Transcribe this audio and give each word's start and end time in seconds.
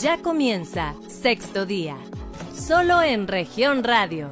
Ya 0.00 0.16
comienza 0.22 0.94
sexto 1.08 1.66
día, 1.66 1.94
solo 2.54 3.02
en 3.02 3.28
región 3.28 3.84
radio. 3.84 4.30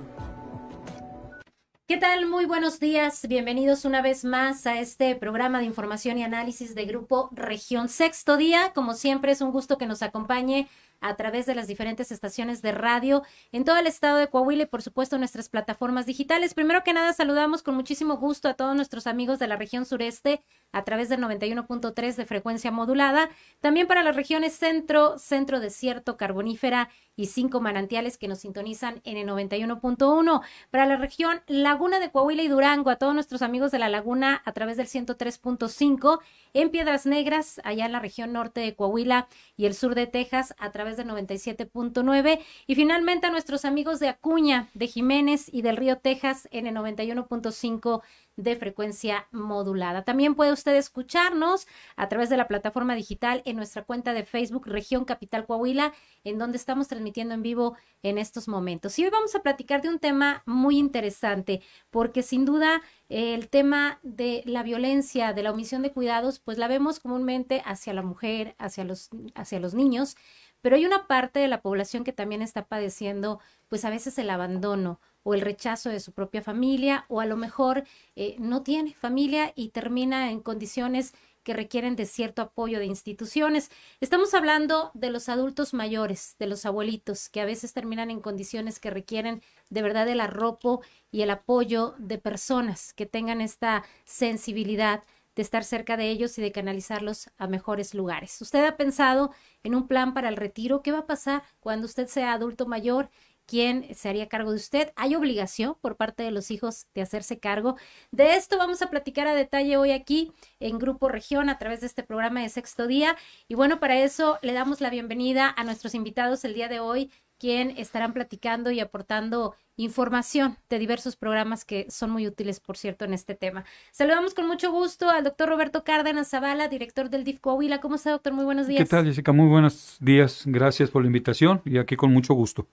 ¿Qué 1.87 1.99
tal? 1.99 2.25
Muy 2.25 2.47
buenos 2.47 2.81
días. 2.81 3.29
Bienvenidos 3.29 3.85
una 3.85 4.01
vez 4.01 4.25
más 4.25 4.67
a 4.67 4.81
este 4.81 5.15
programa 5.15 5.59
de 5.59 5.67
información 5.67 6.17
y 6.17 6.23
análisis 6.23 6.75
de 6.75 6.87
Grupo 6.87 7.29
Región 7.33 7.91
Sexto 7.91 8.39
Día. 8.39 8.73
Como 8.75 8.95
siempre, 8.95 9.33
es 9.33 9.43
un 9.43 9.53
gusto 9.53 9.77
que 9.77 9.85
nos 9.85 10.03
acompañe 10.03 10.69
a 11.01 11.17
través 11.17 11.47
de 11.47 11.55
las 11.55 11.67
diferentes 11.67 12.11
estaciones 12.11 12.63
de 12.63 12.73
radio 12.73 13.23
en 13.53 13.65
todo 13.65 13.77
el 13.79 13.87
estado 13.87 14.19
de 14.19 14.29
Coahuila 14.29 14.65
y 14.65 14.67
por 14.67 14.83
supuesto 14.83 15.19
nuestras 15.19 15.49
plataformas 15.49 16.07
digitales. 16.07 16.55
Primero 16.55 16.85
que 16.85 16.93
nada 16.93 17.13
saludamos 17.13 17.63
con 17.63 17.75
muchísimo 17.75 18.17
gusto 18.17 18.49
a 18.49 18.55
todos 18.55 18.75
nuestros 18.75 19.07
amigos 19.07 19.39
de 19.39 19.49
la 19.49 19.57
región 19.57 19.85
sureste 19.87 20.43
a 20.73 20.85
través 20.85 21.09
del 21.09 21.21
91.3 21.21 22.15
de 22.15 22.27
frecuencia 22.27 22.71
modulada, 22.71 23.31
también 23.61 23.87
para 23.87 24.03
las 24.03 24.17
regiones 24.17 24.55
centro, 24.55 25.19
centro 25.19 25.61
desierto, 25.61 26.17
carbonífera 26.17 26.91
y 27.19 27.27
cinco 27.27 27.61
manantiales 27.61 28.17
que 28.17 28.29
nos 28.29 28.39
sintonizan 28.39 29.01
en 29.03 29.17
el 29.17 29.27
91.1. 29.27 30.41
Para 30.71 30.87
la 30.87 30.97
región 30.97 31.43
Laguna 31.49 31.99
de 31.99 32.13
Coahuila 32.13 32.45
y 32.45 32.49
Durango, 32.49 32.91
a 32.91 32.97
todos 32.97 33.13
nuestros 33.13 33.43
amigos 33.43 33.73
de 33.73 33.81
la 33.81 33.89
Laguna 33.89 34.41
a 34.45 34.53
través 34.53 34.77
del 34.77 34.87
103.5. 34.87 36.21
En 36.55 36.71
Piedras 36.71 37.07
Negras, 37.07 37.61
allá 37.65 37.87
en 37.87 37.93
la 37.93 37.99
región 37.99 38.33
norte 38.33 38.61
de 38.61 38.77
Coahuila 38.77 39.27
y 39.57 39.67
el 39.67 39.75
sur 39.75 39.97
de 39.97 40.07
Texas, 40.07 40.55
a 40.59 40.71
través 40.71 40.97
del 40.97 41.09
97.9. 41.09 42.39
Y 42.69 42.75
finalmente 42.77 43.27
a 43.27 43.31
nuestros 43.31 43.65
amigos 43.65 43.99
de 43.99 44.09
Acuña, 44.09 44.69
de 44.75 44.87
Jiménez 44.87 45.53
y 45.53 45.63
del 45.63 45.77
Río 45.77 45.99
Texas 45.99 46.47
en 46.53 46.69
el 46.69 46.77
91.5 46.77 48.01
de 48.39 48.55
frecuencia 48.55 49.27
modulada. 49.33 50.05
También 50.05 50.37
puede 50.37 50.53
usted 50.53 50.77
escucharnos 50.77 51.67
a 51.97 52.09
través 52.09 52.31
de 52.31 52.37
la 52.37 52.47
plataforma 52.47 52.95
digital 52.95 53.43
en 53.45 53.57
nuestra 53.57 53.83
cuenta 53.83 54.13
de 54.13 54.25
Facebook 54.25 54.67
Región 54.67 55.05
Capital 55.05 55.45
Coahuila, 55.45 55.93
en 56.23 56.39
donde 56.39 56.57
estamos 56.57 56.87
transmitiendo 56.87 57.35
en 57.35 57.43
vivo 57.43 57.77
en 58.05 58.17
estos 58.17 58.47
momentos. 58.47 58.97
Y 58.99 59.05
hoy 59.05 59.11
vamos 59.11 59.35
a 59.35 59.43
platicar 59.43 59.83
de 59.83 59.89
un 59.89 59.99
tema 59.99 60.45
muy 60.47 60.79
interesante, 60.79 61.63
porque 61.91 62.23
sin 62.23 62.45
duda 62.45 62.81
el 63.09 63.49
tema 63.49 63.99
de 64.05 64.43
la 64.47 64.63
violencia, 64.63 65.33
de 65.33 65.43
la 65.43 65.51
omisión 65.51 65.83
de 65.83 65.91
cuidados, 65.91 66.39
pues 66.39 66.59
la 66.59 66.69
vemos 66.69 67.01
comúnmente 67.01 67.61
hacia 67.65 67.93
la 67.93 68.03
mujer, 68.03 68.55
hacia 68.59 68.85
los, 68.85 69.11
hacia 69.35 69.59
los 69.59 69.75
niños, 69.75 70.17
pero 70.61 70.77
hay 70.77 70.87
una 70.87 71.09
parte 71.09 71.41
de 71.41 71.49
la 71.49 71.61
población 71.61 72.05
que 72.05 72.13
también 72.13 72.43
está 72.43 72.67
padeciendo, 72.67 73.41
pues 73.69 73.85
a 73.85 73.91
veces 73.91 74.17
el 74.19 74.31
abandono 74.31 75.01
o 75.29 75.35
el 75.35 75.43
rechazo 75.43 75.91
de 75.91 76.01
su 76.01 76.13
propia 76.13 76.41
familia, 76.41 77.05
o 77.09 77.21
a 77.21 77.27
lo 77.27 77.37
mejor 77.37 77.85
eh, 78.17 78.37
no 78.39 78.63
tiene 78.63 78.95
familia 78.95 79.53
y 79.55 79.69
termina 79.69 80.31
en 80.31 80.41
condiciones 80.41 81.13
que 81.43 81.53
requieren 81.53 81.97
de 81.97 82.07
cierto 82.07 82.41
apoyo 82.41 82.79
de 82.79 82.87
instituciones. 82.87 83.71
Estamos 84.01 84.33
hablando 84.33 84.91
de 84.95 85.11
los 85.11 85.29
adultos 85.29 85.75
mayores, 85.75 86.35
de 86.39 86.47
los 86.47 86.65
abuelitos, 86.65 87.29
que 87.29 87.43
a 87.43 87.45
veces 87.45 87.75
terminan 87.75 88.11
en 88.11 88.21
condiciones 88.21 88.81
que 88.81 88.89
requieren 88.89 89.43
de 89.69 89.83
verdad 89.83 90.09
el 90.09 90.23
arropo 90.23 90.81
y 91.11 91.21
el 91.21 91.29
apoyo 91.29 91.95
de 91.99 92.17
personas 92.17 92.95
que 92.95 93.05
tengan 93.05 93.43
esta 93.43 93.85
sensibilidad 94.07 95.05
de 95.37 95.43
estar 95.43 95.63
cerca 95.63 95.99
de 95.99 96.09
ellos 96.09 96.39
y 96.39 96.43
de 96.43 96.53
canalizarlos 96.53 97.29
a 97.37 97.49
mejores 97.49 97.93
lugares. 97.93 98.41
¿Usted 98.41 98.65
ha 98.65 98.79
pensado 98.79 99.31
en 99.63 99.75
un 99.75 99.89
plan 99.89 100.15
para 100.15 100.31
el 100.31 100.37
retiro? 100.37 100.83
¿Qué 100.83 100.91
va 100.91 101.01
a 101.01 101.07
pasar 101.07 101.43
cuando 101.61 101.85
usted 101.85 102.07
sea 102.09 102.33
adulto 102.33 102.65
mayor? 102.65 103.11
¿Quién 103.49 103.95
se 103.95 104.11
haría 104.11 104.29
cargo 104.29 104.51
de 104.51 104.57
usted? 104.57 104.93
¿Hay 104.95 105.15
obligación 105.15 105.75
por 105.81 105.97
parte 105.97 106.23
de 106.23 106.31
los 106.31 106.51
hijos 106.51 106.87
de 106.95 107.01
hacerse 107.01 107.39
cargo? 107.39 107.77
De 108.11 108.35
esto 108.35 108.59
vamos 108.59 108.83
a 108.83 108.91
platicar 108.91 109.27
a 109.27 109.35
detalle 109.35 109.79
hoy 109.79 109.93
aquí 109.93 110.31
en 110.61 110.79
Grupo 110.79 111.09
Región 111.09 111.49
a 111.49 111.57
través 111.57 111.81
de 111.81 111.87
este 111.87 112.03
programa 112.03 112.43
de 112.43 112.51
sexto 112.51 112.87
día. 112.87 113.17
Y 113.49 113.55
bueno, 113.55 113.81
para 113.81 113.99
eso 114.01 114.39
le 114.43 114.53
damos 114.53 114.83
la 114.83 114.91
bienvenida 114.91 115.55
a 115.57 115.65
nuestros 115.65 115.95
invitados 115.95 116.45
el 116.45 116.53
día 116.53 116.69
de 116.69 116.81
hoy, 116.81 117.11
quien 117.39 117.71
estarán 117.79 118.13
platicando 118.13 118.71
y 118.71 118.81
aportando 118.81 119.55
información 119.77 120.59
de 120.69 120.79
diversos 120.79 121.17
programas 121.17 121.65
que 121.65 121.91
son 121.91 122.11
muy 122.11 122.27
útiles, 122.27 122.61
por 122.61 122.77
cierto, 122.77 123.07
en 123.07 123.15
este 123.15 123.35
tema. 123.35 123.65
Saludamos 123.93 124.35
con 124.35 124.47
mucho 124.47 124.71
gusto 124.71 125.09
al 125.09 125.25
doctor 125.25 125.49
Roberto 125.49 125.85
Cárdenas 125.85 126.29
Zavala, 126.29 126.69
director 126.69 127.09
del 127.09 127.25
DIF 127.25 127.41
Coahuila. 127.41 127.81
¿Cómo 127.81 127.95
está, 127.95 128.11
doctor? 128.11 128.35
Muy 128.35 128.45
buenos 128.45 128.67
días. 128.67 128.83
¿Qué 128.83 128.91
tal, 128.91 129.07
Jessica? 129.07 129.33
Muy 129.33 129.49
buenos 129.49 129.97
días. 130.01 130.43
Gracias 130.45 130.91
por 130.91 131.01
la 131.01 131.07
invitación 131.07 131.63
y 131.65 131.79
aquí 131.79 131.97
con 131.97 132.13
mucho 132.13 132.35
gusto. 132.35 132.67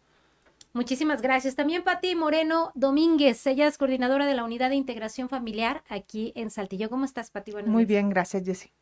Muchísimas 0.75 1.21
gracias. 1.21 1.55
También 1.55 1.85
Pati 1.85 2.15
Moreno 2.15 2.73
Domínguez, 2.75 3.47
ella 3.47 3.65
es 3.65 3.77
coordinadora 3.77 4.25
de 4.25 4.33
la 4.33 4.43
Unidad 4.43 4.71
de 4.71 4.75
Integración 4.75 5.29
Familiar 5.29 5.85
aquí 5.87 6.33
en 6.35 6.49
Saltillo. 6.49 6.89
¿Cómo 6.89 7.05
estás, 7.05 7.31
Pati? 7.31 7.53
Muy 7.65 7.85
bien, 7.85 8.09
gracias, 8.09 8.43
Jessy. 8.43 8.73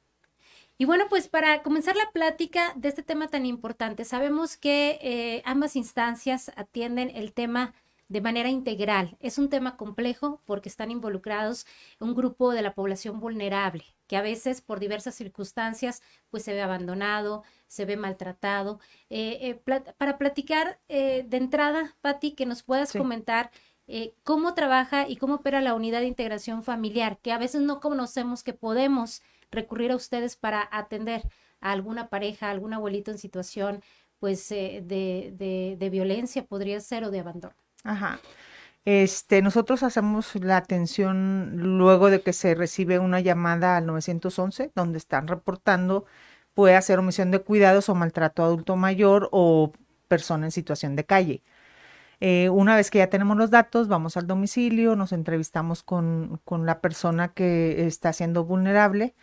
Y 0.80 0.86
bueno, 0.86 1.06
pues 1.08 1.28
para 1.28 1.62
comenzar 1.62 1.96
la 1.96 2.10
plática 2.12 2.74
de 2.76 2.90
este 2.90 3.04
tema 3.04 3.28
tan 3.28 3.46
importante, 3.46 4.06
sabemos 4.06 4.58
que 4.58 4.98
eh, 5.04 5.44
ambas 5.46 5.76
instancias 5.76 6.52
atienden 6.56 7.12
el 7.14 7.32
tema 7.32 7.76
de 8.08 8.22
manera 8.22 8.50
integral. 8.50 9.16
Es 9.20 9.38
un 9.38 9.50
tema 9.50 9.78
complejo 9.78 10.42
porque 10.46 10.70
están 10.70 10.90
involucrados 10.90 11.68
un 12.00 12.16
grupo 12.16 12.54
de 12.54 12.64
la 12.64 12.74
población 12.74 13.20
vulnerable, 13.20 13.86
que 14.08 14.18
a 14.18 14.24
veces 14.24 14.62
por 14.62 14.80
diversas 14.80 15.14
circunstancias 15.14 16.02
pues 16.32 16.42
se 16.42 16.54
ve 16.54 16.62
abandonado, 16.64 17.44
se 17.74 17.86
ve 17.86 17.98
maltratado. 17.98 18.80
Eh, 19.10 19.60
eh, 19.68 19.82
para 19.98 20.18
platicar 20.18 20.80
de 20.88 21.26
entrada, 21.32 21.96
Patti, 22.02 22.32
que 22.32 22.46
nos 22.46 22.64
puedas 22.64 22.94
comentar 22.94 23.52
cómo 24.24 24.54
trabaja 24.54 25.08
y 25.08 25.18
cómo 25.18 25.36
opera 25.36 25.62
la 25.62 25.74
unidad 25.74 26.00
de 26.00 26.08
integración 26.08 26.64
familiar, 26.64 27.18
que 27.22 27.32
a 27.32 27.38
veces 27.38 27.62
no 27.62 27.80
conocemos 27.80 28.44
que 28.44 28.54
podemos 28.54 29.22
recurrir 29.52 29.92
a 29.92 29.96
ustedes 29.96 30.36
para 30.36 30.68
atender 30.72 31.24
a 31.62 31.72
alguna 31.72 32.10
pareja, 32.10 32.48
a 32.48 32.52
algún 32.52 32.74
abuelito 32.74 33.12
en 33.12 33.18
situación 33.18 33.82
pues 34.20 34.50
eh, 34.54 34.82
de, 34.86 35.76
de, 35.78 35.90
violencia 35.90 36.46
podría 36.46 36.80
ser 36.80 37.04
o 37.04 37.12
de 37.12 37.20
abandono. 37.20 37.56
Ajá. 37.84 38.22
Este, 38.86 39.42
nosotros 39.42 39.84
hacemos 39.84 40.34
la 40.36 40.56
atención 40.56 41.78
luego 41.78 42.10
de 42.10 42.22
que 42.22 42.32
se 42.32 42.56
recibe 42.56 43.00
una 43.00 43.20
llamada 43.20 43.76
al 43.76 43.86
911 43.86 44.72
donde 44.76 44.98
están 44.98 45.28
reportando 45.28 46.06
puede 46.54 46.76
hacer 46.76 47.00
omisión 47.00 47.32
de 47.32 47.40
cuidados 47.40 47.90
o 47.90 47.96
maltrato 47.96 48.44
adulto 48.44 48.76
mayor 48.76 49.30
o 49.32 49.72
persona 50.08 50.46
en 50.48 50.52
situación 50.52 50.96
de 50.96 51.06
calle. 51.06 51.44
Eh, 52.20 52.50
una 52.50 52.76
vez 52.76 52.90
que 52.92 53.00
ya 53.00 53.08
tenemos 53.08 53.38
los 53.38 53.50
datos, 53.52 53.88
vamos 53.88 54.16
al 54.18 54.28
domicilio, 54.28 54.96
nos 54.96 55.12
entrevistamos 55.12 55.84
con, 55.84 56.40
con 56.46 56.66
la 56.66 56.80
persona 56.80 57.30
que 57.30 57.86
está 57.86 58.14
siendo 58.14 58.46
vulnerable 58.46 59.16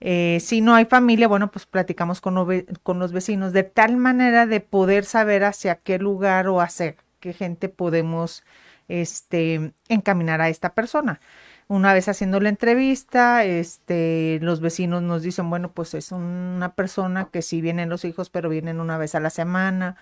eh, 0.00 0.38
si 0.40 0.60
no 0.60 0.74
hay 0.74 0.84
familia, 0.84 1.28
bueno, 1.28 1.50
pues 1.50 1.66
platicamos 1.66 2.20
con, 2.20 2.66
con, 2.82 2.98
los 2.98 3.12
vecinos 3.12 3.52
de 3.52 3.62
tal 3.62 3.96
manera 3.96 4.46
de 4.46 4.60
poder 4.60 5.04
saber 5.04 5.44
hacia 5.44 5.76
qué 5.76 5.98
lugar 5.98 6.48
o 6.48 6.60
hacia 6.60 6.96
qué 7.20 7.32
gente 7.32 7.68
podemos 7.68 8.44
este, 8.88 9.72
encaminar 9.88 10.40
a 10.40 10.48
esta 10.48 10.74
persona. 10.74 11.20
Una 11.68 11.92
vez 11.94 12.08
haciendo 12.08 12.38
la 12.40 12.48
entrevista, 12.48 13.44
este, 13.44 14.38
los 14.40 14.60
vecinos 14.60 15.02
nos 15.02 15.22
dicen, 15.22 15.50
bueno, 15.50 15.72
pues 15.72 15.94
es 15.94 16.12
una 16.12 16.74
persona 16.74 17.28
que 17.32 17.42
sí 17.42 17.60
vienen 17.60 17.88
los 17.88 18.04
hijos, 18.04 18.30
pero 18.30 18.48
vienen 18.48 18.80
una 18.80 18.98
vez 18.98 19.16
a 19.16 19.20
la 19.20 19.30
semana, 19.30 19.96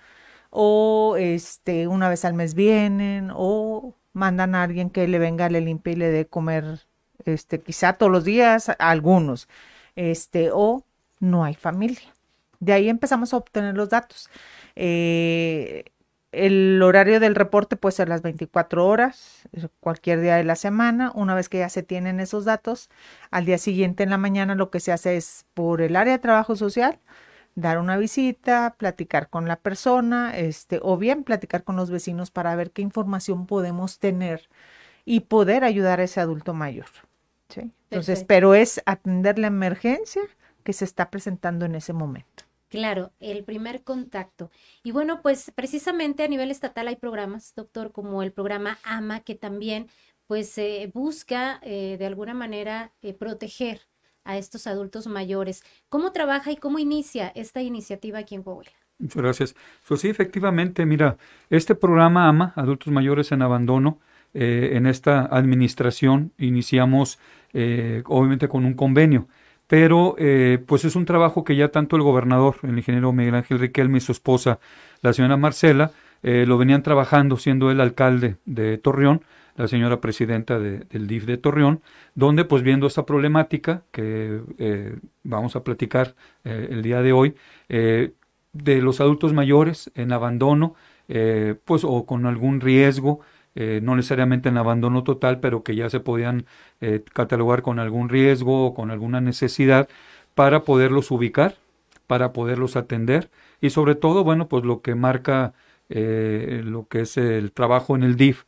o 0.51 1.15
este, 1.17 1.87
una 1.87 2.09
vez 2.09 2.23
al 2.25 2.35
mes 2.35 2.53
vienen, 2.55 3.31
o 3.33 3.95
mandan 4.13 4.55
a 4.55 4.63
alguien 4.63 4.89
que 4.91 5.07
le 5.07 5.19
venga, 5.19 5.49
le 5.49 5.61
limpie 5.61 5.93
y 5.93 5.95
le 5.97 6.09
dé 6.11 6.27
comer, 6.27 6.81
este, 7.25 7.61
quizá 7.61 7.93
todos 7.93 8.11
los 8.11 8.25
días, 8.25 8.71
algunos 8.79 9.47
este, 9.95 10.51
o 10.53 10.83
no 11.19 11.43
hay 11.43 11.55
familia. 11.55 12.13
De 12.59 12.73
ahí 12.73 12.89
empezamos 12.89 13.33
a 13.33 13.37
obtener 13.37 13.75
los 13.75 13.89
datos. 13.89 14.29
Eh, 14.75 15.85
el 16.35 16.81
horario 16.83 17.19
del 17.19 17.35
reporte 17.35 17.75
puede 17.75 17.93
ser 17.93 18.09
las 18.09 18.21
24 18.21 18.85
horas, 18.85 19.47
cualquier 19.79 20.21
día 20.21 20.35
de 20.35 20.43
la 20.43 20.55
semana. 20.55 21.11
Una 21.15 21.35
vez 21.35 21.49
que 21.49 21.59
ya 21.59 21.69
se 21.69 21.83
tienen 21.83 22.19
esos 22.19 22.45
datos, 22.45 22.89
al 23.31 23.45
día 23.45 23.57
siguiente 23.57 24.03
en 24.03 24.09
la 24.09 24.17
mañana 24.17 24.55
lo 24.55 24.69
que 24.69 24.79
se 24.79 24.91
hace 24.91 25.17
es 25.17 25.45
por 25.53 25.81
el 25.81 25.95
área 25.95 26.13
de 26.13 26.19
trabajo 26.19 26.55
social, 26.55 26.99
dar 27.55 27.79
una 27.79 27.97
visita, 27.97 28.75
platicar 28.77 29.29
con 29.29 29.47
la 29.47 29.55
persona, 29.55 30.37
este, 30.37 30.79
o 30.81 30.97
bien 30.97 31.23
platicar 31.23 31.63
con 31.63 31.75
los 31.75 31.89
vecinos 31.89 32.31
para 32.31 32.55
ver 32.55 32.71
qué 32.71 32.81
información 32.81 33.47
podemos 33.47 33.99
tener 33.99 34.49
y 35.05 35.21
poder 35.21 35.63
ayudar 35.63 35.99
a 35.99 36.03
ese 36.03 36.19
adulto 36.19 36.53
mayor. 36.53 36.87
Entonces, 37.89 38.25
pero 38.27 38.55
es 38.55 38.81
atender 38.85 39.39
la 39.39 39.47
emergencia 39.47 40.23
que 40.63 40.73
se 40.73 40.83
está 40.83 41.09
presentando 41.09 41.65
en 41.65 41.75
ese 41.75 41.93
momento. 41.93 42.34
Claro, 42.75 43.11
el 43.19 43.43
primer 43.43 43.83
contacto. 43.83 44.51
Y 44.83 44.91
bueno, 44.91 45.21
pues 45.21 45.51
precisamente 45.55 46.23
a 46.23 46.27
nivel 46.27 46.51
estatal 46.51 46.87
hay 46.87 46.95
programas, 46.95 47.53
doctor, 47.55 47.91
como 47.91 48.21
el 48.21 48.31
programa 48.31 48.77
AMA, 48.83 49.21
que 49.21 49.35
también 49.35 49.87
pues 50.27 50.57
eh, 50.57 50.91
busca 50.93 51.59
eh, 51.63 51.95
de 51.97 52.05
alguna 52.05 52.33
manera 52.33 52.91
eh, 53.01 53.13
proteger 53.13 53.81
a 54.23 54.37
estos 54.37 54.67
adultos 54.67 55.07
mayores. 55.07 55.63
¿Cómo 55.89 56.11
trabaja 56.11 56.51
y 56.51 56.57
cómo 56.57 56.79
inicia 56.79 57.29
esta 57.35 57.61
iniciativa 57.61 58.19
aquí 58.19 58.35
en 58.35 58.43
Coahuila? 58.43 58.71
Muchas 58.97 59.21
gracias. 59.21 59.55
Pues 59.87 60.01
sí, 60.01 60.09
efectivamente, 60.09 60.85
mira, 60.85 61.17
este 61.49 61.75
programa 61.75 62.27
AMA, 62.27 62.53
Adultos 62.55 62.91
Mayores 62.91 63.31
en 63.31 63.41
Abandono, 63.41 63.99
en 64.37 64.85
esta 64.85 65.21
administración 65.21 66.33
iniciamos 66.37 67.19
eh, 67.57 68.03
obviamente 68.07 68.49
con 68.49 68.65
un 68.65 68.73
convenio. 68.73 69.29
Pero 69.67 70.15
eh, 70.17 70.59
pues 70.65 70.85
es 70.85 70.95
un 70.95 71.05
trabajo 71.05 71.43
que 71.43 71.55
ya 71.55 71.69
tanto 71.69 71.95
el 71.95 72.03
gobernador, 72.03 72.57
el 72.63 72.77
ingeniero 72.77 73.11
Miguel 73.13 73.35
Ángel 73.35 73.59
Riquelme 73.59 73.97
y 73.97 74.01
su 74.01 74.11
esposa, 74.11 74.59
la 75.01 75.13
señora 75.13 75.37
Marcela, 75.37 75.91
eh, 76.23 76.45
lo 76.47 76.57
venían 76.57 76.83
trabajando 76.83 77.37
siendo 77.37 77.71
el 77.71 77.81
alcalde 77.81 78.37
de 78.45 78.77
Torreón, 78.77 79.23
la 79.55 79.67
señora 79.67 80.01
presidenta 80.01 80.59
del 80.59 81.07
DIF 81.07 81.25
de 81.25 81.37
Torreón, 81.37 81.81
donde 82.13 82.43
pues 82.43 82.61
viendo 82.61 82.87
esta 82.87 83.05
problemática 83.05 83.83
que 83.91 84.41
eh, 84.57 84.97
vamos 85.23 85.55
a 85.55 85.63
platicar 85.63 86.13
el 86.43 86.81
día 86.81 87.01
de 87.01 87.13
hoy, 87.13 87.35
de 87.69 88.81
los 88.81 88.99
adultos 88.99 89.31
mayores 89.31 89.91
en 89.95 90.11
abandono, 90.11 90.75
pues 91.63 91.85
o 91.85 92.05
con 92.05 92.25
algún 92.25 92.59
riesgo, 92.59 93.21
eh, 93.55 93.79
no 93.81 93.95
necesariamente 93.95 94.49
en 94.49 94.57
abandono 94.57 95.03
total, 95.05 95.39
pero 95.39 95.63
que 95.63 95.75
ya 95.75 95.89
se 95.89 96.01
podían 96.01 96.45
eh, 96.81 97.03
catalogar 97.13 97.61
con 97.61 97.79
algún 97.79 98.09
riesgo 98.09 98.67
o 98.67 98.73
con 98.73 98.91
alguna 98.91 99.21
necesidad 99.21 99.87
para 100.35 100.63
poderlos 100.63 101.09
ubicar, 101.09 101.55
para 102.05 102.33
poderlos 102.33 102.75
atender. 102.75 103.29
Y 103.61 103.69
sobre 103.69 103.95
todo, 103.95 104.25
bueno, 104.25 104.49
pues 104.49 104.65
lo 104.65 104.81
que 104.81 104.95
marca 104.95 105.53
eh, 105.87 106.61
lo 106.65 106.87
que 106.87 107.01
es 107.01 107.15
el 107.15 107.53
trabajo 107.53 107.95
en 107.95 108.03
el 108.03 108.17
DIF, 108.17 108.43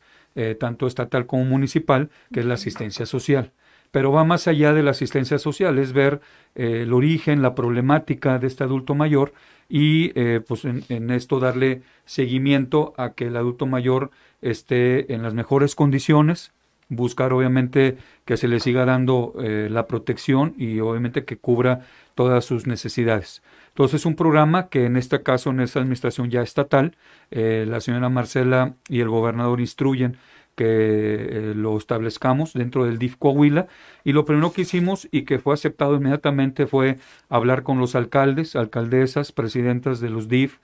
tanto 0.60 0.86
estatal 0.86 1.26
como 1.26 1.44
municipal, 1.44 2.10
que 2.32 2.38
es 2.38 2.46
la 2.46 2.54
asistencia 2.54 3.06
social. 3.06 3.50
Pero 3.90 4.12
va 4.12 4.22
más 4.22 4.46
allá 4.46 4.72
de 4.72 4.84
la 4.84 4.92
asistencia 4.92 5.36
social, 5.38 5.78
es 5.80 5.92
ver 5.92 6.20
el 6.54 6.92
origen, 6.92 7.42
la 7.42 7.56
problemática 7.56 8.38
de 8.38 8.46
este 8.46 8.62
adulto 8.62 8.94
mayor 8.94 9.32
y 9.68 10.10
pues 10.40 10.64
en, 10.64 11.10
esto 11.10 11.40
darle 11.40 11.82
seguimiento 12.04 12.94
a 12.96 13.14
que 13.14 13.26
el 13.26 13.36
adulto 13.36 13.66
mayor 13.66 14.12
esté 14.42 15.12
en 15.12 15.22
las 15.22 15.34
mejores 15.34 15.74
condiciones, 15.74 16.52
buscar 16.88 17.32
obviamente 17.32 17.98
que 18.24 18.36
se 18.36 18.48
le 18.48 18.60
siga 18.60 18.84
dando 18.84 19.34
eh, 19.40 19.68
la 19.70 19.86
protección 19.86 20.54
y 20.56 20.80
obviamente 20.80 21.24
que 21.24 21.36
cubra 21.36 21.86
todas 22.14 22.44
sus 22.44 22.66
necesidades. 22.66 23.42
Entonces, 23.68 24.00
es 24.00 24.06
un 24.06 24.16
programa 24.16 24.68
que 24.68 24.86
en 24.86 24.96
este 24.96 25.22
caso, 25.22 25.50
en 25.50 25.60
esta 25.60 25.80
administración 25.80 26.30
ya 26.30 26.42
estatal, 26.42 26.96
eh, 27.30 27.64
la 27.68 27.80
señora 27.80 28.08
Marcela 28.08 28.74
y 28.88 29.00
el 29.00 29.08
gobernador 29.08 29.60
instruyen 29.60 30.16
que 30.56 30.64
eh, 30.66 31.52
lo 31.54 31.78
establezcamos 31.78 32.54
dentro 32.54 32.84
del 32.84 32.98
DIF 32.98 33.16
Coahuila 33.16 33.68
y 34.02 34.12
lo 34.12 34.24
primero 34.24 34.52
que 34.52 34.62
hicimos 34.62 35.06
y 35.12 35.22
que 35.22 35.38
fue 35.38 35.54
aceptado 35.54 35.94
inmediatamente 35.94 36.66
fue 36.66 36.98
hablar 37.28 37.62
con 37.62 37.78
los 37.78 37.94
alcaldes, 37.94 38.56
alcaldesas, 38.56 39.30
presidentas 39.30 40.00
de 40.00 40.10
los 40.10 40.28
DIF, 40.28 40.58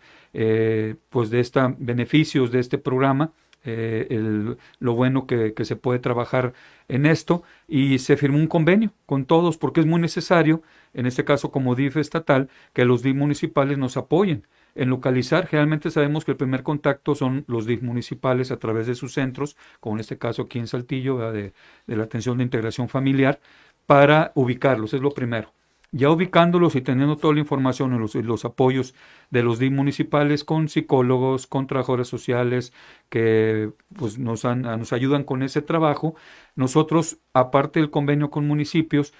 pues 1.11 1.31
de 1.31 1.39
estos 1.39 1.75
beneficios 1.79 2.51
de 2.51 2.59
este 2.59 2.77
programa 2.77 3.31
eh, 3.65 4.07
el, 4.11 4.59
lo 4.79 4.95
bueno 4.95 5.27
que, 5.27 5.53
se 5.65 5.77
puede 5.77 5.99
trabajar 5.99 6.53
en 6.89 7.07
esto 7.07 7.43
y 7.67 7.99
se 7.99 8.17
firmó 8.17 8.39
un 8.39 8.47
convenio 8.47 8.93
con 9.07 9.25
todos 9.25 9.57
porque 9.57 9.81
es 9.81 9.87
muy 9.87 10.01
necesario, 10.01 10.63
en 10.93 11.07
este 11.07 11.25
caso 11.25 11.51
como 11.51 11.75
DIF 11.75 11.97
estatal, 11.97 12.49
que 12.73 12.85
los 12.85 13.03
DIF 13.03 13.17
municipales 13.17 13.79
nos 13.79 13.97
apoyen 13.97 14.47
en 14.75 14.91
localizar. 14.91 15.47
Generalmente 15.47 15.91
sabemos 15.91 16.25
que 16.25 16.33
el 16.33 16.37
primer 16.37 16.63
contacto 16.63 17.15
son 17.15 17.45
los 17.49 17.67
DIF 17.67 17.83
municipales 17.83 18.51
a 18.51 18.59
través 18.59 18.87
de 18.87 18.95
sus 18.95 19.15
centros, 19.15 19.57
como 19.81 19.97
en 19.97 20.01
este 20.01 20.19
caso 20.19 20.43
aquí 20.43 20.59
en 20.59 20.67
Saltillo, 20.67 21.33
de, 21.33 21.53
de 21.87 21.97
la 21.97 22.05
atención 22.05 22.39
de 22.39 22.45
integración 22.45 22.89
familiar, 22.89 23.41
para 23.87 24.33
ubicarlos, 24.35 24.95
es 24.95 25.01
lo 25.01 25.11
primero 25.11 25.53
ya 25.95 26.11
ubicándolos 26.11 26.75
y 26.75 26.81
teniendo 26.81 27.17
toda 27.17 27.35
la 27.35 27.41
información 27.41 27.95
y 27.95 27.99
los, 27.99 28.17
los 28.17 28.45
apoyos 28.45 28.97
de 29.31 29.45
los 29.45 29.61
DIM 29.61 29.77
municipales 29.77 30.43
con 30.43 30.69
psicólogos, 30.69 31.47
con 31.47 31.69
trabajadores 31.69 32.09
sociales 32.09 32.73
que 33.09 33.71
pues, 33.97 34.19
nos, 34.19 34.45
nos 34.45 34.93
ayudan 34.93 35.23
con 35.23 35.45
ese 35.45 35.63
trabajo, 35.63 36.17
nosotros, 36.57 37.19
aparte 37.33 37.79
del 37.79 37.91
convenio 37.91 38.31
con 38.31 38.45
municipios, 38.45 39.15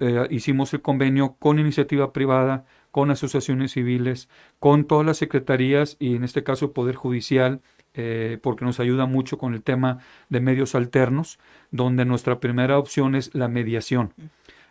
eh, 0.00 0.28
hicimos 0.30 0.72
el 0.72 0.82
convenio 0.82 1.34
con 1.40 1.58
iniciativa 1.58 2.12
privada, 2.12 2.64
con 2.92 3.10
asociaciones 3.10 3.72
civiles, 3.72 4.28
con 4.60 4.84
todas 4.84 5.04
las 5.04 5.16
secretarías 5.16 5.96
y 5.98 6.14
en 6.14 6.22
este 6.22 6.44
caso 6.44 6.66
el 6.66 6.70
Poder 6.70 6.94
Judicial, 6.94 7.60
eh, 7.94 8.38
porque 8.40 8.64
nos 8.64 8.78
ayuda 8.78 9.06
mucho 9.06 9.36
con 9.36 9.52
el 9.52 9.64
tema 9.64 9.98
de 10.28 10.40
medios 10.40 10.76
alternos, 10.76 11.40
donde 11.72 12.04
nuestra 12.04 12.38
primera 12.38 12.78
opción 12.78 13.16
es 13.16 13.34
la 13.34 13.48
mediación. 13.48 14.12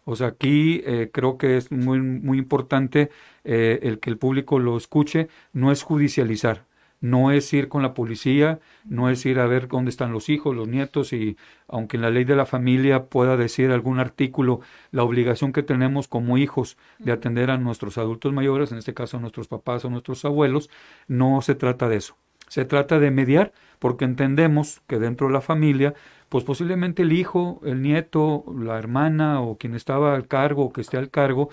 O 0.09 0.15
sea, 0.15 0.29
aquí 0.29 0.81
eh, 0.87 1.11
creo 1.13 1.37
que 1.37 1.55
es 1.55 1.71
muy, 1.71 2.01
muy 2.01 2.39
importante 2.39 3.11
eh, 3.43 3.79
el 3.83 3.99
que 3.99 4.09
el 4.09 4.17
público 4.17 4.57
lo 4.57 4.75
escuche, 4.75 5.27
no 5.53 5.71
es 5.71 5.83
judicializar, 5.83 6.65
no 6.99 7.31
es 7.31 7.53
ir 7.53 7.69
con 7.69 7.83
la 7.83 7.93
policía, 7.93 8.59
no 8.85 9.11
es 9.11 9.23
ir 9.27 9.37
a 9.37 9.45
ver 9.45 9.67
dónde 9.67 9.91
están 9.91 10.11
los 10.11 10.29
hijos, 10.29 10.55
los 10.55 10.67
nietos 10.67 11.13
y 11.13 11.37
aunque 11.67 11.97
en 11.97 12.01
la 12.01 12.09
ley 12.09 12.23
de 12.23 12.35
la 12.35 12.47
familia 12.47 13.05
pueda 13.05 13.37
decir 13.37 13.69
algún 13.69 13.99
artículo 13.99 14.61
la 14.89 15.03
obligación 15.03 15.53
que 15.53 15.61
tenemos 15.61 16.07
como 16.07 16.39
hijos 16.39 16.75
de 16.97 17.11
atender 17.11 17.51
a 17.51 17.59
nuestros 17.59 17.99
adultos 17.99 18.33
mayores, 18.33 18.71
en 18.71 18.79
este 18.79 18.95
caso 18.95 19.17
a 19.17 19.19
nuestros 19.19 19.47
papás 19.47 19.85
o 19.85 19.91
nuestros 19.91 20.25
abuelos, 20.25 20.71
no 21.07 21.43
se 21.43 21.53
trata 21.53 21.87
de 21.87 21.97
eso. 21.97 22.17
Se 22.47 22.65
trata 22.65 22.97
de 22.97 23.11
mediar 23.11 23.53
porque 23.77 24.05
entendemos 24.05 24.81
que 24.87 24.97
dentro 24.97 25.27
de 25.27 25.33
la 25.33 25.41
familia 25.41 25.93
pues 26.29 26.43
posiblemente 26.43 27.03
el 27.03 27.13
hijo, 27.13 27.59
el 27.65 27.81
nieto, 27.81 28.45
la 28.57 28.77
hermana 28.77 29.41
o 29.41 29.57
quien 29.57 29.75
estaba 29.75 30.15
al 30.15 30.27
cargo 30.27 30.65
o 30.65 30.73
que 30.73 30.81
esté 30.81 30.97
al 30.97 31.09
cargo, 31.09 31.49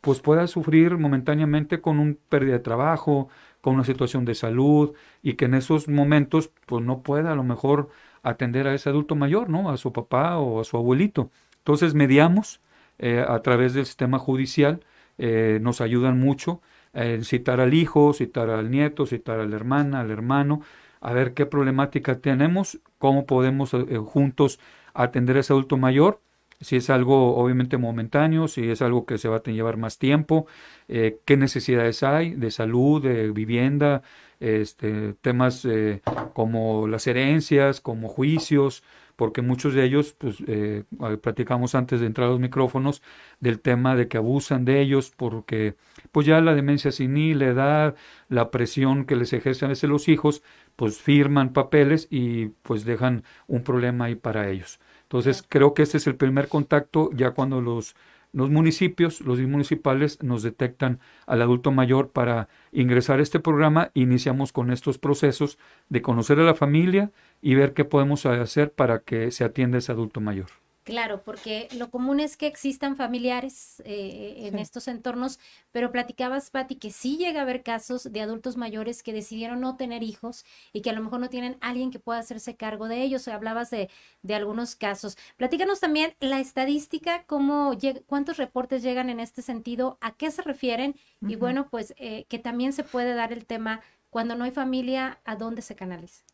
pues 0.00 0.20
pueda 0.20 0.46
sufrir 0.48 0.98
momentáneamente 0.98 1.80
con 1.80 1.98
un 2.00 2.18
pérdida 2.28 2.54
de 2.54 2.60
trabajo, 2.60 3.28
con 3.60 3.74
una 3.74 3.84
situación 3.84 4.24
de 4.24 4.34
salud 4.34 4.94
y 5.22 5.34
que 5.34 5.46
en 5.46 5.54
esos 5.54 5.88
momentos 5.88 6.50
pues 6.66 6.84
no 6.84 7.02
pueda 7.02 7.32
a 7.32 7.36
lo 7.36 7.44
mejor 7.44 7.90
atender 8.22 8.66
a 8.66 8.74
ese 8.74 8.88
adulto 8.90 9.14
mayor, 9.16 9.48
¿no? 9.48 9.70
A 9.70 9.76
su 9.76 9.92
papá 9.92 10.38
o 10.38 10.60
a 10.60 10.64
su 10.64 10.76
abuelito. 10.76 11.30
Entonces 11.58 11.94
mediamos 11.94 12.60
eh, 12.98 13.24
a 13.26 13.40
través 13.42 13.74
del 13.74 13.86
sistema 13.86 14.18
judicial, 14.18 14.80
eh, 15.18 15.58
nos 15.62 15.80
ayudan 15.80 16.18
mucho 16.18 16.60
en 16.92 17.24
citar 17.24 17.60
al 17.60 17.74
hijo, 17.74 18.12
citar 18.12 18.50
al 18.50 18.70
nieto, 18.70 19.06
citar 19.06 19.40
a 19.40 19.46
la 19.46 19.56
hermana, 19.56 20.00
al 20.00 20.10
hermano, 20.10 20.62
a 21.02 21.12
ver 21.12 21.34
qué 21.34 21.46
problemática 21.46 22.18
tenemos, 22.20 22.80
cómo 22.98 23.26
podemos 23.26 23.74
eh, 23.74 23.98
juntos 23.98 24.60
atender 24.94 25.36
a 25.36 25.40
ese 25.40 25.52
adulto 25.52 25.76
mayor, 25.76 26.20
si 26.62 26.76
es 26.76 26.90
algo 26.90 27.36
obviamente 27.36 27.76
momentáneo, 27.76 28.48
si 28.48 28.70
es 28.70 28.82
algo 28.82 29.04
que 29.04 29.18
se 29.18 29.28
va 29.28 29.42
a 29.44 29.50
llevar 29.50 29.76
más 29.76 29.98
tiempo, 29.98 30.46
eh, 30.88 31.18
qué 31.24 31.36
necesidades 31.36 32.02
hay 32.02 32.30
de 32.30 32.50
salud, 32.50 33.02
de 33.02 33.32
vivienda, 33.32 34.02
este, 34.40 35.14
temas 35.14 35.64
eh, 35.64 36.02
como 36.32 36.86
las 36.86 37.06
herencias, 37.06 37.80
como 37.80 38.08
juicios, 38.08 38.82
porque 39.16 39.42
muchos 39.42 39.74
de 39.74 39.84
ellos, 39.84 40.14
pues, 40.18 40.36
eh, 40.46 40.84
platicamos 41.20 41.74
antes 41.74 42.00
de 42.00 42.06
entrar 42.06 42.28
a 42.28 42.30
los 42.30 42.40
micrófonos, 42.40 43.02
del 43.40 43.60
tema 43.60 43.94
de 43.94 44.08
que 44.08 44.16
abusan 44.16 44.64
de 44.64 44.80
ellos, 44.80 45.12
porque 45.16 45.76
pues 46.10 46.26
ya 46.26 46.40
la 46.40 46.54
demencia 46.54 46.90
senil, 46.90 47.40
la 47.40 47.46
edad, 47.46 47.94
la 48.28 48.50
presión 48.50 49.04
que 49.04 49.16
les 49.16 49.32
ejercen 49.32 49.70
a 49.70 49.86
los 49.86 50.08
hijos, 50.08 50.42
pues 50.82 50.98
firman 50.98 51.52
papeles 51.52 52.08
y 52.10 52.46
pues 52.62 52.84
dejan 52.84 53.22
un 53.46 53.62
problema 53.62 54.06
ahí 54.06 54.16
para 54.16 54.50
ellos. 54.50 54.80
Entonces 55.04 55.44
creo 55.48 55.74
que 55.74 55.82
este 55.82 55.98
es 55.98 56.08
el 56.08 56.16
primer 56.16 56.48
contacto 56.48 57.10
ya 57.14 57.30
cuando 57.30 57.60
los, 57.60 57.94
los 58.32 58.50
municipios, 58.50 59.20
los 59.20 59.38
municipales 59.38 60.20
nos 60.24 60.42
detectan 60.42 60.98
al 61.24 61.40
adulto 61.40 61.70
mayor 61.70 62.10
para 62.10 62.48
ingresar 62.72 63.20
a 63.20 63.22
este 63.22 63.38
programa, 63.38 63.92
iniciamos 63.94 64.50
con 64.50 64.72
estos 64.72 64.98
procesos 64.98 65.56
de 65.88 66.02
conocer 66.02 66.40
a 66.40 66.42
la 66.42 66.56
familia 66.56 67.12
y 67.40 67.54
ver 67.54 67.74
qué 67.74 67.84
podemos 67.84 68.26
hacer 68.26 68.72
para 68.72 69.02
que 69.02 69.30
se 69.30 69.44
atienda 69.44 69.78
ese 69.78 69.92
adulto 69.92 70.20
mayor. 70.20 70.61
Claro, 70.84 71.22
porque 71.22 71.68
lo 71.76 71.92
común 71.92 72.18
es 72.18 72.36
que 72.36 72.48
existan 72.48 72.96
familiares 72.96 73.80
eh, 73.84 74.48
en 74.48 74.58
estos 74.58 74.88
entornos, 74.88 75.38
pero 75.70 75.92
platicabas, 75.92 76.50
Patti, 76.50 76.74
que 76.74 76.90
sí 76.90 77.18
llega 77.18 77.38
a 77.38 77.42
haber 77.44 77.62
casos 77.62 78.12
de 78.12 78.20
adultos 78.20 78.56
mayores 78.56 79.04
que 79.04 79.12
decidieron 79.12 79.60
no 79.60 79.76
tener 79.76 80.02
hijos 80.02 80.44
y 80.72 80.82
que 80.82 80.90
a 80.90 80.92
lo 80.92 81.00
mejor 81.00 81.20
no 81.20 81.28
tienen 81.28 81.56
alguien 81.60 81.92
que 81.92 82.00
pueda 82.00 82.18
hacerse 82.18 82.56
cargo 82.56 82.88
de 82.88 83.00
ellos. 83.02 83.28
Hablabas 83.28 83.70
de, 83.70 83.90
de 84.22 84.34
algunos 84.34 84.74
casos. 84.74 85.16
Platícanos 85.36 85.78
también 85.78 86.16
la 86.18 86.40
estadística, 86.40 87.22
cómo 87.26 87.78
cuántos 88.06 88.36
reportes 88.36 88.82
llegan 88.82 89.08
en 89.08 89.20
este 89.20 89.40
sentido, 89.40 89.98
a 90.00 90.16
qué 90.16 90.32
se 90.32 90.42
refieren 90.42 90.96
y 91.20 91.36
bueno, 91.36 91.68
pues 91.70 91.94
eh, 91.96 92.24
que 92.28 92.40
también 92.40 92.72
se 92.72 92.82
puede 92.82 93.14
dar 93.14 93.32
el 93.32 93.46
tema 93.46 93.82
cuando 94.10 94.34
no 94.34 94.42
hay 94.44 94.50
familia, 94.50 95.20
a 95.24 95.36
dónde 95.36 95.62
se 95.62 95.76
canaliza. 95.76 96.24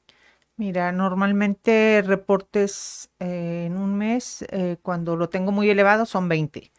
Mira, 0.59 0.91
normalmente 0.91 2.03
reportes 2.05 3.11
eh, 3.21 3.65
en 3.67 3.79
un 3.79 3.95
mes, 3.97 4.45
eh, 4.51 4.77
cuando 4.83 5.15
lo 5.15 5.29
tengo 5.29 5.53
muy 5.53 5.71
elevado, 5.71 6.05
son 6.05 6.29
20. 6.29 6.73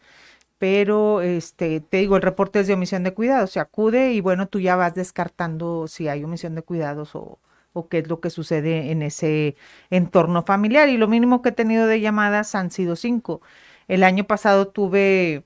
Pero 0.59 1.21
este, 1.21 1.79
te 1.81 1.97
digo, 1.97 2.17
el 2.17 2.21
reporte 2.23 2.59
es 2.61 2.67
de 2.67 2.73
omisión 2.75 3.03
de 3.03 3.13
cuidados, 3.13 3.51
se 3.51 3.59
acude 3.61 4.13
y 4.13 4.21
bueno, 4.21 4.47
tú 4.49 4.59
ya 4.59 4.75
vas 4.75 4.95
descartando 4.95 5.87
si 5.87 6.09
hay 6.09 6.23
omisión 6.25 6.55
de 6.55 6.63
cuidados 6.63 7.15
o, 7.15 7.39
o 7.73 7.87
qué 7.89 7.99
es 7.99 8.09
lo 8.09 8.19
que 8.21 8.29
sucede 8.31 8.91
en 8.91 9.01
ese 9.03 9.55
entorno 9.89 10.43
familiar. 10.43 10.89
Y 10.89 10.97
lo 10.97 11.07
mínimo 11.07 11.41
que 11.41 11.49
he 11.49 11.53
tenido 11.53 11.87
de 11.87 12.01
llamadas 12.01 12.55
han 12.55 12.71
sido 12.71 12.95
cinco. 12.97 13.41
El 13.87 14.03
año 14.03 14.25
pasado 14.25 14.67
tuve 14.69 15.45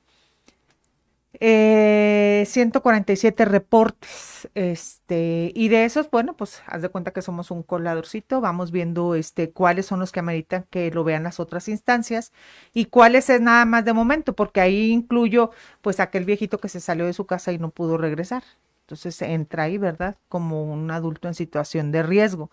eh, 1.40 2.44
147 2.48 3.46
reportes, 3.46 4.50
este, 4.54 5.52
y 5.56 5.68
de 5.70 5.86
esos, 5.86 6.10
bueno, 6.12 6.36
pues 6.36 6.62
haz 6.68 6.82
de 6.84 6.90
cuenta 6.90 7.12
que 7.12 7.22
somos 7.24 7.50
un 7.52 7.64
coladorcito, 7.64 8.40
vamos 8.40 8.72
viendo 8.72 9.16
este, 9.16 9.52
cuáles 9.52 9.88
son 9.88 10.00
los 10.00 10.12
que 10.12 10.20
ameritan 10.20 10.66
que 10.70 10.92
lo 10.92 11.04
vean 11.04 11.24
las 11.24 11.40
otras 11.40 11.68
instancias 11.70 12.34
y 12.74 12.86
cuáles 12.86 13.30
es 13.30 13.42
nada 13.42 13.66
más 13.66 13.84
de 13.86 13.94
momento, 13.94 14.34
porque 14.36 14.62
ahí 14.62 14.92
incluyo 14.92 15.52
pues 15.82 16.00
aquel 16.00 16.26
viejito 16.26 16.60
que 16.60 16.70
se 16.70 16.80
salió 16.80 17.06
de 17.06 17.14
su 17.14 17.26
casa 17.26 17.52
y 17.52 17.58
no 17.58 17.72
pudo 17.72 17.98
regresar. 17.98 18.44
Entonces 18.82 19.22
entra 19.22 19.64
ahí, 19.64 19.78
¿verdad? 19.78 20.18
Como 20.30 20.64
un 20.72 20.92
adulto 20.92 21.28
en 21.28 21.34
situación 21.36 21.92
de 21.92 22.04
riesgo. 22.04 22.52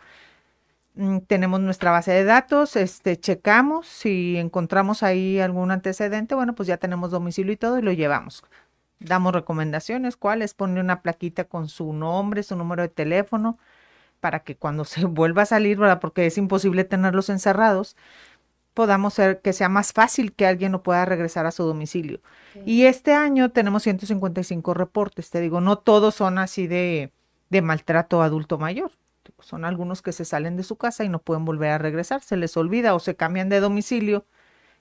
Mm, 0.95 1.19
tenemos 1.21 1.61
nuestra 1.61 1.91
base 1.91 2.13
de 2.13 2.25
datos, 2.25 2.77
este, 2.77 3.17
checamos, 3.19 3.87
si 3.89 4.37
encontramos 4.37 5.03
ahí 5.03 5.39
algún 5.41 5.71
antecedente, 5.71 6.35
bueno, 6.35 6.55
pues 6.55 6.67
ya 6.67 6.77
tenemos 6.79 7.11
domicilio 7.11 7.53
y 7.53 7.57
todo 7.57 7.79
y 7.79 7.83
lo 7.83 7.93
llevamos 7.93 8.43
damos 9.01 9.33
recomendaciones, 9.33 10.17
cuáles, 10.17 10.55
pone 10.55 10.81
una 10.81 11.03
plaquita 11.03 11.45
con 11.45 11.69
su 11.69 11.93
nombre, 11.93 12.43
su 12.43 12.55
número 12.57 12.83
de 12.83 12.89
teléfono, 12.89 13.59
para 14.21 14.41
que 14.41 14.57
cuando 14.57 14.85
se 14.85 15.05
vuelva 15.07 15.43
a 15.43 15.47
salir, 15.47 15.79
¿verdad? 15.79 16.01
Porque 16.01 16.27
es 16.27 16.39
imposible 16.39 16.85
tenerlos 16.85 17.29
encerrados, 17.31 17.97
podamos 18.75 19.15
ser 19.15 19.41
que 19.41 19.53
sea 19.53 19.69
más 19.69 19.93
fácil 19.93 20.33
que 20.33 20.47
alguien 20.47 20.73
no 20.73 20.83
pueda 20.83 21.05
regresar 21.05 21.45
a 21.47 21.51
su 21.51 21.65
domicilio. 21.65 22.21
Y 22.65 22.85
este 22.85 23.13
año 23.13 23.51
tenemos 23.51 23.83
155 23.83 24.75
reportes, 24.75 25.31
te 25.31 25.41
digo, 25.41 25.61
no 25.61 25.77
todos 25.77 26.15
son 26.15 26.39
así 26.39 26.67
de, 26.67 27.13
de 27.51 27.63
maltrato 27.63 28.23
adulto 28.23 28.59
mayor. 28.59 28.93
Son 29.41 29.65
algunos 29.65 30.03
que 30.03 30.13
se 30.13 30.25
salen 30.25 30.57
de 30.57 30.63
su 30.63 30.77
casa 30.77 31.05
y 31.05 31.09
no 31.09 31.19
pueden 31.19 31.45
volver 31.45 31.71
a 31.71 31.79
regresar, 31.79 32.23
se 32.23 32.37
les 32.37 32.57
olvida 32.57 32.95
o 32.95 33.01
se 33.01 33.17
cambian 33.17 33.49
de 33.49 33.61
domicilio, 33.61 34.25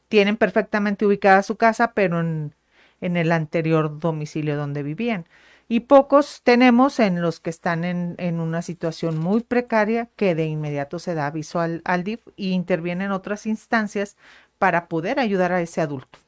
tienen 0.08 0.38
perfectamente 0.38 1.06
ubicada 1.06 1.44
su 1.44 1.56
casa, 1.56 1.94
pero 1.94 2.20
en 2.20 2.54
en 3.02 3.18
el 3.18 3.32
anterior 3.32 4.00
domicilio 4.00 4.58
donde 4.58 4.84
vivían. 4.84 5.26
Y 5.68 5.82
pocos 5.82 6.42
tenemos 6.44 7.00
en 7.00 7.22
los 7.22 7.40
que 7.40 7.52
están 7.52 7.84
en, 7.84 8.16
en 8.18 8.40
una 8.40 8.64
situación 8.64 9.20
muy 9.20 9.42
precaria 9.42 10.10
que 10.16 10.34
de 10.34 10.46
inmediato 10.46 10.98
se 10.98 11.14
da 11.14 11.28
aviso 11.28 11.60
al, 11.60 11.82
al 11.86 12.04
DIF 12.04 12.28
y 12.36 12.52
intervienen 12.52 13.12
otras 13.12 13.46
instancias 13.46 14.18
para 14.58 14.88
poder 14.88 15.20
ayudar 15.20 15.52
a 15.52 15.62
ese 15.62 15.82
adulto. 15.82 16.20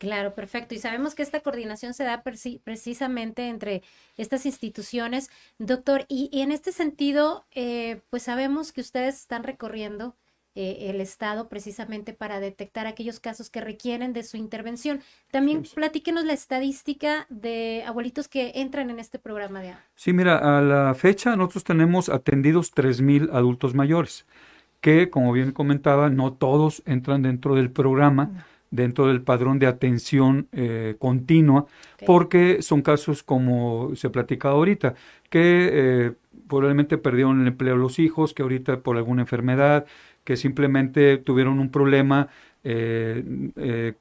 Claro, 0.00 0.34
perfecto. 0.34 0.74
Y 0.74 0.78
sabemos 0.78 1.14
que 1.14 1.22
esta 1.22 1.40
coordinación 1.40 1.92
se 1.92 2.04
da 2.04 2.22
precisamente 2.22 3.48
entre 3.48 3.82
estas 4.16 4.46
instituciones. 4.46 5.28
Doctor, 5.58 6.06
y, 6.08 6.30
y 6.32 6.40
en 6.40 6.52
este 6.52 6.72
sentido, 6.72 7.44
eh, 7.50 8.00
pues 8.08 8.22
sabemos 8.22 8.72
que 8.72 8.80
ustedes 8.80 9.16
están 9.16 9.44
recorriendo 9.44 10.16
eh, 10.56 10.90
el 10.90 11.00
Estado 11.00 11.48
precisamente 11.48 12.12
para 12.12 12.40
detectar 12.40 12.86
aquellos 12.88 13.20
casos 13.20 13.50
que 13.50 13.60
requieren 13.60 14.12
de 14.12 14.24
su 14.24 14.36
intervención. 14.36 15.00
También 15.30 15.62
platíquenos 15.74 16.24
la 16.24 16.32
estadística 16.32 17.26
de 17.28 17.84
abuelitos 17.86 18.26
que 18.26 18.52
entran 18.56 18.90
en 18.90 18.98
este 18.98 19.20
programa 19.20 19.60
de 19.60 19.74
Sí, 19.94 20.12
mira, 20.12 20.58
a 20.58 20.60
la 20.60 20.94
fecha 20.94 21.36
nosotros 21.36 21.62
tenemos 21.62 22.08
atendidos 22.08 22.74
3.000 22.74 23.30
adultos 23.32 23.74
mayores, 23.74 24.26
que 24.80 25.08
como 25.08 25.32
bien 25.32 25.52
comentaba, 25.52 26.10
no 26.10 26.32
todos 26.32 26.82
entran 26.84 27.22
dentro 27.22 27.54
del 27.54 27.70
programa. 27.70 28.44
dentro 28.72 29.08
del 29.08 29.20
padrón 29.22 29.58
de 29.58 29.66
atención 29.66 30.46
eh, 30.52 30.94
continua, 31.00 31.66
porque 32.06 32.62
son 32.62 32.82
casos 32.82 33.24
como 33.24 33.96
se 33.96 34.10
platicado 34.10 34.54
ahorita, 34.54 34.94
que 35.28 35.70
eh, 35.72 36.12
probablemente 36.48 36.98
perdieron 36.98 37.40
el 37.40 37.48
empleo 37.48 37.76
los 37.76 37.98
hijos, 37.98 38.32
que 38.32 38.42
ahorita 38.42 38.80
por 38.80 38.96
alguna 38.96 39.22
enfermedad, 39.22 39.86
que 40.30 40.36
simplemente 40.36 41.18
tuvieron 41.18 41.58
un 41.58 41.72
problema. 41.72 42.28
Eh, 42.62 43.50
eh, 43.56 43.94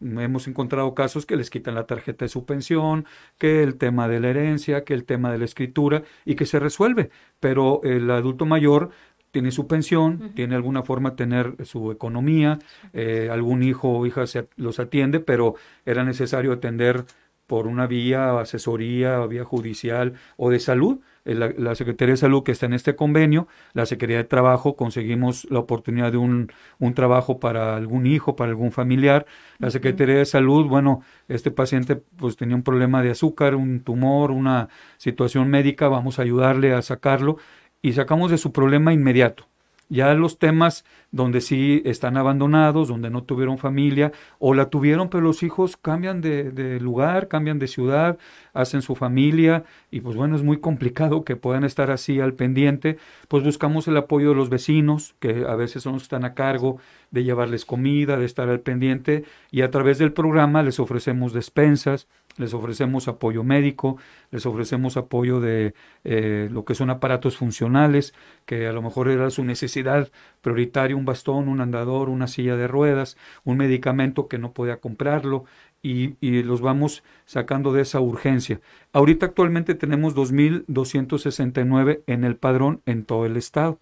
hemos 0.00 0.48
encontrado 0.48 0.94
casos 0.94 1.26
que 1.26 1.36
les 1.36 1.50
quitan 1.50 1.74
la 1.74 1.84
tarjeta 1.84 2.24
de 2.24 2.30
su 2.30 2.46
pensión, 2.46 3.04
que 3.36 3.62
el 3.62 3.76
tema 3.76 4.08
de 4.08 4.18
la 4.18 4.30
herencia, 4.30 4.82
que 4.82 4.94
el 4.94 5.04
tema 5.04 5.30
de 5.30 5.36
la 5.36 5.44
escritura 5.44 6.04
y 6.24 6.36
que 6.36 6.46
se 6.46 6.58
resuelve. 6.58 7.10
Pero 7.38 7.82
el 7.84 8.10
adulto 8.10 8.46
mayor 8.46 8.88
tiene 9.30 9.50
su 9.50 9.66
pensión, 9.66 10.32
tiene 10.34 10.54
alguna 10.54 10.84
forma 10.84 11.10
de 11.10 11.16
tener 11.16 11.66
su 11.66 11.92
economía, 11.92 12.58
eh, 12.94 13.28
algún 13.30 13.62
hijo 13.62 13.90
o 13.90 14.06
hija 14.06 14.26
se, 14.26 14.48
los 14.56 14.80
atiende, 14.80 15.20
pero 15.20 15.56
era 15.84 16.02
necesario 16.02 16.54
atender 16.54 17.04
por 17.46 17.66
una 17.66 17.86
vía 17.86 18.40
asesoría, 18.40 19.26
vía 19.26 19.44
judicial 19.44 20.14
o 20.38 20.48
de 20.48 20.60
salud 20.60 21.00
eh, 21.28 21.34
la, 21.34 21.74
Secretaría 21.74 22.14
de 22.14 22.16
Salud 22.16 22.42
que 22.42 22.52
está 22.52 22.66
en 22.66 22.72
este 22.72 22.96
convenio, 22.96 23.48
la 23.74 23.86
Secretaría 23.86 24.18
de 24.18 24.24
Trabajo, 24.24 24.76
conseguimos 24.76 25.46
la 25.50 25.58
oportunidad 25.58 26.10
de 26.12 26.18
un, 26.18 26.50
un 26.78 26.94
trabajo 26.94 27.38
para 27.38 27.76
algún 27.76 28.06
hijo, 28.06 28.34
para 28.34 28.50
algún 28.50 28.72
familiar. 28.72 29.26
La 29.58 29.70
Secretaría 29.70 30.16
de 30.16 30.24
Salud, 30.24 30.66
bueno, 30.66 31.02
este 31.28 31.50
paciente 31.50 31.96
pues 31.96 32.36
tenía 32.36 32.56
un 32.56 32.62
problema 32.62 33.02
de 33.02 33.10
azúcar, 33.10 33.54
un 33.54 33.80
tumor, 33.80 34.30
una 34.30 34.68
situación 34.96 35.50
médica, 35.50 35.88
vamos 35.88 36.18
a 36.18 36.22
ayudarle 36.22 36.72
a 36.72 36.82
sacarlo 36.82 37.36
y 37.82 37.92
sacamos 37.92 38.30
de 38.30 38.38
su 38.38 38.52
problema 38.52 38.92
inmediato. 38.92 39.46
Ya 39.88 40.12
los 40.14 40.38
temas 40.38 40.84
donde 41.10 41.40
sí 41.40 41.82
están 41.86 42.16
abandonados, 42.18 42.88
donde 42.88 43.08
no 43.08 43.22
tuvieron 43.22 43.56
familia 43.56 44.12
o 44.38 44.52
la 44.52 44.68
tuvieron, 44.68 45.08
pero 45.08 45.22
los 45.22 45.42
hijos 45.42 45.76
cambian 45.76 46.20
de, 46.20 46.78
lugar, 46.80 47.28
cambian 47.28 47.58
de 47.58 47.66
ciudad, 47.66 48.18
hacen 48.52 48.82
su 48.82 48.94
familia 48.94 49.64
y 49.90 50.00
pues 50.00 50.16
bueno, 50.16 50.36
es 50.36 50.42
muy 50.42 50.58
complicado 50.58 51.24
que 51.24 51.36
puedan 51.36 51.64
estar 51.64 51.90
así 51.90 52.20
al 52.20 52.34
pendiente. 52.34 52.98
Pues 53.28 53.42
buscamos 53.44 53.88
el 53.88 53.96
apoyo 53.96 54.30
de 54.30 54.34
los 54.34 54.50
vecinos, 54.50 55.14
que 55.20 55.46
a 55.48 55.54
veces 55.54 55.82
son 55.82 55.94
los 55.94 56.02
que 56.02 56.06
están 56.06 56.24
a 56.24 56.34
cargo 56.34 56.78
de 57.10 57.24
llevarles 57.24 57.64
comida, 57.64 58.18
de 58.18 58.26
estar 58.26 58.48
al 58.50 58.60
pendiente 58.60 59.24
y 59.50 59.62
a 59.62 59.70
través 59.70 59.98
del 59.98 60.12
programa 60.12 60.62
les 60.62 60.78
ofrecemos 60.78 61.32
despensas, 61.32 62.06
les 62.38 62.54
ofrecemos 62.54 63.08
apoyo 63.08 63.44
médico, 63.44 63.98
les 64.30 64.46
ofrecemos 64.46 64.96
apoyo 64.96 65.40
de 65.40 65.74
eh, 66.04 66.48
lo 66.50 66.64
que 66.64 66.74
son 66.74 66.90
aparatos 66.90 67.36
funcionales, 67.36 68.14
que 68.46 68.66
a 68.66 68.72
lo 68.72 68.82
mejor 68.82 69.08
era 69.08 69.30
su 69.30 69.44
necesidad 69.44 70.10
prioritaria, 70.40 70.96
un 70.96 71.04
bastón, 71.04 71.48
un 71.48 71.60
andador, 71.60 72.08
una 72.08 72.26
silla 72.26 72.56
de 72.56 72.68
ruedas, 72.68 73.16
un 73.44 73.58
medicamento 73.58 74.28
que 74.28 74.38
no 74.38 74.52
podía 74.52 74.78
comprarlo, 74.78 75.44
y, 75.80 76.16
y, 76.20 76.42
los 76.42 76.60
vamos 76.60 77.04
sacando 77.24 77.72
de 77.72 77.82
esa 77.82 78.00
urgencia. 78.00 78.60
Ahorita 78.92 79.26
actualmente 79.26 79.76
tenemos 79.76 80.16
2.269 80.16 82.02
en 82.08 82.24
el 82.24 82.34
padrón 82.34 82.82
en 82.84 83.04
todo 83.04 83.26
el 83.26 83.36
estado, 83.36 83.78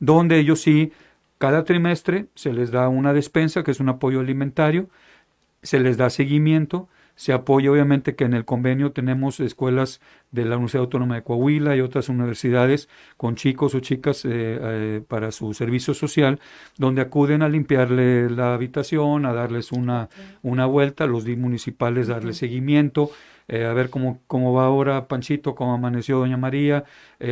donde 0.00 0.38
ellos 0.38 0.60
sí, 0.60 0.92
cada 1.38 1.64
trimestre 1.64 2.26
se 2.34 2.52
les 2.52 2.70
da 2.70 2.90
una 2.90 3.14
despensa, 3.14 3.62
que 3.62 3.70
es 3.70 3.80
un 3.80 3.88
apoyo 3.88 4.20
alimentario, 4.20 4.90
se 5.62 5.80
les 5.80 5.96
da 5.96 6.10
seguimiento, 6.10 6.88
se 7.20 7.34
apoya 7.34 7.70
obviamente 7.70 8.14
que 8.14 8.24
en 8.24 8.32
el 8.32 8.46
convenio 8.46 8.92
tenemos 8.92 9.40
escuelas 9.40 10.00
de 10.30 10.46
la 10.46 10.56
Universidad 10.56 10.84
Autónoma 10.84 11.16
de 11.16 11.22
Coahuila 11.22 11.76
y 11.76 11.82
otras 11.82 12.08
universidades 12.08 12.88
con 13.18 13.34
chicos 13.34 13.74
o 13.74 13.80
chicas 13.80 14.24
eh, 14.24 14.30
eh, 14.32 15.02
para 15.06 15.30
su 15.30 15.52
servicio 15.52 15.92
social, 15.92 16.40
donde 16.78 17.02
acuden 17.02 17.42
a 17.42 17.50
limpiarle 17.50 18.30
la 18.30 18.54
habitación, 18.54 19.26
a 19.26 19.34
darles 19.34 19.70
una, 19.70 20.08
una 20.40 20.64
vuelta, 20.64 21.06
los 21.06 21.26
municipales 21.26 22.06
darle 22.06 22.32
seguimiento, 22.32 23.10
eh, 23.52 23.64
a 23.64 23.72
ver 23.72 23.90
cómo, 23.90 24.22
cómo 24.28 24.52
va 24.52 24.64
ahora 24.64 25.08
Panchito, 25.08 25.56
cómo 25.56 25.74
amaneció 25.74 26.18
Doña 26.18 26.36
María, 26.36 26.84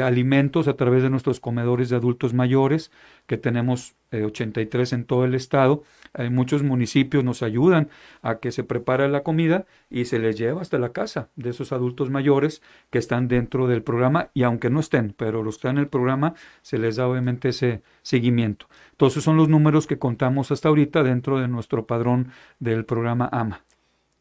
alimentos 0.02 0.66
a 0.66 0.74
través 0.74 1.04
de 1.04 1.10
nuestros 1.10 1.38
comedores 1.38 1.90
de 1.90 1.96
adultos 1.96 2.34
mayores, 2.34 2.90
que 3.26 3.36
tenemos 3.36 3.94
83 4.10 4.92
en 4.94 5.04
todo 5.04 5.24
el 5.24 5.34
estado, 5.34 5.84
muchos 6.30 6.62
municipios 6.62 7.24
nos 7.24 7.42
ayudan 7.42 7.88
a 8.22 8.38
que 8.38 8.52
se 8.52 8.64
prepare 8.64 9.08
la 9.08 9.22
comida 9.22 9.66
y 9.90 10.06
se 10.06 10.18
les 10.18 10.36
lleva 10.36 10.62
hasta 10.62 10.78
la 10.78 10.92
casa 10.92 11.28
de 11.36 11.50
esos 11.50 11.72
adultos 11.72 12.10
mayores 12.10 12.62
que 12.90 12.98
están 12.98 13.28
dentro 13.28 13.66
del 13.66 13.82
programa 13.82 14.30
y 14.34 14.42
aunque 14.42 14.70
no 14.70 14.80
estén, 14.80 15.14
pero 15.16 15.42
los 15.42 15.56
que 15.56 15.58
están 15.60 15.76
en 15.76 15.82
el 15.82 15.88
programa, 15.88 16.34
se 16.62 16.78
les 16.78 16.96
da 16.96 17.06
obviamente 17.06 17.50
ese 17.50 17.82
seguimiento. 18.02 18.66
Entonces 18.92 19.22
son 19.22 19.36
los 19.36 19.48
números 19.48 19.86
que 19.86 19.98
contamos 19.98 20.50
hasta 20.50 20.68
ahorita 20.68 21.02
dentro 21.02 21.38
de 21.38 21.48
nuestro 21.48 21.86
padrón 21.86 22.32
del 22.58 22.84
programa 22.84 23.28
AMA. 23.30 23.62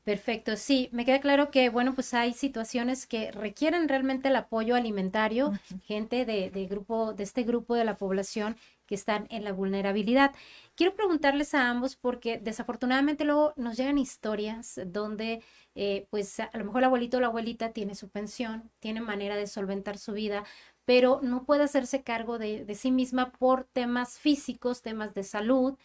Perfecto, 0.07 0.55
sí, 0.55 0.87
me 0.93 1.03
queda 1.03 1.19
claro 1.19 1.51
que, 1.51 1.67
bueno, 1.67 1.93
pues 1.93 2.13
hay 2.13 2.31
situaciones 2.31 3.05
que 3.05 3.29
requieren 3.29 3.89
realmente 3.89 4.29
el 4.29 4.37
apoyo 4.37 4.73
alimentario, 4.75 5.51
gente 5.83 6.23
de, 6.23 6.49
de, 6.49 6.65
grupo, 6.65 7.11
de 7.11 7.23
este 7.23 7.43
grupo 7.43 7.75
de 7.75 7.83
la 7.83 7.97
población 7.97 8.55
que 8.85 8.95
están 8.95 9.27
en 9.29 9.43
la 9.43 9.51
vulnerabilidad. 9.51 10.33
Quiero 10.75 10.95
preguntarles 10.95 11.53
a 11.53 11.69
ambos 11.69 11.97
porque 11.97 12.39
desafortunadamente 12.39 13.25
luego 13.25 13.51
nos 13.57 13.75
llegan 13.75 13.97
historias 13.97 14.79
donde 14.85 15.43
eh, 15.75 16.07
pues 16.09 16.39
a 16.39 16.49
lo 16.53 16.63
mejor 16.63 16.79
el 16.79 16.85
abuelito 16.85 17.17
o 17.17 17.19
la 17.19 17.27
abuelita 17.27 17.73
tiene 17.73 17.93
su 17.93 18.07
pensión, 18.07 18.71
tiene 18.79 19.01
manera 19.01 19.35
de 19.35 19.45
solventar 19.45 19.97
su 19.97 20.13
vida, 20.13 20.45
pero 20.85 21.19
no 21.21 21.43
puede 21.43 21.65
hacerse 21.65 22.01
cargo 22.01 22.39
de, 22.39 22.65
sí 22.75 22.91
misma 22.91 23.33
por 23.33 23.65
temas 23.65 24.17
físicos, 24.19 24.81
temas 24.81 25.13
de 25.13 25.23
salud. 25.23 25.77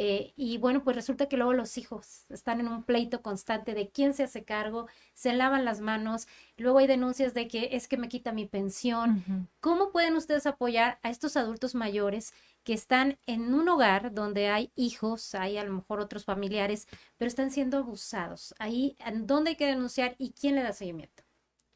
Eh, 0.00 0.32
y 0.36 0.58
bueno, 0.58 0.84
pues 0.84 0.94
resulta 0.94 1.26
que 1.26 1.36
luego 1.36 1.52
los 1.54 1.76
hijos 1.76 2.24
están 2.28 2.60
en 2.60 2.68
un 2.68 2.84
pleito 2.84 3.20
constante 3.20 3.74
de 3.74 3.90
quién 3.90 4.14
se 4.14 4.22
hace 4.22 4.44
cargo, 4.44 4.86
se 5.12 5.32
lavan 5.32 5.64
las 5.64 5.80
manos, 5.80 6.28
luego 6.56 6.78
hay 6.78 6.86
denuncias 6.86 7.34
de 7.34 7.48
que 7.48 7.70
es 7.72 7.88
que 7.88 7.96
me 7.96 8.08
quita 8.08 8.30
mi 8.30 8.46
pensión. 8.46 9.48
¿Cómo 9.58 9.90
pueden 9.90 10.14
ustedes 10.14 10.46
apoyar 10.46 11.00
a 11.02 11.10
estos 11.10 11.36
adultos 11.36 11.74
mayores 11.74 12.32
que 12.62 12.74
están 12.74 13.18
en 13.26 13.52
un 13.52 13.68
hogar 13.68 14.14
donde 14.14 14.48
hay 14.50 14.70
hijos, 14.76 15.34
hay 15.34 15.58
a 15.58 15.64
lo 15.64 15.72
mejor 15.72 15.98
otros 15.98 16.24
familiares, 16.24 16.86
pero 17.16 17.26
están 17.28 17.50
siendo 17.50 17.78
abusados? 17.78 18.54
Ahí, 18.60 18.96
¿dónde 19.22 19.50
hay 19.50 19.56
que 19.56 19.66
denunciar 19.66 20.14
y 20.16 20.30
quién 20.30 20.54
le 20.54 20.62
da 20.62 20.72
seguimiento? 20.72 21.24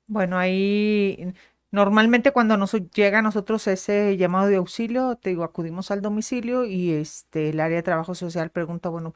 Bueno, 0.07 0.39
ahí 0.39 1.33
Normalmente 1.73 2.33
cuando 2.33 2.59
nos 2.59 2.73
llega 2.95 3.21
a 3.21 3.23
nosotros 3.23 3.67
ese 3.67 4.17
llamado 4.19 4.49
de 4.49 4.57
auxilio, 4.57 5.17
te 5.17 5.31
digo, 5.31 5.43
acudimos 5.43 5.91
al 5.91 6.03
domicilio 6.03 6.67
y 6.67 6.93
este 6.93 7.49
el 7.49 7.61
área 7.61 7.77
de 7.79 7.83
trabajo 7.83 8.15
social 8.15 8.51
pregunta, 8.51 8.91
bueno, 8.91 9.15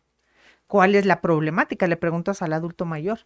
¿cuál 0.67 0.95
es 0.97 1.07
la 1.07 1.21
problemática? 1.23 1.87
Le 1.89 1.97
preguntas 1.99 2.43
al 2.43 2.53
adulto 2.55 2.87
mayor. 2.87 3.21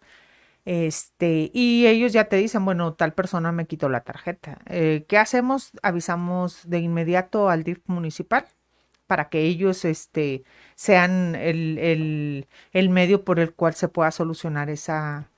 Este, 0.65 1.51
y 1.53 1.87
ellos 1.87 2.13
ya 2.13 2.25
te 2.25 2.37
dicen, 2.37 2.65
bueno, 2.65 2.93
tal 2.95 3.13
persona 3.13 3.51
me 3.53 3.67
quitó 3.67 3.89
la 3.89 4.01
tarjeta. 4.03 4.59
Eh, 4.67 5.05
¿Qué 5.09 5.17
hacemos? 5.17 5.71
Avisamos 5.83 6.69
de 6.69 6.79
inmediato 6.79 7.49
al 7.49 7.63
DIF 7.63 7.81
municipal 7.87 8.47
para 9.07 9.29
que 9.29 9.41
ellos 9.41 9.85
este, 9.85 10.43
sean 10.75 11.35
el, 11.35 11.77
el, 11.79 12.47
el 12.73 12.89
medio 12.89 13.23
por 13.25 13.39
el 13.39 13.53
cual 13.55 13.75
se 13.75 13.89
pueda 13.89 14.11
solucionar 14.11 14.69
esa, 14.69 15.31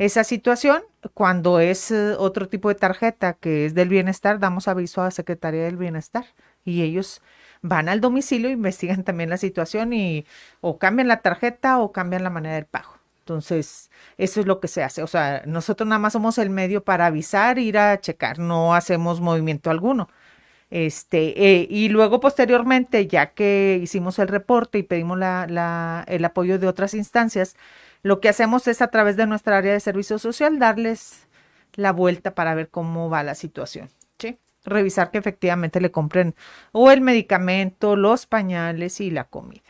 esa 0.00 0.24
situación. 0.24 0.82
Cuando 1.14 1.60
es 1.60 1.90
eh, 1.90 2.14
otro 2.18 2.48
tipo 2.48 2.68
de 2.68 2.74
tarjeta 2.74 3.34
que 3.34 3.66
es 3.66 3.74
del 3.74 3.88
bienestar, 3.88 4.38
damos 4.38 4.66
aviso 4.68 5.02
a 5.02 5.04
la 5.04 5.10
Secretaría 5.10 5.64
del 5.64 5.76
Bienestar 5.76 6.26
y 6.64 6.82
ellos 6.82 7.22
van 7.62 7.88
al 7.88 8.00
domicilio, 8.00 8.50
investigan 8.50 9.04
también 9.04 9.30
la 9.30 9.36
situación 9.36 9.92
y 9.92 10.26
o 10.62 10.78
cambian 10.78 11.08
la 11.08 11.20
tarjeta 11.20 11.78
o 11.78 11.92
cambian 11.92 12.24
la 12.24 12.30
manera 12.30 12.54
del 12.56 12.66
pago. 12.66 12.94
Entonces, 13.20 13.90
eso 14.18 14.40
es 14.40 14.46
lo 14.46 14.58
que 14.60 14.68
se 14.68 14.82
hace. 14.82 15.02
O 15.02 15.06
sea, 15.06 15.42
nosotros 15.46 15.86
nada 15.88 15.98
más 15.98 16.14
somos 16.14 16.38
el 16.38 16.50
medio 16.50 16.82
para 16.82 17.06
avisar, 17.06 17.58
ir 17.58 17.78
a 17.78 18.00
checar, 18.00 18.38
no 18.38 18.74
hacemos 18.74 19.20
movimiento 19.20 19.70
alguno. 19.70 20.08
Este, 20.70 21.60
eh, 21.60 21.66
y 21.70 21.88
luego 21.88 22.20
posteriormente, 22.20 23.06
ya 23.06 23.32
que 23.32 23.80
hicimos 23.82 24.18
el 24.18 24.28
reporte 24.28 24.78
y 24.78 24.82
pedimos 24.84 25.18
la, 25.18 26.04
el 26.08 26.24
apoyo 26.24 26.58
de 26.58 26.68
otras 26.68 26.94
instancias, 26.94 27.56
lo 28.02 28.20
que 28.20 28.28
hacemos 28.28 28.66
es 28.68 28.82
a 28.82 28.88
través 28.88 29.16
de 29.16 29.26
nuestra 29.26 29.58
área 29.58 29.72
de 29.72 29.80
servicio 29.80 30.18
social 30.18 30.58
darles 30.58 31.28
la 31.74 31.92
vuelta 31.92 32.34
para 32.34 32.54
ver 32.54 32.68
cómo 32.68 33.10
va 33.10 33.22
la 33.22 33.34
situación. 33.34 33.90
¿sí? 34.18 34.38
Revisar 34.64 35.10
que 35.10 35.18
efectivamente 35.18 35.80
le 35.80 35.90
compren 35.90 36.34
o 36.72 36.90
el 36.90 37.00
medicamento, 37.00 37.96
los 37.96 38.26
pañales 38.26 39.00
y 39.00 39.10
la 39.10 39.24
comida. 39.24 39.62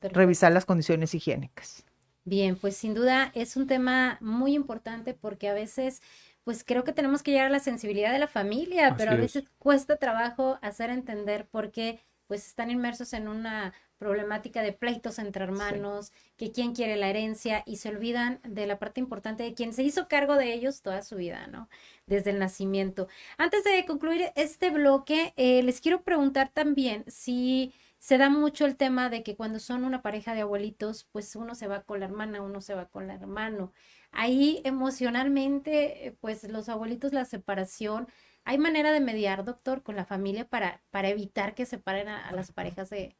Revisar 0.00 0.52
las 0.52 0.64
condiciones 0.64 1.14
higiénicas. 1.14 1.84
Bien, 2.24 2.56
pues 2.56 2.76
sin 2.76 2.94
duda 2.94 3.32
es 3.34 3.56
un 3.56 3.66
tema 3.66 4.18
muy 4.20 4.54
importante 4.54 5.14
porque 5.14 5.48
a 5.48 5.54
veces 5.54 6.02
pues 6.44 6.64
creo 6.64 6.84
que 6.84 6.92
tenemos 6.92 7.22
que 7.22 7.32
llegar 7.32 7.46
a 7.46 7.50
la 7.50 7.60
sensibilidad 7.60 8.12
de 8.12 8.18
la 8.18 8.26
familia, 8.26 8.94
pero 8.96 9.12
a 9.12 9.16
veces 9.16 9.44
cuesta 9.58 9.96
trabajo 9.96 10.58
hacer 10.62 10.90
entender 10.90 11.46
por 11.46 11.70
qué 11.70 12.00
pues 12.26 12.46
están 12.46 12.70
inmersos 12.70 13.12
en 13.12 13.28
una 13.28 13.74
problemática 14.00 14.62
de 14.62 14.72
pleitos 14.72 15.18
entre 15.18 15.44
hermanos, 15.44 16.12
que 16.38 16.50
quién 16.52 16.74
quiere 16.74 16.96
la 16.96 17.10
herencia 17.10 17.62
y 17.66 17.76
se 17.76 17.90
olvidan 17.90 18.40
de 18.42 18.66
la 18.66 18.78
parte 18.78 18.98
importante 18.98 19.42
de 19.42 19.52
quien 19.52 19.74
se 19.74 19.82
hizo 19.82 20.08
cargo 20.08 20.36
de 20.36 20.54
ellos 20.54 20.80
toda 20.80 21.02
su 21.02 21.16
vida, 21.16 21.46
¿no? 21.48 21.68
Desde 22.06 22.30
el 22.30 22.38
nacimiento. 22.38 23.08
Antes 23.36 23.62
de 23.62 23.84
concluir 23.84 24.32
este 24.36 24.70
bloque, 24.70 25.34
eh, 25.36 25.62
les 25.62 25.82
quiero 25.82 26.02
preguntar 26.02 26.48
también 26.48 27.04
si 27.08 27.74
se 27.98 28.16
da 28.16 28.30
mucho 28.30 28.64
el 28.64 28.76
tema 28.76 29.10
de 29.10 29.22
que 29.22 29.36
cuando 29.36 29.58
son 29.58 29.84
una 29.84 30.00
pareja 30.00 30.34
de 30.34 30.40
abuelitos, 30.40 31.04
pues 31.12 31.36
uno 31.36 31.54
se 31.54 31.68
va 31.68 31.82
con 31.82 32.00
la 32.00 32.06
hermana, 32.06 32.40
uno 32.40 32.62
se 32.62 32.74
va 32.74 32.86
con 32.86 33.10
el 33.10 33.20
hermano. 33.20 33.70
Ahí 34.12 34.62
emocionalmente, 34.64 36.06
eh, 36.06 36.12
pues 36.20 36.44
los 36.44 36.70
abuelitos, 36.70 37.12
la 37.12 37.26
separación, 37.26 38.08
¿hay 38.44 38.56
manera 38.56 38.92
de 38.92 39.00
mediar, 39.00 39.44
doctor, 39.44 39.82
con 39.82 39.94
la 39.96 40.06
familia 40.06 40.48
para, 40.48 40.82
para 40.90 41.10
evitar 41.10 41.54
que 41.54 41.66
separen 41.66 42.08
a 42.08 42.32
las 42.32 42.50
parejas 42.52 42.88
de, 42.88 43.14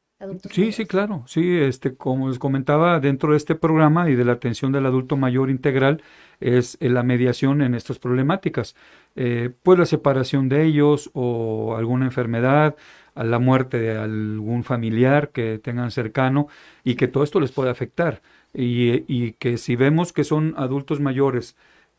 Sí, 0.50 0.70
sí, 0.72 0.84
claro. 0.84 1.24
Sí, 1.26 1.56
este, 1.58 1.96
como 1.96 2.28
les 2.28 2.38
comentaba, 2.38 3.00
dentro 3.00 3.30
de 3.30 3.38
este 3.38 3.54
programa 3.54 4.10
y 4.10 4.14
de 4.16 4.26
la 4.26 4.32
atención 4.32 4.70
del 4.70 4.84
adulto 4.84 5.16
mayor 5.16 5.48
integral 5.48 6.02
es 6.40 6.76
eh, 6.80 6.90
la 6.90 7.02
mediación 7.02 7.62
en 7.62 7.74
estas 7.74 7.98
problemáticas. 7.98 8.76
Eh, 9.16 9.50
pues 9.62 9.78
la 9.78 9.86
separación 9.86 10.50
de 10.50 10.64
ellos 10.64 11.10
o 11.14 11.74
alguna 11.76 12.04
enfermedad, 12.04 12.76
a 13.14 13.24
la 13.24 13.38
muerte 13.38 13.78
de 13.80 13.96
algún 13.96 14.62
familiar 14.62 15.30
que 15.30 15.58
tengan 15.58 15.90
cercano 15.90 16.48
y 16.84 16.96
que 16.96 17.08
todo 17.08 17.24
esto 17.24 17.40
les 17.40 17.52
puede 17.52 17.70
afectar. 17.70 18.20
Y, 18.52 19.04
y 19.08 19.32
que 19.32 19.56
si 19.56 19.74
vemos 19.74 20.12
que 20.12 20.24
son 20.24 20.54
adultos 20.58 21.00
mayores 21.00 21.56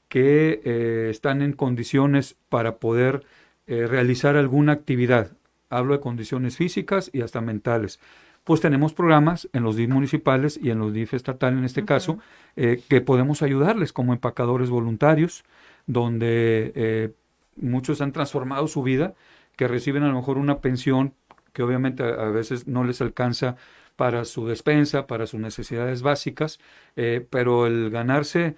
que 0.10 0.62
eh, 0.64 1.08
están 1.10 1.42
en 1.42 1.54
condiciones 1.54 2.38
para 2.50 2.78
poder 2.78 3.26
realizar 3.68 4.36
alguna 4.36 4.74
actividad, 4.74 5.32
hablo 5.72 5.94
de 5.94 6.00
condiciones 6.00 6.58
físicas 6.58 7.10
y 7.14 7.22
hasta 7.22 7.42
mentales. 7.42 8.00
Pues 8.44 8.60
tenemos 8.60 8.94
programas 8.94 9.48
en 9.54 9.64
los 9.64 9.76
DIF 9.76 9.90
municipales 9.90 10.60
y 10.62 10.72
en 10.72 10.80
los 10.80 10.94
DIF 10.94 11.14
estatal 11.14 11.58
en 11.58 11.64
este 11.64 11.86
caso, 11.86 12.18
eh, 12.56 12.82
que 12.90 13.00
podemos 13.00 13.44
ayudarles 13.44 13.94
como 13.94 14.14
empacadores 14.14 14.70
voluntarios, 14.70 15.44
donde 15.86 16.72
eh, 16.76 17.12
muchos 17.56 18.02
han 18.02 18.12
transformado 18.12 18.68
su 18.68 18.82
vida, 18.82 19.14
que 19.56 19.68
reciben 19.68 20.04
a 20.04 20.08
lo 20.08 20.16
mejor 20.16 20.40
una 20.40 20.60
pensión 20.60 21.14
que 21.54 21.62
obviamente 21.62 22.04
a, 22.04 22.30
veces 22.30 22.68
no 22.68 22.84
les 22.84 23.02
alcanza 23.02 23.58
para 23.96 24.26
su 24.26 24.48
despensa, 24.48 25.06
para 25.06 25.28
sus 25.28 25.40
necesidades 25.40 26.02
básicas, 26.02 26.60
eh, 26.96 27.26
pero 27.30 27.68
el 27.68 27.92
ganarse 27.92 28.56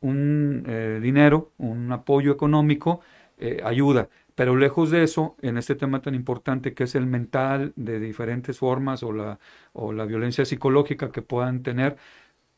un 0.00 0.64
dinero, 1.00 1.50
un 1.56 1.90
apoyo 1.90 2.30
económico, 2.30 3.00
ayuda. 3.64 4.10
Pero 4.34 4.56
lejos 4.56 4.90
de 4.90 5.04
eso, 5.04 5.36
en 5.42 5.58
este 5.58 5.76
tema 5.76 6.02
tan 6.02 6.14
importante 6.14 6.74
que 6.74 6.84
es 6.84 6.94
el 6.94 7.06
mental 7.06 7.72
de 7.76 8.00
diferentes 8.00 8.58
formas 8.58 9.02
o 9.02 9.12
la, 9.12 9.38
o 9.72 9.92
la 9.92 10.06
violencia 10.06 10.44
psicológica 10.44 11.12
que 11.12 11.22
puedan 11.22 11.62
tener, 11.62 11.96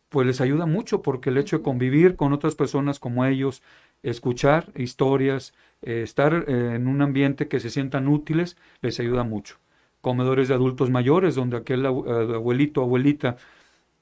pues 0.08 0.26
les 0.26 0.40
ayuda 0.40 0.66
mucho 0.66 1.02
porque 1.02 1.30
el 1.30 1.38
hecho 1.38 1.58
de 1.58 1.62
convivir 1.62 2.16
con 2.16 2.32
otras 2.32 2.54
personas 2.54 2.98
como 2.98 3.24
ellos, 3.24 3.62
escuchar 4.02 4.72
historias, 4.76 5.52
eh, 5.82 6.02
estar 6.02 6.46
eh, 6.48 6.74
en 6.76 6.86
un 6.88 7.02
ambiente 7.02 7.48
que 7.48 7.60
se 7.60 7.70
sientan 7.70 8.08
útiles, 8.08 8.56
les 8.80 8.98
ayuda 9.00 9.24
mucho. 9.24 9.58
Comedores 10.00 10.48
de 10.48 10.54
adultos 10.54 10.90
mayores, 10.90 11.34
donde 11.34 11.56
aquel 11.56 11.84
abuelito 11.84 12.80
o 12.80 12.84
abuelita 12.84 13.36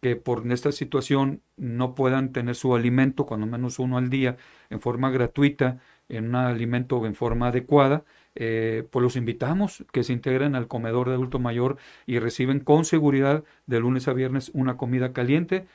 que 0.03 0.17
por 0.17 0.47
esta 0.53 0.71
situación 0.71 1.41
no 1.57 1.95
puedan 1.95 2.33
tener 2.33 2.55
su 2.57 2.75
alimento, 2.75 3.25
cuando 3.25 3.47
menos 3.47 3.79
uno 3.79 3.97
al 3.97 4.11
día, 4.11 4.37
en 4.69 4.81
forma 4.81 5.11
gratuita, 5.11 5.81
en 6.09 6.29
un 6.29 6.35
alimento 6.37 7.05
en 7.07 7.15
forma 7.15 7.49
adecuada, 7.49 8.05
eh, 8.35 8.87
pues 8.91 9.03
los 9.03 9.17
invitamos 9.17 9.85
que 9.93 10.03
se 10.05 10.13
integren 10.13 10.55
al 10.55 10.69
comedor 10.69 11.09
de 11.09 11.15
adulto 11.15 11.39
mayor 11.39 11.77
y 12.07 12.19
reciben 12.19 12.61
con 12.61 12.85
seguridad 12.85 13.45
de 13.67 13.81
lunes 13.81 14.09
a 14.09 14.13
viernes 14.13 14.51
una 14.55 14.77
comida 14.77 15.13
caliente 15.13 15.67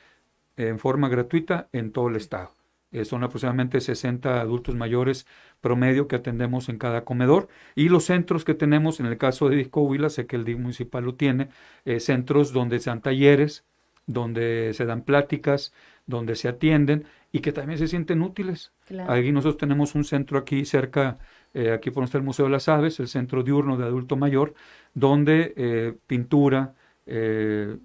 en 0.56 0.78
forma 0.78 1.08
gratuita 1.08 1.68
en 1.72 1.92
todo 1.92 2.08
el 2.08 2.16
estado. 2.16 2.52
Eh, 2.92 3.04
son 3.04 3.22
aproximadamente 3.22 3.80
60 3.80 4.40
adultos 4.40 4.74
mayores 4.74 5.26
promedio 5.60 6.08
que 6.08 6.16
atendemos 6.16 6.68
en 6.68 6.78
cada 6.78 7.04
comedor 7.04 7.48
y 7.76 7.88
los 7.88 8.04
centros 8.04 8.44
que 8.44 8.54
tenemos, 8.54 8.98
en 8.98 9.06
el 9.06 9.16
caso 9.16 9.48
de 9.48 9.56
Discovila, 9.56 10.10
sé 10.10 10.26
que 10.26 10.36
el 10.36 10.44
DIC 10.44 10.58
municipal 10.58 11.04
lo 11.04 11.14
tiene, 11.14 11.48
eh, 11.84 12.00
centros 12.00 12.52
donde 12.52 12.80
se 12.80 12.90
dan 12.90 13.00
talleres, 13.00 13.64
donde 14.06 14.72
se 14.74 14.86
dan 14.86 15.02
pláticas, 15.02 15.72
donde 16.06 16.34
se 16.34 16.48
atienden 16.48 17.04
y 17.30 17.40
que 17.40 17.52
también 17.52 17.78
se 17.78 17.86
sienten 17.86 18.22
útiles. 18.22 18.72
Aquí 19.08 19.32
nosotros 19.32 19.58
tenemos 19.58 19.94
un 19.94 20.04
centro 20.04 20.38
aquí 20.38 20.64
cerca, 20.64 21.18
eh, 21.54 21.70
aquí 21.72 21.90
por 21.90 22.04
donde 22.04 22.18
el 22.18 22.24
Museo 22.24 22.46
de 22.46 22.52
las 22.52 22.68
Aves, 22.68 22.98
el 23.00 23.08
Centro 23.08 23.42
Diurno 23.42 23.76
de 23.76 23.84
Adulto 23.84 24.16
Mayor, 24.16 24.54
donde 24.94 25.54
eh, 25.56 25.94
pintura, 26.06 26.74
eh, 27.06 27.76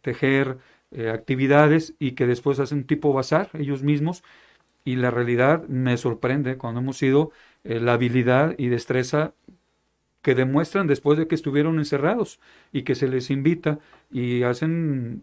tejer, 0.00 0.58
actividades 1.12 1.92
y 1.98 2.12
que 2.12 2.26
después 2.26 2.58
hacen 2.60 2.84
tipo 2.84 3.12
bazar 3.12 3.50
ellos 3.52 3.82
mismos. 3.82 4.22
Y 4.84 4.96
la 4.96 5.10
realidad 5.10 5.68
me 5.68 5.98
sorprende 5.98 6.56
cuando 6.56 6.80
hemos 6.80 7.02
ido 7.02 7.30
la 7.62 7.92
habilidad 7.92 8.54
y 8.56 8.68
destreza 8.68 9.34
que 10.22 10.34
demuestran 10.34 10.86
después 10.86 11.18
de 11.18 11.26
que 11.28 11.34
estuvieron 11.34 11.78
encerrados 11.78 12.40
y 12.72 12.84
que 12.84 12.94
se 12.94 13.06
les 13.06 13.30
invita 13.30 13.80
y 14.10 14.44
hacen 14.44 15.20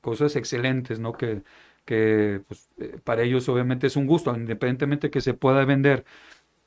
cosas 0.00 0.36
excelentes, 0.36 1.00
¿no? 1.00 1.12
Que 1.12 1.42
que 1.84 2.42
pues, 2.46 2.68
eh, 2.78 2.98
para 3.02 3.22
ellos 3.22 3.48
obviamente 3.48 3.86
es 3.86 3.96
un 3.96 4.06
gusto, 4.06 4.34
independientemente 4.34 5.10
que 5.10 5.20
se 5.20 5.34
pueda 5.34 5.64
vender 5.64 6.04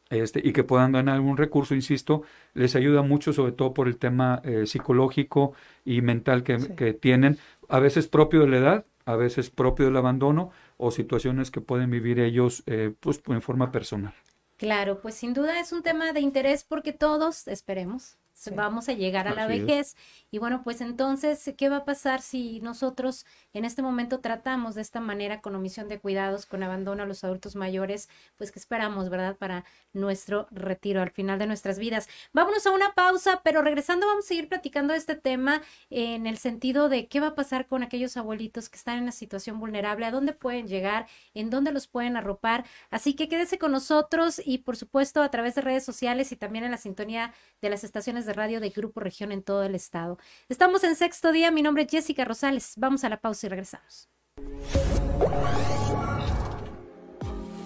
este, 0.09 0.41
y 0.43 0.53
que 0.53 0.63
puedan 0.63 0.91
ganar 0.91 1.15
algún 1.15 1.37
recurso, 1.37 1.73
insisto, 1.73 2.23
les 2.53 2.75
ayuda 2.75 3.01
mucho, 3.01 3.33
sobre 3.33 3.53
todo 3.53 3.73
por 3.73 3.87
el 3.87 3.97
tema 3.97 4.41
eh, 4.43 4.67
psicológico 4.67 5.53
y 5.83 6.01
mental 6.01 6.43
que, 6.43 6.57
que, 6.75 6.93
tienen, 6.93 7.39
a 7.69 7.79
veces 7.79 8.07
propio 8.07 8.41
de 8.41 8.47
la 8.47 8.57
edad, 8.57 8.85
a 9.05 9.15
veces 9.15 9.49
propio 9.49 9.85
del 9.85 9.97
abandono 9.97 10.51
o 10.77 10.91
situaciones 10.91 11.49
que 11.49 11.61
pueden 11.61 11.89
vivir 11.89 12.19
ellos 12.19 12.63
eh, 12.67 12.93
pues, 12.99 13.21
en 13.27 13.41
forma 13.41 13.71
personal. 13.71 14.13
Claro, 14.57 15.01
pues 15.01 15.15
sin 15.15 15.33
duda 15.33 15.59
es 15.59 15.73
un 15.73 15.83
tema 15.83 16.13
de 16.13 16.21
interés 16.21 16.63
porque 16.63 16.93
todos, 16.93 17.47
esperemos, 17.47 18.17
vamos 18.53 18.89
a 18.89 18.93
llegar 18.93 19.27
a 19.27 19.33
la 19.33 19.47
vejez. 19.47 19.95
Y 20.31 20.37
bueno, 20.37 20.61
pues 20.63 20.81
entonces, 20.81 21.53
¿qué 21.57 21.69
va 21.69 21.77
a 21.77 21.85
pasar 21.85 22.21
si 22.21 22.59
nosotros 22.61 23.25
en 23.53 23.65
este 23.65 23.81
momento 23.81 24.19
tratamos 24.19 24.75
de 24.75 24.81
esta 24.81 24.99
manera 24.99 25.41
con 25.41 25.55
omisión 25.55 25.87
de 25.87 25.99
cuidados, 25.99 26.45
con 26.45 26.61
abandono 26.63 27.03
a 27.03 27.05
los 27.05 27.23
adultos 27.23 27.55
mayores? 27.55 28.09
Pues 28.37 28.51
que 28.51 28.59
esperamos, 28.59 29.09
¿verdad? 29.09 29.37
Para 29.37 29.65
nuestro 29.93 30.47
retiro 30.51 31.01
al 31.01 31.11
final 31.11 31.39
de 31.39 31.47
nuestras 31.47 31.79
vidas. 31.79 32.07
Vámonos 32.33 32.65
a 32.67 32.71
una 32.71 32.93
pausa, 32.93 33.41
pero 33.43 33.61
regresando 33.61 34.07
vamos 34.07 34.25
a 34.25 34.27
seguir 34.27 34.49
platicando 34.49 34.93
de 34.93 34.99
este 34.99 35.15
tema 35.15 35.61
en 35.89 36.27
el 36.27 36.37
sentido 36.37 36.89
de 36.89 37.07
qué 37.07 37.19
va 37.19 37.27
a 37.27 37.35
pasar 37.35 37.67
con 37.67 37.83
aquellos 37.83 38.17
abuelitos 38.17 38.69
que 38.69 38.77
están 38.77 38.97
en 38.97 39.03
una 39.03 39.11
situación 39.11 39.59
vulnerable, 39.59 40.05
a 40.05 40.11
dónde 40.11 40.33
pueden 40.33 40.67
llegar, 40.67 41.07
en 41.33 41.49
dónde 41.49 41.71
los 41.71 41.87
pueden 41.87 42.17
arropar. 42.17 42.65
Así 42.89 43.15
que 43.15 43.29
quédese 43.29 43.57
con 43.57 43.71
nosotros 43.71 44.41
y 44.43 44.59
por 44.59 44.75
supuesto 44.75 45.21
a 45.21 45.31
través 45.31 45.55
de 45.55 45.61
redes 45.61 45.85
sociales 45.85 46.31
y 46.31 46.35
también 46.35 46.65
en 46.65 46.71
la 46.71 46.77
sintonía 46.77 47.33
de 47.61 47.69
las 47.69 47.83
estaciones 47.83 48.24
de 48.25 48.33
radio 48.33 48.59
de 48.59 48.69
Grupo 48.69 48.99
Región 48.99 49.31
en 49.31 49.43
todo 49.43 49.63
el 49.63 49.75
estado. 49.75 50.17
Estamos 50.49 50.83
en 50.83 50.95
sexto 50.95 51.31
día, 51.31 51.51
mi 51.51 51.61
nombre 51.61 51.83
es 51.83 51.89
Jessica 51.89 52.25
Rosales. 52.25 52.73
Vamos 52.77 53.03
a 53.03 53.09
la 53.09 53.17
pausa 53.17 53.47
y 53.47 53.49
regresamos. 53.49 54.09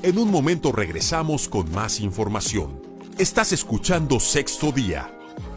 En 0.02 0.18
un 0.18 0.32
momento 0.32 0.72
regresamos 0.72 1.50
con 1.50 1.70
más 1.72 2.00
información. 2.00 2.82
Estás 3.18 3.52
escuchando 3.52 4.20
Sexto 4.22 4.72
Día, 4.72 5.12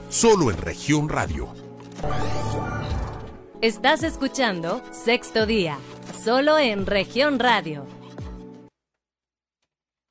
solo 0.09 0.51
en 0.51 0.57
región 0.57 1.09
radio. 1.09 1.55
Estás 3.61 4.03
escuchando 4.03 4.83
Sexto 4.91 5.47
Día, 5.47 5.79
solo 6.25 6.59
en 6.59 6.87
región 6.87 7.38
radio. 7.38 7.87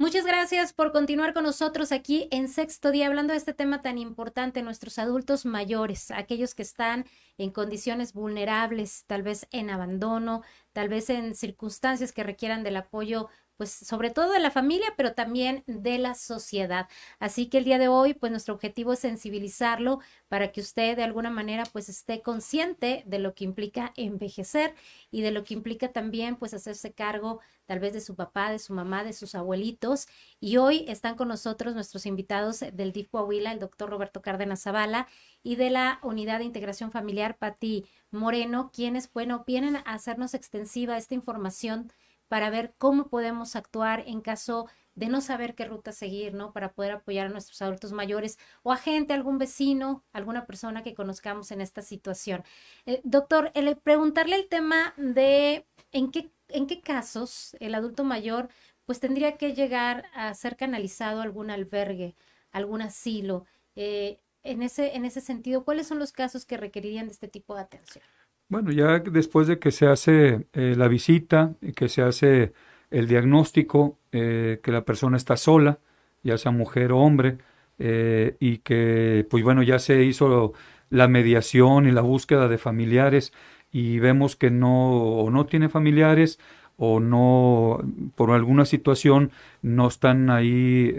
Muchas 0.01 0.25
gracias 0.25 0.73
por 0.73 0.91
continuar 0.91 1.31
con 1.31 1.43
nosotros 1.43 1.91
aquí 1.91 2.27
en 2.31 2.49
Sexto 2.49 2.89
Día, 2.89 3.05
hablando 3.05 3.33
de 3.33 3.37
este 3.37 3.53
tema 3.53 3.81
tan 3.81 3.99
importante, 3.99 4.63
nuestros 4.63 4.97
adultos 4.97 5.45
mayores, 5.45 6.09
aquellos 6.09 6.55
que 6.55 6.63
están 6.63 7.05
en 7.37 7.51
condiciones 7.51 8.11
vulnerables, 8.13 9.05
tal 9.05 9.21
vez 9.21 9.47
en 9.51 9.69
abandono, 9.69 10.41
tal 10.73 10.89
vez 10.89 11.11
en 11.11 11.35
circunstancias 11.35 12.13
que 12.13 12.23
requieran 12.23 12.63
del 12.63 12.77
apoyo 12.77 13.29
pues 13.57 13.71
sobre 13.71 14.09
todo 14.09 14.31
de 14.31 14.39
la 14.39 14.51
familia, 14.51 14.93
pero 14.97 15.13
también 15.13 15.63
de 15.67 15.97
la 15.97 16.15
sociedad. 16.15 16.87
Así 17.19 17.47
que 17.47 17.59
el 17.59 17.63
día 17.63 17.77
de 17.77 17.87
hoy, 17.87 18.13
pues 18.13 18.31
nuestro 18.31 18.53
objetivo 18.53 18.93
es 18.93 18.99
sensibilizarlo 18.99 19.99
para 20.27 20.51
que 20.51 20.61
usted 20.61 20.95
de 20.95 21.03
alguna 21.03 21.29
manera 21.29 21.63
pues 21.71 21.89
esté 21.89 22.21
consciente 22.21 23.03
de 23.05 23.19
lo 23.19 23.35
que 23.35 23.43
implica 23.43 23.93
envejecer 23.95 24.73
y 25.11 25.21
de 25.21 25.31
lo 25.31 25.43
que 25.43 25.53
implica 25.53 25.91
también 25.91 26.35
pues 26.37 26.53
hacerse 26.53 26.93
cargo 26.93 27.39
tal 27.65 27.79
vez 27.79 27.93
de 27.93 28.01
su 28.01 28.15
papá, 28.15 28.51
de 28.51 28.59
su 28.59 28.73
mamá, 28.73 29.03
de 29.03 29.13
sus 29.13 29.35
abuelitos. 29.35 30.07
Y 30.39 30.57
hoy 30.57 30.85
están 30.87 31.15
con 31.15 31.27
nosotros 31.27 31.73
nuestros 31.73 32.05
invitados 32.05 32.59
del 32.59 32.91
DIF 32.91 33.09
Coahuila, 33.09 33.51
el 33.51 33.59
doctor 33.59 33.89
Roberto 33.89 34.21
Cárdenas 34.21 34.63
Zavala 34.63 35.07
y 35.43 35.55
de 35.55 35.69
la 35.69 35.99
Unidad 36.03 36.39
de 36.39 36.45
Integración 36.45 36.91
Familiar, 36.91 37.37
Patti 37.37 37.85
Moreno, 38.11 38.71
quienes, 38.73 39.11
bueno, 39.13 39.43
vienen 39.47 39.77
a 39.77 39.81
hacernos 39.81 40.33
extensiva 40.33 40.97
esta 40.97 41.15
información 41.15 41.91
para 42.31 42.49
ver 42.49 42.73
cómo 42.77 43.09
podemos 43.09 43.57
actuar 43.57 44.05
en 44.07 44.21
caso 44.21 44.69
de 44.95 45.09
no 45.09 45.19
saber 45.19 45.53
qué 45.53 45.65
ruta 45.65 45.91
seguir, 45.91 46.33
¿no? 46.33 46.53
Para 46.53 46.71
poder 46.71 46.93
apoyar 46.93 47.27
a 47.27 47.29
nuestros 47.29 47.61
adultos 47.61 47.91
mayores 47.91 48.39
o 48.63 48.71
a 48.71 48.77
gente, 48.77 49.13
algún 49.13 49.37
vecino, 49.37 50.05
alguna 50.13 50.45
persona 50.45 50.81
que 50.81 50.95
conozcamos 50.95 51.51
en 51.51 51.59
esta 51.59 51.81
situación. 51.81 52.45
Eh, 52.85 53.01
doctor, 53.03 53.51
el 53.53 53.75
preguntarle 53.75 54.37
el 54.37 54.47
tema 54.47 54.93
de 54.95 55.67
en 55.91 56.09
qué, 56.09 56.31
en 56.47 56.67
qué 56.67 56.79
casos 56.79 57.57
el 57.59 57.75
adulto 57.75 58.05
mayor 58.05 58.47
pues 58.85 59.01
tendría 59.01 59.35
que 59.35 59.53
llegar 59.53 60.05
a 60.13 60.33
ser 60.33 60.55
canalizado 60.55 61.19
a 61.19 61.23
algún 61.23 61.51
albergue, 61.51 62.15
algún 62.53 62.81
asilo. 62.81 63.43
Eh, 63.75 64.21
en, 64.43 64.63
ese, 64.63 64.95
en 64.95 65.03
ese 65.03 65.19
sentido, 65.19 65.65
¿cuáles 65.65 65.85
son 65.85 65.99
los 65.99 66.13
casos 66.13 66.45
que 66.45 66.55
requerirían 66.55 67.07
de 67.07 67.11
este 67.11 67.27
tipo 67.27 67.55
de 67.55 67.61
atención? 67.63 68.05
Bueno, 68.51 68.73
ya 68.73 68.99
después 68.99 69.47
de 69.47 69.59
que 69.59 69.71
se 69.71 69.87
hace 69.87 70.45
eh, 70.51 70.75
la 70.77 70.89
visita 70.89 71.55
que 71.73 71.87
se 71.87 72.01
hace 72.01 72.51
el 72.89 73.07
diagnóstico, 73.07 73.97
eh, 74.11 74.59
que 74.61 74.73
la 74.73 74.83
persona 74.83 75.15
está 75.15 75.37
sola, 75.37 75.79
ya 76.21 76.37
sea 76.37 76.51
mujer 76.51 76.91
o 76.91 76.99
hombre, 76.99 77.37
eh, 77.79 78.35
y 78.41 78.57
que, 78.57 79.25
pues 79.29 79.41
bueno, 79.45 79.63
ya 79.63 79.79
se 79.79 80.03
hizo 80.03 80.51
la 80.89 81.07
mediación 81.07 81.87
y 81.87 81.91
la 81.93 82.01
búsqueda 82.01 82.49
de 82.49 82.57
familiares 82.57 83.31
y 83.71 83.99
vemos 83.99 84.35
que 84.35 84.51
no, 84.51 84.95
o 84.99 85.31
no 85.31 85.45
tiene 85.45 85.69
familiares 85.69 86.37
o 86.75 86.99
no, 86.99 87.79
por 88.15 88.31
alguna 88.31 88.65
situación, 88.65 89.31
no 89.61 89.87
están 89.87 90.29
ahí 90.29 90.93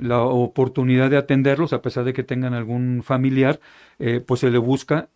la 0.00 0.22
oportunidad 0.22 1.08
de 1.10 1.18
atenderlos, 1.18 1.72
a 1.72 1.82
pesar 1.82 2.04
de 2.04 2.12
que 2.12 2.24
tengan 2.24 2.54
algún 2.54 3.02
familiar, 3.04 3.60
pues 4.26 4.40
se 4.40 4.50
le 4.50 4.58
busca 4.58 5.08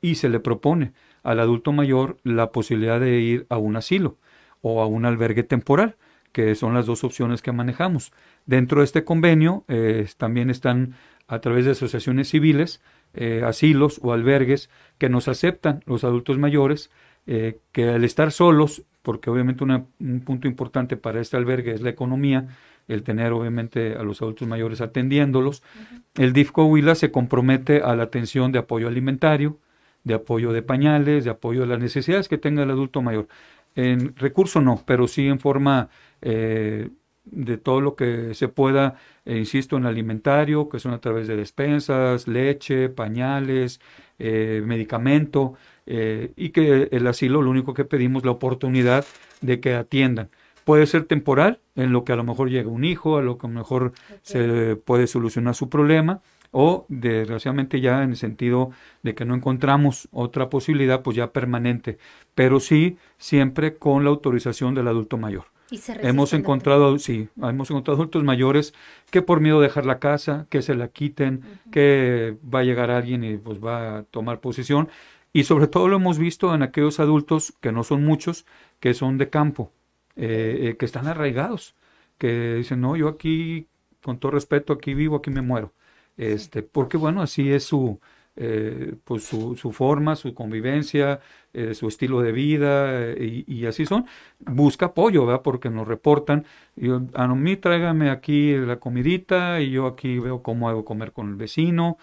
y 0.00 0.16
se 0.16 0.28
le 0.28 0.40
propone 0.40 0.92
al 1.22 1.40
adulto 1.40 1.72
mayor 1.72 2.18
la 2.22 2.52
posibilidad 2.52 3.00
de 3.00 3.20
ir 3.20 3.46
a 3.48 3.58
un 3.58 3.76
asilo 3.76 4.16
o 4.60 4.82
a 4.82 4.86
un 4.86 5.04
albergue 5.04 5.42
temporal, 5.42 5.96
que 6.32 6.54
son 6.54 6.74
las 6.74 6.86
dos 6.86 7.04
opciones 7.04 7.42
que 7.42 7.52
manejamos. 7.52 8.12
Dentro 8.46 8.80
de 8.80 8.84
este 8.84 9.04
convenio 9.04 9.64
eh, 9.68 10.06
también 10.16 10.50
están 10.50 10.94
a 11.26 11.40
través 11.40 11.64
de 11.64 11.72
asociaciones 11.72 12.28
civiles, 12.28 12.80
eh, 13.14 13.42
asilos 13.44 14.00
o 14.02 14.12
albergues 14.12 14.70
que 14.98 15.08
nos 15.08 15.28
aceptan 15.28 15.82
los 15.86 16.04
adultos 16.04 16.38
mayores, 16.38 16.90
eh, 17.26 17.58
que 17.72 17.88
al 17.88 18.04
estar 18.04 18.32
solos, 18.32 18.84
porque 19.02 19.30
obviamente 19.30 19.64
un 19.64 20.20
punto 20.24 20.48
importante 20.48 20.96
para 20.96 21.20
este 21.20 21.36
albergue 21.36 21.72
es 21.72 21.82
la 21.82 21.90
economía, 21.90 22.48
el 22.88 23.02
tener 23.02 23.32
obviamente 23.32 23.94
a 23.96 24.02
los 24.02 24.22
adultos 24.22 24.48
mayores 24.48 24.80
atendiéndolos, 24.80 25.62
el 26.16 26.32
DIFCO 26.32 26.64
Huila 26.64 26.94
se 26.94 27.10
compromete 27.10 27.82
a 27.82 27.94
la 27.94 28.04
atención 28.04 28.50
de 28.50 28.60
apoyo 28.60 28.88
alimentario, 28.88 29.58
de 30.08 30.14
apoyo 30.14 30.52
de 30.52 30.62
pañales, 30.62 31.24
de 31.24 31.30
apoyo 31.30 31.60
de 31.60 31.66
las 31.68 31.78
necesidades 31.78 32.28
que 32.28 32.38
tenga 32.38 32.62
el 32.64 32.70
adulto 32.70 33.02
mayor. 33.02 33.28
En 33.76 34.16
recurso 34.16 34.60
no, 34.60 34.82
pero 34.86 35.06
sí 35.06 35.28
en 35.28 35.38
forma 35.38 35.90
eh, 36.22 36.88
de 37.24 37.58
todo 37.58 37.82
lo 37.82 37.94
que 37.94 38.32
se 38.34 38.48
pueda, 38.48 38.96
eh, 39.26 39.36
insisto, 39.36 39.76
en 39.76 39.84
alimentario, 39.84 40.70
que 40.70 40.80
son 40.80 40.94
a 40.94 41.00
través 41.00 41.28
de 41.28 41.36
despensas, 41.36 42.26
leche, 42.26 42.88
pañales, 42.88 43.80
eh, 44.18 44.62
medicamento, 44.64 45.54
y 46.36 46.50
que 46.50 46.88
el 46.92 47.06
asilo 47.06 47.40
lo 47.40 47.48
único 47.48 47.72
que 47.72 47.86
pedimos 47.86 48.22
la 48.22 48.32
oportunidad 48.32 49.06
de 49.40 49.58
que 49.58 49.72
atiendan. 49.74 50.28
Puede 50.64 50.84
ser 50.84 51.04
temporal, 51.04 51.60
en 51.76 51.92
lo 51.92 52.04
que 52.04 52.12
a 52.12 52.16
lo 52.16 52.24
mejor 52.24 52.50
llega 52.50 52.68
un 52.68 52.84
hijo, 52.84 53.16
a 53.16 53.22
lo 53.22 53.38
que 53.38 53.46
a 53.46 53.50
lo 53.50 53.56
mejor 53.56 53.92
se 54.20 54.76
puede 54.76 55.06
solucionar 55.06 55.54
su 55.54 55.70
problema, 55.70 56.20
o 56.50 56.86
desgraciadamente 56.88 57.80
ya 57.80 58.02
en 58.02 58.10
el 58.10 58.16
sentido 58.16 58.70
de 59.02 59.14
que 59.14 59.24
no 59.24 59.34
encontramos 59.34 60.08
otra 60.12 60.48
posibilidad, 60.48 61.02
pues 61.02 61.16
ya 61.16 61.32
permanente, 61.32 61.98
pero 62.34 62.60
sí 62.60 62.96
siempre 63.18 63.76
con 63.76 64.04
la 64.04 64.10
autorización 64.10 64.74
del 64.74 64.88
adulto 64.88 65.18
mayor. 65.18 65.46
hemos 66.00 66.32
encontrado, 66.32 66.98
sí, 66.98 67.28
hemos 67.36 67.70
encontrado 67.70 67.96
adultos 67.96 68.24
mayores 68.24 68.72
que 69.10 69.20
por 69.20 69.40
miedo 69.40 69.60
de 69.60 69.68
dejar 69.68 69.84
la 69.84 69.98
casa, 69.98 70.46
que 70.48 70.62
se 70.62 70.74
la 70.74 70.88
quiten, 70.88 71.42
que 71.70 72.38
va 72.42 72.60
a 72.60 72.64
llegar 72.64 72.90
alguien 72.90 73.22
y 73.24 73.36
pues 73.36 73.62
va 73.62 73.98
a 73.98 74.02
tomar 74.04 74.40
posición. 74.40 74.88
Y 75.34 75.44
sobre 75.44 75.66
todo 75.66 75.88
lo 75.88 75.96
hemos 75.96 76.18
visto 76.18 76.54
en 76.54 76.62
aquellos 76.62 77.00
adultos, 77.00 77.52
que 77.60 77.70
no 77.70 77.84
son 77.84 78.02
muchos, 78.02 78.46
que 78.80 78.94
son 78.94 79.18
de 79.18 79.28
campo, 79.28 79.70
eh, 80.16 80.70
eh, 80.70 80.76
que 80.78 80.86
están 80.86 81.06
arraigados, 81.06 81.74
que 82.16 82.54
dicen, 82.54 82.80
no, 82.80 82.96
yo 82.96 83.08
aquí, 83.08 83.68
con 84.02 84.18
todo 84.18 84.32
respeto, 84.32 84.72
aquí 84.72 84.94
vivo, 84.94 85.16
aquí 85.16 85.30
me 85.30 85.42
muero 85.42 85.74
este, 86.18 86.62
porque 86.62 86.98
bueno, 86.98 87.22
así 87.22 87.50
es 87.50 87.64
su, 87.64 87.98
eh, 88.40 88.94
pues 89.04 89.24
su, 89.24 89.56
su, 89.56 89.72
forma, 89.72 90.14
su 90.14 90.32
convivencia, 90.32 91.20
eh, 91.52 91.74
su 91.74 91.88
estilo 91.88 92.20
de 92.20 92.30
vida 92.30 93.12
eh, 93.12 93.44
y, 93.46 93.66
así 93.66 93.84
son. 93.86 94.06
Busca 94.38 94.86
apoyo, 94.86 95.26
¿verdad? 95.26 95.42
Porque 95.42 95.70
nos 95.70 95.88
reportan, 95.88 96.46
yo, 96.76 97.02
a 97.14 97.26
mí 97.28 97.56
tráigame 97.56 98.10
aquí 98.10 98.54
la 98.56 98.78
comidita 98.78 99.60
y 99.60 99.70
yo 99.70 99.86
aquí 99.86 100.18
veo 100.20 100.42
cómo 100.42 100.68
hago 100.68 100.84
comer 100.84 101.12
con 101.12 101.30
el 101.30 101.36
vecino, 101.36 101.98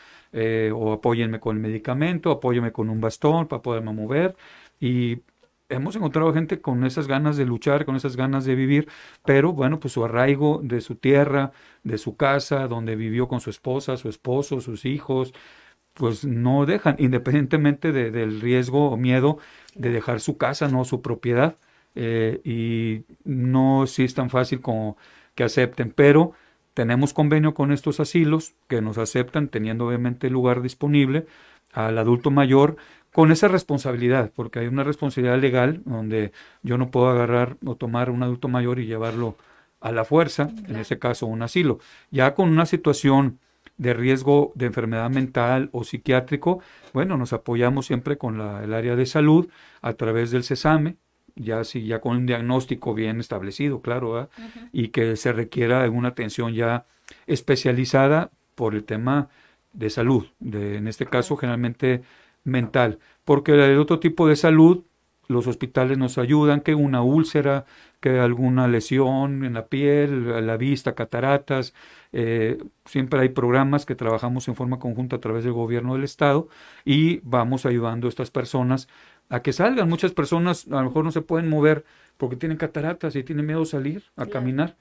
o 0.74 0.92
apóyenme 0.94 1.40
con 1.40 1.56
el 1.56 1.62
medicamento, 1.62 2.32
apóyenme 2.32 2.72
con 2.74 2.90
un 2.90 3.00
bastón 3.00 3.48
para 3.48 3.62
poderme 3.62 3.94
mover 3.94 4.36
y 4.80 5.22
hemos 5.70 5.96
encontrado 5.96 6.34
gente 6.34 6.62
con 6.62 6.86
esas 6.86 7.08
ganas 7.08 7.38
de 7.38 7.46
luchar, 7.46 7.86
con 7.86 7.96
esas 7.96 8.16
ganas 8.16 8.46
de 8.46 8.56
vivir, 8.56 8.88
pero 9.26 9.54
bueno, 9.54 9.80
pues 9.80 9.94
su 9.94 10.06
arraigo 10.06 10.62
de 10.64 10.82
su 10.82 10.96
tierra, 10.96 11.52
de 11.84 11.98
su 11.98 12.16
casa, 12.16 12.68
donde 12.68 12.96
vivió 12.96 13.28
con 13.28 13.42
su 13.42 13.50
esposa, 13.50 13.98
su 13.98 14.10
esposo, 14.10 14.62
sus 14.62 14.86
hijos, 14.86 15.34
pues 15.94 16.26
no 16.26 16.66
dejan, 16.66 16.98
independientemente 17.00 17.92
del 17.92 18.42
riesgo 18.42 18.92
o 18.92 18.98
miedo 18.98 19.40
de 19.76 19.92
dejar 19.92 20.20
su 20.20 20.38
casa, 20.38 20.68
no 20.68 20.84
su 20.86 21.02
propiedad, 21.02 21.58
eh, 21.96 22.42
y 22.44 23.06
no 23.24 23.86
es 23.86 24.14
tan 24.14 24.30
fácil 24.30 24.62
como 24.62 24.98
que 25.36 25.46
acepten, 25.46 25.92
pero 25.92 26.34
tenemos 26.74 27.14
convenio 27.14 27.54
con 27.54 27.72
estos 27.72 28.00
asilos 28.02 28.54
que 28.68 28.82
nos 28.82 28.98
aceptan 28.98 29.48
teniendo 29.48 29.88
obviamente 29.88 30.28
el 30.28 30.34
lugar 30.34 30.62
disponible 30.62 31.26
al 31.72 31.98
adulto 31.98 32.32
mayor 32.32 32.76
con 33.16 33.32
esa 33.32 33.48
responsabilidad, 33.48 34.34
porque 34.36 34.60
hay 34.60 34.68
una 34.68 34.84
responsabilidad 34.84 35.40
legal 35.40 35.82
donde 35.86 36.34
yo 36.64 36.78
no 36.78 36.92
puedo 36.92 37.08
agarrar 37.08 37.56
o 37.66 37.76
tomar 37.76 38.10
un 38.10 38.22
adulto 38.24 38.50
mayor 38.50 38.78
y 38.78 38.88
llevarlo 38.88 39.38
a 39.80 39.94
la 39.94 40.04
fuerza, 40.04 40.50
en 40.68 40.76
ese 40.76 41.00
caso 41.00 41.26
un 41.26 41.42
asilo. 41.42 41.80
Ya 42.12 42.34
con 42.34 42.50
una 42.50 42.66
situación 42.66 43.40
de 43.78 43.94
riesgo 43.94 44.52
de 44.56 44.66
enfermedad 44.66 45.10
mental 45.10 45.70
o 45.72 45.86
psiquiátrico, 45.86 46.60
bueno, 46.92 47.16
nos 47.16 47.32
apoyamos 47.32 47.86
siempre 47.86 48.18
con 48.18 48.38
la, 48.38 48.62
el 48.66 48.74
área 48.74 48.98
de 48.98 49.06
salud 49.06 49.48
a 49.82 49.94
través 49.94 50.32
del 50.32 50.44
CESAME, 50.44 50.98
ya 51.36 51.64
si 51.64 51.86
ya 51.86 52.02
con 52.02 52.18
un 52.18 52.26
diagnóstico 52.26 52.94
bien 52.94 53.22
establecido, 53.22 53.82
claro, 53.82 54.28
y 54.74 54.90
que 54.90 55.16
se 55.16 55.32
requiera 55.32 55.90
una 55.90 56.10
atención 56.10 56.54
ya 56.54 56.86
especializada 57.28 58.32
por 58.56 58.76
el 58.76 58.84
tema 58.84 59.30
de 59.72 59.90
salud, 59.90 60.26
de, 60.40 60.76
en 60.76 60.90
este 60.90 61.06
caso 61.06 61.38
generalmente 61.38 62.04
mental, 62.46 63.00
porque 63.26 63.54
el 63.54 63.78
otro 63.80 64.00
tipo 64.00 64.28
de 64.28 64.38
salud, 64.38 64.86
los 65.28 65.48
hospitales 65.48 65.98
nos 65.98 66.18
ayudan, 66.18 66.62
que 66.62 66.76
una 66.76 67.02
úlcera, 67.02 67.66
que 68.00 68.20
alguna 68.20 68.68
lesión 68.68 69.44
en 69.44 69.56
la 69.56 69.68
piel, 69.68 70.46
la 70.46 70.58
vista, 70.58 70.94
cataratas, 70.94 71.74
eh, 72.14 72.60
siempre 72.86 73.20
hay 73.20 73.30
programas 73.30 73.86
que 73.86 73.96
trabajamos 73.96 74.48
en 74.48 74.56
forma 74.56 74.80
conjunta 74.80 75.18
a 75.18 75.20
través 75.20 75.44
del 75.44 75.54
gobierno 75.54 75.96
del 75.96 76.04
estado 76.04 76.48
y 76.86 77.20
vamos 77.24 77.66
ayudando 77.66 78.08
a 78.08 78.10
estas 78.10 78.32
personas 78.32 78.88
a 79.30 79.42
que 79.42 79.52
salgan. 79.54 79.90
Muchas 79.90 80.14
personas 80.14 80.68
a 80.68 80.76
lo 80.76 80.84
mejor 80.84 81.04
no 81.04 81.12
se 81.12 81.22
pueden 81.22 81.50
mover 81.50 81.84
porque 82.18 82.36
tienen 82.36 82.58
cataratas 82.58 83.16
y 83.16 83.24
tienen 83.24 83.48
miedo 83.48 83.64
a 83.64 83.66
salir, 83.66 84.04
a 84.16 84.28
caminar. 84.28 84.78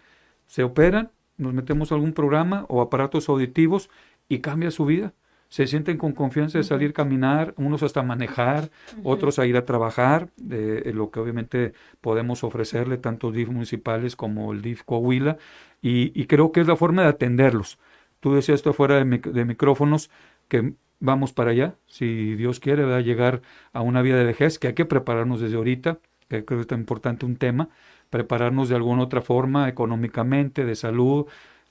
Se 0.47 0.63
operan, 0.63 1.11
nos 1.39 1.55
metemos 1.55 1.91
a 1.91 1.95
algún 1.95 2.13
programa 2.13 2.67
o 2.69 2.83
aparatos 2.83 3.29
auditivos 3.29 3.91
y 4.29 4.41
cambia 4.41 4.71
su 4.71 4.85
vida. 4.85 5.15
Se 5.55 5.69
sienten 5.69 5.99
con 5.99 6.15
confianza 6.15 6.59
de 6.59 6.65
salir 6.65 6.91
a 6.91 6.93
caminar, 6.95 7.55
unos 7.57 7.85
hasta 7.85 8.03
manejar, 8.03 8.71
otros 9.05 9.39
a 9.39 9.47
ir 9.47 9.57
a 9.57 9.65
trabajar, 9.65 10.31
de, 10.37 10.93
lo 10.93 11.13
que 11.13 11.21
obviamente 11.21 11.75
podemos 12.01 12.43
ofrecerle 12.43 12.99
tanto 12.99 13.31
DIF 13.31 13.51
municipales 13.51 14.17
como 14.17 14.53
el 14.53 14.63
DIF 14.63 14.83
Coahuila, 14.83 15.37
y, 15.81 16.27
creo 16.27 16.51
que 16.51 16.61
es 16.61 16.67
la 16.67 16.75
forma 16.75 17.03
de 17.03 17.09
atenderlos. 17.09 17.79
Tú 18.19 18.35
decías 18.35 18.57
esto 18.57 18.73
fuera 18.73 18.97
de, 18.97 19.19
de 19.19 19.45
micrófonos, 19.45 20.11
que 20.49 20.75
vamos 20.99 21.33
para 21.33 21.53
allá, 21.53 21.77
si 21.87 22.35
Dios 22.35 22.59
quiere, 22.59 22.83
va 22.83 22.97
a 22.97 23.01
llegar 23.01 23.41
a 23.73 23.81
una 23.81 24.03
vida 24.03 24.17
de 24.17 24.25
vejez, 24.25 24.59
que 24.59 24.67
hay 24.67 24.75
que 24.75 24.87
prepararnos 24.87 25.41
desde 25.41 25.55
ahorita, 25.55 26.01
que 26.27 26.45
creo 26.45 26.59
que 26.59 26.63
es 26.63 26.67
tan 26.67 26.81
importante 26.81 27.27
un 27.27 27.37
tema, 27.37 27.69
prepararnos 28.11 28.69
de 28.71 28.75
alguna 28.75 29.05
otra 29.05 29.21
forma, 29.21 29.69
económicamente, 29.69 30.65
de 30.65 30.75
salud, 30.75 31.27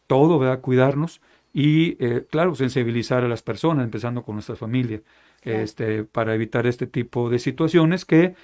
todo, 0.07 0.39
¿verdad? 0.39 0.61
Cuidarnos 0.61 1.19
y, 1.53 1.95
eh, 2.03 2.25
claro, 2.29 2.55
sensibilizar 2.55 3.23
a 3.23 3.27
las 3.27 3.43
personas, 3.43 3.85
empezando 3.85 4.23
con 4.23 4.35
nuestra 4.35 4.55
familia, 4.55 5.01
este, 5.43 6.03
para 6.03 6.33
evitar 6.33 6.65
este 6.67 6.87
tipo 6.87 7.29
de 7.29 7.37
situaciones 7.37 8.05
que, 8.05 8.35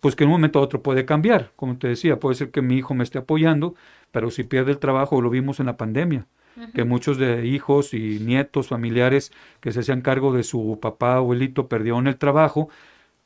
pues 0.00 0.16
que 0.16 0.24
en 0.24 0.30
un 0.30 0.34
momento 0.34 0.58
a 0.58 0.62
otro 0.62 0.82
puede 0.82 1.04
cambiar. 1.04 1.52
Como 1.56 1.78
te 1.78 1.88
decía, 1.88 2.18
puede 2.18 2.34
ser 2.34 2.50
que 2.50 2.62
mi 2.62 2.76
hijo 2.76 2.94
me 2.94 3.04
esté 3.04 3.18
apoyando, 3.18 3.74
pero 4.10 4.30
si 4.30 4.42
pierde 4.44 4.72
el 4.72 4.78
trabajo, 4.78 5.20
lo 5.20 5.30
vimos 5.30 5.60
en 5.60 5.66
la 5.66 5.76
pandemia, 5.76 6.26
que 6.74 6.84
muchos 6.84 7.18
de 7.18 7.46
hijos 7.46 7.92
y 7.94 8.18
nietos, 8.20 8.68
familiares 8.68 9.32
que 9.60 9.72
se 9.72 9.80
hacían 9.80 10.00
cargo 10.00 10.32
de 10.32 10.42
su 10.42 10.78
papá, 10.80 11.16
abuelito, 11.16 11.68
perdieron 11.68 12.06
el 12.06 12.16
trabajo, 12.16 12.70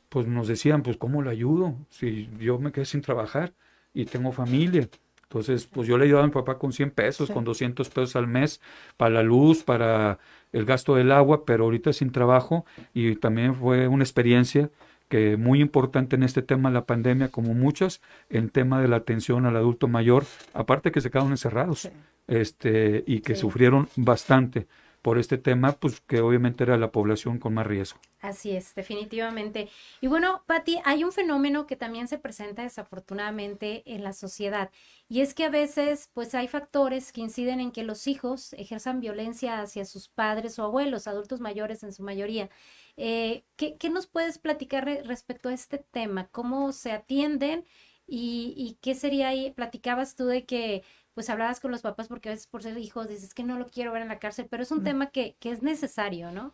pues 0.09 0.27
nos 0.27 0.47
decían, 0.47 0.83
pues 0.83 0.97
¿cómo 0.97 1.21
le 1.21 1.29
ayudo? 1.31 1.75
Si 1.89 2.29
yo 2.39 2.59
me 2.59 2.71
quedé 2.73 2.85
sin 2.85 3.01
trabajar 3.01 3.53
y 3.93 4.05
tengo 4.05 4.33
familia. 4.33 4.89
Entonces, 5.31 5.65
pues 5.65 5.87
yo 5.87 5.97
le 5.97 6.03
ayudaba 6.03 6.25
a 6.25 6.27
mi 6.27 6.33
papá 6.33 6.57
con 6.57 6.73
100 6.73 6.91
pesos, 6.91 7.31
con 7.31 7.45
200 7.45 7.87
pesos 7.87 8.17
al 8.17 8.27
mes 8.27 8.59
para 8.97 9.11
la 9.11 9.23
luz, 9.23 9.63
para 9.63 10.19
el 10.51 10.65
gasto 10.65 10.93
del 10.95 11.09
agua, 11.13 11.45
pero 11.45 11.63
ahorita 11.63 11.93
sin 11.93 12.11
trabajo. 12.11 12.65
Y 12.93 13.15
también 13.15 13.55
fue 13.55 13.87
una 13.87 14.03
experiencia 14.03 14.69
que 15.07 15.37
muy 15.37 15.61
importante 15.61 16.17
en 16.17 16.23
este 16.23 16.41
tema 16.41 16.67
de 16.67 16.73
la 16.73 16.85
pandemia, 16.85 17.29
como 17.29 17.53
muchas, 17.53 18.01
en 18.29 18.49
tema 18.49 18.81
de 18.81 18.89
la 18.89 18.97
atención 18.97 19.45
al 19.45 19.55
adulto 19.55 19.87
mayor, 19.87 20.25
aparte 20.53 20.91
que 20.91 20.99
se 20.99 21.09
quedaron 21.09 21.31
encerrados 21.31 21.89
este, 22.27 23.05
y 23.07 23.21
que 23.21 23.35
sufrieron 23.35 23.87
bastante 23.95 24.67
por 25.01 25.17
este 25.17 25.37
tema, 25.37 25.73
pues 25.73 26.01
que 26.01 26.21
obviamente 26.21 26.63
era 26.63 26.77
la 26.77 26.91
población 26.91 27.39
con 27.39 27.53
más 27.53 27.65
riesgo. 27.65 27.99
Así 28.19 28.51
es, 28.51 28.75
definitivamente. 28.75 29.67
Y 29.99 30.07
bueno, 30.07 30.43
Patti, 30.45 30.77
hay 30.85 31.03
un 31.03 31.11
fenómeno 31.11 31.65
que 31.65 31.75
también 31.75 32.07
se 32.07 32.19
presenta 32.19 32.61
desafortunadamente 32.61 33.81
en 33.85 34.03
la 34.03 34.13
sociedad 34.13 34.69
y 35.09 35.21
es 35.21 35.33
que 35.33 35.45
a 35.45 35.49
veces 35.49 36.09
pues 36.13 36.35
hay 36.35 36.47
factores 36.47 37.11
que 37.11 37.21
inciden 37.21 37.59
en 37.59 37.71
que 37.71 37.83
los 37.83 38.07
hijos 38.07 38.53
ejerzan 38.53 38.99
violencia 38.99 39.61
hacia 39.61 39.85
sus 39.85 40.07
padres 40.07 40.59
o 40.59 40.63
abuelos, 40.63 41.07
adultos 41.07 41.41
mayores 41.41 41.83
en 41.83 41.93
su 41.93 42.03
mayoría. 42.03 42.49
Eh, 42.95 43.43
¿qué, 43.55 43.89
nos 43.89 44.07
puedes 44.07 44.37
platicar 44.37 44.85
respecto 45.05 45.49
a 45.49 45.53
este 45.53 45.79
tema? 45.79 46.27
¿Cómo 46.27 46.71
se 46.73 46.91
atienden? 46.91 47.65
¿Y, 48.07 48.53
y 48.55 48.77
qué 48.81 48.93
sería 48.93 49.29
ahí? 49.29 49.51
Platicabas 49.51 50.15
tú 50.15 50.25
de 50.27 50.45
que 50.45 50.83
pues 51.13 51.29
hablabas 51.29 51.59
con 51.59 51.71
los 51.71 51.81
papás 51.81 52.07
porque 52.07 52.29
a 52.29 52.31
veces 52.31 52.47
por 52.47 52.63
ser 52.63 52.77
hijos 52.77 53.07
dices 53.07 53.33
que 53.33 53.43
no 53.43 53.57
lo 53.57 53.67
quiero 53.67 53.91
ver 53.91 54.01
en 54.01 54.07
la 54.07 54.19
cárcel, 54.19 54.47
pero 54.49 54.63
es 54.63 54.71
un 54.71 54.83
tema 54.83 55.09
que, 55.09 55.35
que, 55.39 55.51
es 55.51 55.61
necesario, 55.61 56.31
¿no? 56.31 56.53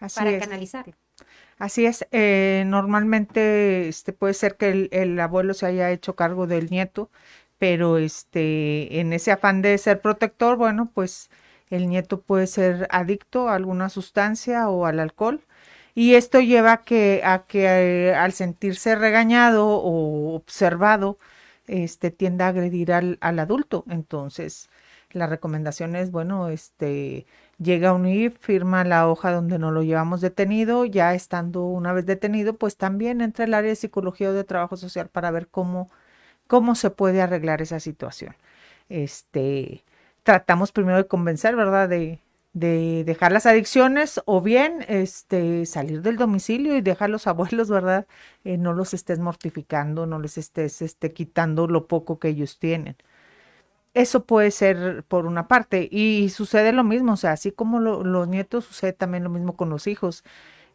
Así 0.00 0.18
Para 0.18 0.38
canalizarlo. 0.38 0.94
Así 1.58 1.86
es, 1.86 2.06
eh, 2.10 2.64
normalmente 2.66 3.88
este, 3.88 4.12
puede 4.12 4.34
ser 4.34 4.56
que 4.56 4.88
el, 4.90 5.20
abuelo 5.20 5.54
se 5.54 5.66
haya 5.66 5.90
hecho 5.92 6.16
cargo 6.16 6.46
del 6.46 6.68
nieto, 6.68 7.10
pero 7.58 7.98
este, 7.98 9.00
en 9.00 9.12
ese 9.12 9.30
afán 9.32 9.62
de 9.62 9.78
ser 9.78 10.00
protector, 10.00 10.56
bueno, 10.56 10.90
pues 10.92 11.30
el 11.70 11.88
nieto 11.88 12.20
puede 12.20 12.46
ser 12.48 12.88
adicto 12.90 13.48
a 13.48 13.54
alguna 13.54 13.88
sustancia 13.88 14.68
o 14.68 14.86
al 14.86 15.00
alcohol. 15.00 15.42
Y 15.94 16.14
esto 16.16 16.40
lleva 16.40 16.72
a 16.72 16.82
que, 16.82 17.22
a 17.24 17.44
que 17.46 17.64
eh, 18.08 18.14
al 18.14 18.32
sentirse 18.32 18.96
regañado 18.96 19.68
o 19.68 20.34
observado, 20.34 21.18
este, 21.66 22.10
tiende 22.10 22.44
a 22.44 22.48
agredir 22.48 22.92
al, 22.92 23.18
adulto. 23.20 23.84
Entonces, 23.88 24.70
la 25.12 25.26
recomendación 25.26 25.96
es, 25.96 26.10
bueno, 26.10 26.48
este, 26.48 27.26
llega 27.58 27.90
a 27.90 27.92
unir, 27.94 28.32
firma 28.38 28.84
la 28.84 29.08
hoja 29.08 29.32
donde 29.32 29.58
no 29.58 29.70
lo 29.70 29.82
llevamos 29.82 30.20
detenido, 30.20 30.84
ya 30.84 31.14
estando 31.14 31.64
una 31.66 31.92
vez 31.92 32.06
detenido, 32.06 32.54
pues 32.56 32.76
también 32.76 33.20
entra 33.20 33.44
el 33.44 33.54
área 33.54 33.70
de 33.70 33.76
psicología 33.76 34.30
o 34.30 34.32
de 34.32 34.44
trabajo 34.44 34.76
social 34.76 35.08
para 35.08 35.30
ver 35.30 35.48
cómo, 35.48 35.90
cómo 36.46 36.74
se 36.74 36.90
puede 36.90 37.22
arreglar 37.22 37.62
esa 37.62 37.80
situación. 37.80 38.36
Este, 38.88 39.84
tratamos 40.24 40.72
primero 40.72 40.98
de 40.98 41.06
convencer, 41.08 41.56
¿verdad? 41.56 41.88
De, 41.88 42.20
de 42.54 43.02
dejar 43.04 43.32
las 43.32 43.46
adicciones 43.46 44.22
o 44.26 44.40
bien 44.40 44.84
este, 44.88 45.66
salir 45.66 46.02
del 46.02 46.16
domicilio 46.16 46.76
y 46.76 46.80
dejar 46.80 47.06
a 47.06 47.12
los 47.12 47.26
abuelos, 47.28 47.68
¿verdad? 47.68 48.06
Eh, 48.44 48.56
no 48.56 48.72
los 48.72 48.94
estés 48.94 49.18
mortificando, 49.18 50.06
no 50.06 50.18
les 50.20 50.38
estés 50.38 50.80
este, 50.80 51.12
quitando 51.12 51.66
lo 51.66 51.86
poco 51.88 52.18
que 52.18 52.28
ellos 52.28 52.58
tienen. 52.58 52.96
Eso 53.94 54.24
puede 54.24 54.50
ser 54.50 55.04
por 55.04 55.26
una 55.26 55.46
parte 55.48 55.88
y 55.90 56.28
sucede 56.30 56.72
lo 56.72 56.82
mismo, 56.84 57.12
o 57.12 57.16
sea, 57.16 57.32
así 57.32 57.52
como 57.52 57.78
los 57.80 58.28
nietos, 58.28 58.64
sucede 58.64 58.92
también 58.92 59.24
lo 59.24 59.30
mismo 59.30 59.56
con 59.56 59.70
los 59.70 59.86
hijos. 59.86 60.24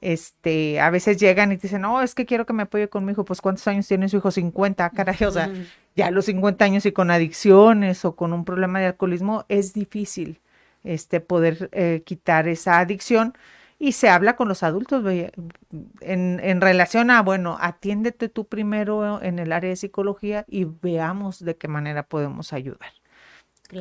Este, 0.02 0.80
a 0.80 0.90
veces 0.90 1.18
llegan 1.18 1.52
y 1.52 1.58
te 1.58 1.64
dicen, 1.64 1.82
no, 1.82 2.02
es 2.02 2.16
que 2.16 2.26
quiero 2.26 2.46
que 2.46 2.54
me 2.54 2.64
apoye 2.64 2.88
con 2.90 3.06
mi 3.06 3.12
hijo, 3.12 3.26
pues 3.26 3.42
¿cuántos 3.42 3.68
años 3.68 3.88
tiene 3.88 4.08
su 4.10 4.18
hijo? 4.18 4.32
50, 4.32 4.90
caray, 4.92 5.18
o 5.26 5.32
sea, 5.32 5.52
ya 5.96 6.08
a 6.08 6.12
los 6.12 6.26
50 6.26 6.64
años 6.64 6.86
y 6.86 6.94
con 6.94 7.12
adicciones 7.12 8.06
o 8.06 8.16
con 8.16 8.34
un 8.34 8.46
problema 8.46 8.80
de 8.80 8.88
alcoholismo 8.88 9.46
es 9.50 9.74
difícil 9.74 10.40
este, 10.90 11.20
poder 11.22 11.70
eh, 11.72 12.02
quitar 12.06 12.48
esa 12.48 12.80
adicción 12.80 13.34
y 13.78 13.94
se 13.94 14.10
habla 14.10 14.36
con 14.36 14.48
los 14.48 14.64
adultos 14.64 15.06
en, 15.06 16.40
en, 16.44 16.62
relación 16.62 17.12
a, 17.12 17.22
bueno, 17.22 17.58
atiéndete 17.62 18.28
tú 18.28 18.48
primero 18.48 19.22
en 19.22 19.40
el 19.40 19.54
área 19.54 19.70
de 19.70 19.76
psicología 19.76 20.46
y 20.48 20.66
veamos 20.66 21.40
de 21.40 21.56
qué 21.56 21.68
manera 21.68 22.04
podemos 22.04 22.52
ayudar. 22.54 22.92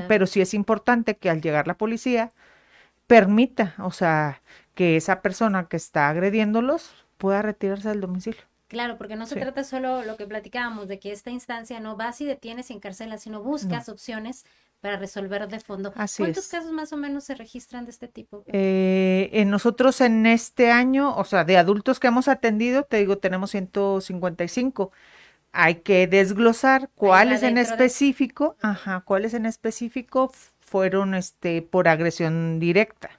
Pero 0.07 0.27
sí 0.27 0.43
es 0.43 0.53
importante 0.53 1.17
que 1.17 1.31
al 1.31 1.41
llegar 1.41 1.67
la 1.67 1.79
policía 1.79 2.31
permita, 3.07 3.75
o 3.79 3.91
sea, 3.91 4.43
que 4.75 4.97
esa 4.97 5.23
persona 5.23 5.67
que 5.67 5.79
está 5.79 6.11
agrediéndolos 6.11 7.07
pueda 7.17 7.41
retirarse 7.41 7.89
del 7.89 8.03
domicilio. 8.03 8.43
Claro, 8.69 8.99
porque 8.99 9.17
no 9.17 9.25
se 9.25 9.37
trata 9.37 9.65
solo 9.65 10.05
lo 10.05 10.19
que 10.19 10.27
platicábamos 10.27 10.89
de 10.89 11.01
que 11.01 11.11
esta 11.11 11.31
instancia 11.31 11.81
no 11.81 11.97
vas 11.97 12.21
y 12.21 12.27
detienes 12.27 12.71
y 12.71 12.75
encarcelas, 12.75 13.23
sino 13.23 13.43
buscas 13.43 13.89
opciones 13.89 14.45
para 14.81 14.97
resolver 14.97 15.49
de 15.49 15.61
fondo. 15.61 15.93
¿Cuántos 15.93 16.49
casos 16.49 16.71
más 16.71 16.93
o 16.93 16.97
menos 16.97 17.25
se 17.25 17.35
registran 17.35 17.85
de 17.85 17.91
este 17.91 18.09
tipo? 18.09 18.45
Eh, 18.47 19.29
en 19.33 19.51
nosotros 19.51 20.01
en 20.01 20.27
este 20.27 20.71
año, 20.71 21.17
o 21.17 21.25
sea, 21.25 21.45
de 21.45 21.57
adultos 21.57 21.99
que 21.99 22.07
hemos 22.07 22.29
atendido, 22.29 22.85
te 22.85 22.99
digo, 22.99 23.19
tenemos 23.19 23.51
155. 23.51 24.93
Hay 25.53 25.77
que 25.77 26.07
desglosar 26.07 26.91
cuáles 26.95 27.43
en 27.43 27.59
específico, 27.59 28.57
ajá, 28.61 29.01
cuáles 29.01 29.35
en 29.35 29.47
específico 29.47 30.31
fueron 30.61 31.15
este 31.15 31.63
por 31.63 31.89
agresión 31.89 32.61
directa. 32.61 33.11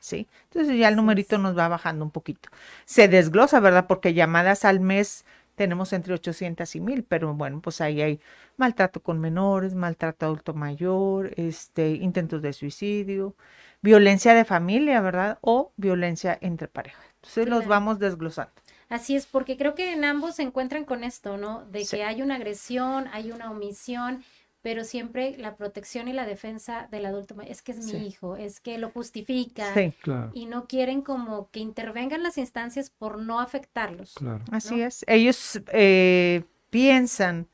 ¿Sí? 0.00 0.28
Entonces 0.44 0.78
ya 0.78 0.88
el 0.88 0.96
numerito 0.96 1.38
nos 1.38 1.58
va 1.58 1.66
bajando 1.66 2.04
un 2.04 2.12
poquito. 2.12 2.50
Se 2.84 3.08
desglosa, 3.08 3.58
¿verdad? 3.58 3.86
Porque 3.88 4.14
llamadas 4.14 4.64
al 4.64 4.78
mes 4.78 5.24
tenemos 5.58 5.92
entre 5.92 6.14
800 6.14 6.74
y 6.76 6.80
1000, 6.80 7.04
pero 7.04 7.34
bueno, 7.34 7.60
pues 7.60 7.82
ahí 7.82 8.00
hay 8.00 8.20
maltrato 8.56 9.02
con 9.02 9.20
menores, 9.20 9.74
maltrato 9.74 10.24
adulto 10.24 10.54
mayor, 10.54 11.32
este, 11.36 11.90
intentos 11.90 12.40
de 12.40 12.54
suicidio, 12.54 13.36
violencia 13.82 14.32
de 14.32 14.46
familia, 14.46 15.02
¿verdad? 15.02 15.38
O 15.42 15.72
violencia 15.76 16.38
entre 16.40 16.68
parejas. 16.68 17.04
Entonces 17.16 17.48
los 17.48 17.66
vamos 17.66 17.98
desglosando. 17.98 18.52
Así 18.88 19.16
es, 19.16 19.26
porque 19.26 19.58
creo 19.58 19.74
que 19.74 19.92
en 19.92 20.04
ambos 20.04 20.36
se 20.36 20.42
encuentran 20.42 20.84
con 20.86 21.04
esto, 21.04 21.36
¿no? 21.36 21.66
De 21.66 21.84
que 21.84 22.04
hay 22.04 22.22
una 22.22 22.36
agresión, 22.36 23.06
hay 23.12 23.32
una 23.32 23.50
omisión, 23.50 24.24
pero 24.62 24.84
siempre 24.84 25.36
la 25.38 25.56
protección 25.56 26.08
y 26.08 26.12
la 26.12 26.26
defensa 26.26 26.88
del 26.90 27.06
adulto 27.06 27.34
es 27.42 27.62
que 27.62 27.72
es 27.72 27.78
mi 27.78 27.92
Sí. 27.92 27.96
hijo, 27.98 28.36
es 28.36 28.60
que 28.60 28.78
lo 28.78 28.90
justifica 28.90 29.72
Sí, 29.74 29.92
Claro, 30.02 30.30
y 30.34 30.46
no 30.46 30.66
quieren 30.66 31.02
como 31.02 31.48
que 31.50 31.60
intervengan 31.60 32.22
las 32.22 32.38
instancias 32.38 32.90
por 32.90 33.18
no 33.18 33.40
afectarlos. 33.40 34.14
claro. 34.14 34.44
así 34.50 34.80
es. 34.82 35.04
Ellos 35.08 35.60
eh, 35.72 36.42
piensan 36.70 37.46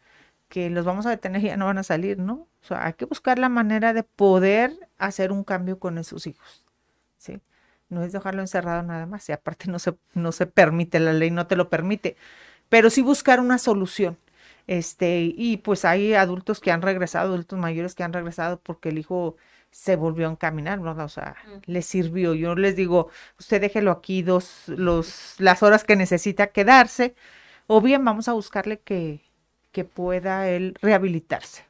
que 0.48 0.70
los 0.70 0.84
vamos 0.84 1.06
a 1.06 1.10
detener 1.10 1.42
y 1.42 1.46
ya 1.46 1.56
no 1.56 1.66
van 1.66 1.78
a 1.78 1.82
salir, 1.82 2.18
¿no? 2.18 2.46
O 2.62 2.66
sea, 2.66 2.86
hay 2.86 2.94
que 2.94 3.04
buscar 3.04 3.38
la 3.38 3.48
manera 3.48 3.92
de 3.92 4.02
poder 4.04 4.88
hacer 4.98 5.32
un 5.32 5.44
cambio 5.44 5.78
con 5.78 5.98
esos 5.98 6.26
hijos, 6.26 6.64
¿sí? 7.18 7.40
No 7.90 8.02
es 8.02 8.12
dejarlo 8.12 8.40
encerrado 8.40 8.82
nada 8.82 9.06
más, 9.06 9.28
y 9.28 9.32
aparte 9.32 9.70
no 9.70 9.78
se, 9.78 9.94
no 10.14 10.32
se 10.32 10.46
permite, 10.46 11.00
la 11.00 11.12
ley 11.12 11.30
no 11.30 11.46
te 11.46 11.56
lo 11.56 11.68
permite, 11.68 12.16
pero 12.68 12.88
sí 12.90 13.02
buscar 13.02 13.40
una 13.40 13.58
solución. 13.58 14.16
Este, 14.66 15.32
y 15.36 15.58
pues 15.58 15.84
hay 15.84 16.14
adultos 16.14 16.60
que 16.60 16.70
han 16.72 16.82
regresado, 16.82 17.32
adultos 17.34 17.58
mayores 17.58 17.94
que 17.94 18.02
han 18.02 18.12
regresado 18.12 18.60
porque 18.60 18.88
el 18.90 18.98
hijo 18.98 19.36
se 19.70 19.96
volvió 19.96 20.28
a 20.28 20.30
encaminar, 20.30 20.80
¿no? 20.80 20.92
O 21.04 21.08
sea, 21.08 21.36
Mm. 21.46 21.58
le 21.66 21.82
sirvió. 21.82 22.34
Yo 22.34 22.54
les 22.54 22.76
digo, 22.76 23.10
usted 23.38 23.60
déjelo 23.60 23.90
aquí 23.90 24.22
dos, 24.22 24.62
los, 24.68 25.34
las 25.38 25.62
horas 25.62 25.84
que 25.84 25.96
necesita 25.96 26.48
quedarse, 26.48 27.14
o 27.66 27.80
bien 27.80 28.04
vamos 28.04 28.28
a 28.28 28.32
buscarle 28.34 28.80
que, 28.80 29.20
que 29.72 29.84
pueda 29.84 30.48
él 30.48 30.76
rehabilitarse. 30.82 31.64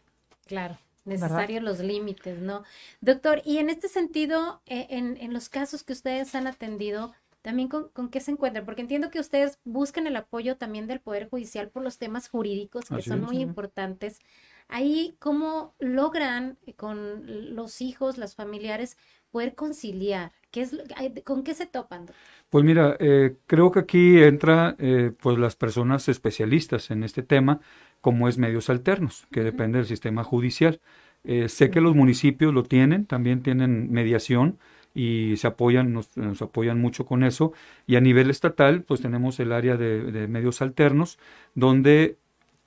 Claro, 0.46 0.78
necesarios 1.04 1.62
los 1.62 1.78
límites, 1.80 2.38
¿no? 2.38 2.64
Doctor, 3.00 3.42
y 3.44 3.59
en 3.59 3.70
este 3.70 3.88
sentido, 3.88 4.61
eh, 4.66 4.87
en, 4.90 5.16
en 5.18 5.33
los 5.33 5.48
casos 5.48 5.83
que 5.85 5.92
ustedes 5.94 6.35
han 6.35 6.46
atendido, 6.46 7.14
también 7.44 7.68
con, 7.68 7.90
con 7.90 8.11
qué 8.11 8.20
se 8.20 8.33
encuentran, 8.33 8.66
porque 8.66 8.83
entiendo 8.83 9.11
que 9.11 9.20
ustedes 9.20 9.61
buscan 9.64 10.07
el 10.09 10.16
apoyo 10.16 10.57
también 10.59 10.88
del 10.88 11.00
Poder 11.00 11.28
Judicial 11.30 11.70
por 11.70 11.85
los 11.85 11.98
temas 11.98 12.28
jurídicos 12.28 12.90
que 12.90 13.02
Así 13.02 13.11
son 13.11 13.20
es. 13.20 13.22
muy 13.22 13.37
Ujú. 13.37 13.42
importantes. 13.42 14.20
Ahí, 14.68 15.16
¿cómo 15.20 15.74
logran 15.78 16.59
con 16.76 17.54
los 17.54 17.80
hijos, 17.83 18.18
los 18.18 18.35
familiares, 18.35 18.96
poder 19.30 19.54
conciliar? 19.54 20.33
¿Qué 20.50 20.62
es, 20.62 20.76
¿Con 21.24 21.44
qué 21.44 21.54
se 21.54 21.66
topan? 21.66 22.07
doctor? 22.07 22.24
Pues 22.50 22.64
mira, 22.64 22.96
eh, 23.00 23.37
creo 23.46 23.70
que 23.72 23.80
aquí 23.80 24.22
entra 24.22 24.76
eh, 24.78 25.12
pues 25.20 25.38
las 25.38 25.57
personas 25.57 26.09
especialistas 26.09 26.90
en 26.90 27.02
este 27.04 27.22
tema, 27.22 27.61
como 28.00 28.28
es 28.28 28.38
medios 28.38 28.70
alternos, 28.70 29.26
que 29.33 29.42
depende 29.42 29.78
del 29.78 29.87
sistema 29.87 30.22
judicial. 30.24 30.80
Eh, 31.24 31.48
sé 31.48 31.70
que 31.70 31.80
los 31.80 31.94
municipios 31.96 32.54
lo 32.54 32.62
tienen, 32.62 33.07
también 33.07 33.42
tienen 33.42 33.90
mediación 33.90 34.59
y 34.94 35.37
se 35.37 35.48
apoyan, 35.48 35.92
nos, 35.92 36.16
nos 36.16 36.40
apoyan 36.40 36.80
mucho 36.80 37.04
con 37.04 37.24
eso. 37.24 37.52
Y 37.87 37.96
a 37.96 38.00
nivel 38.00 38.30
estatal, 38.30 38.83
pues 38.83 39.00
tenemos 39.00 39.40
el 39.40 39.52
área 39.52 39.76
de, 39.76 40.12
de 40.12 40.28
medios 40.28 40.62
alternos, 40.62 41.18
donde 41.54 42.16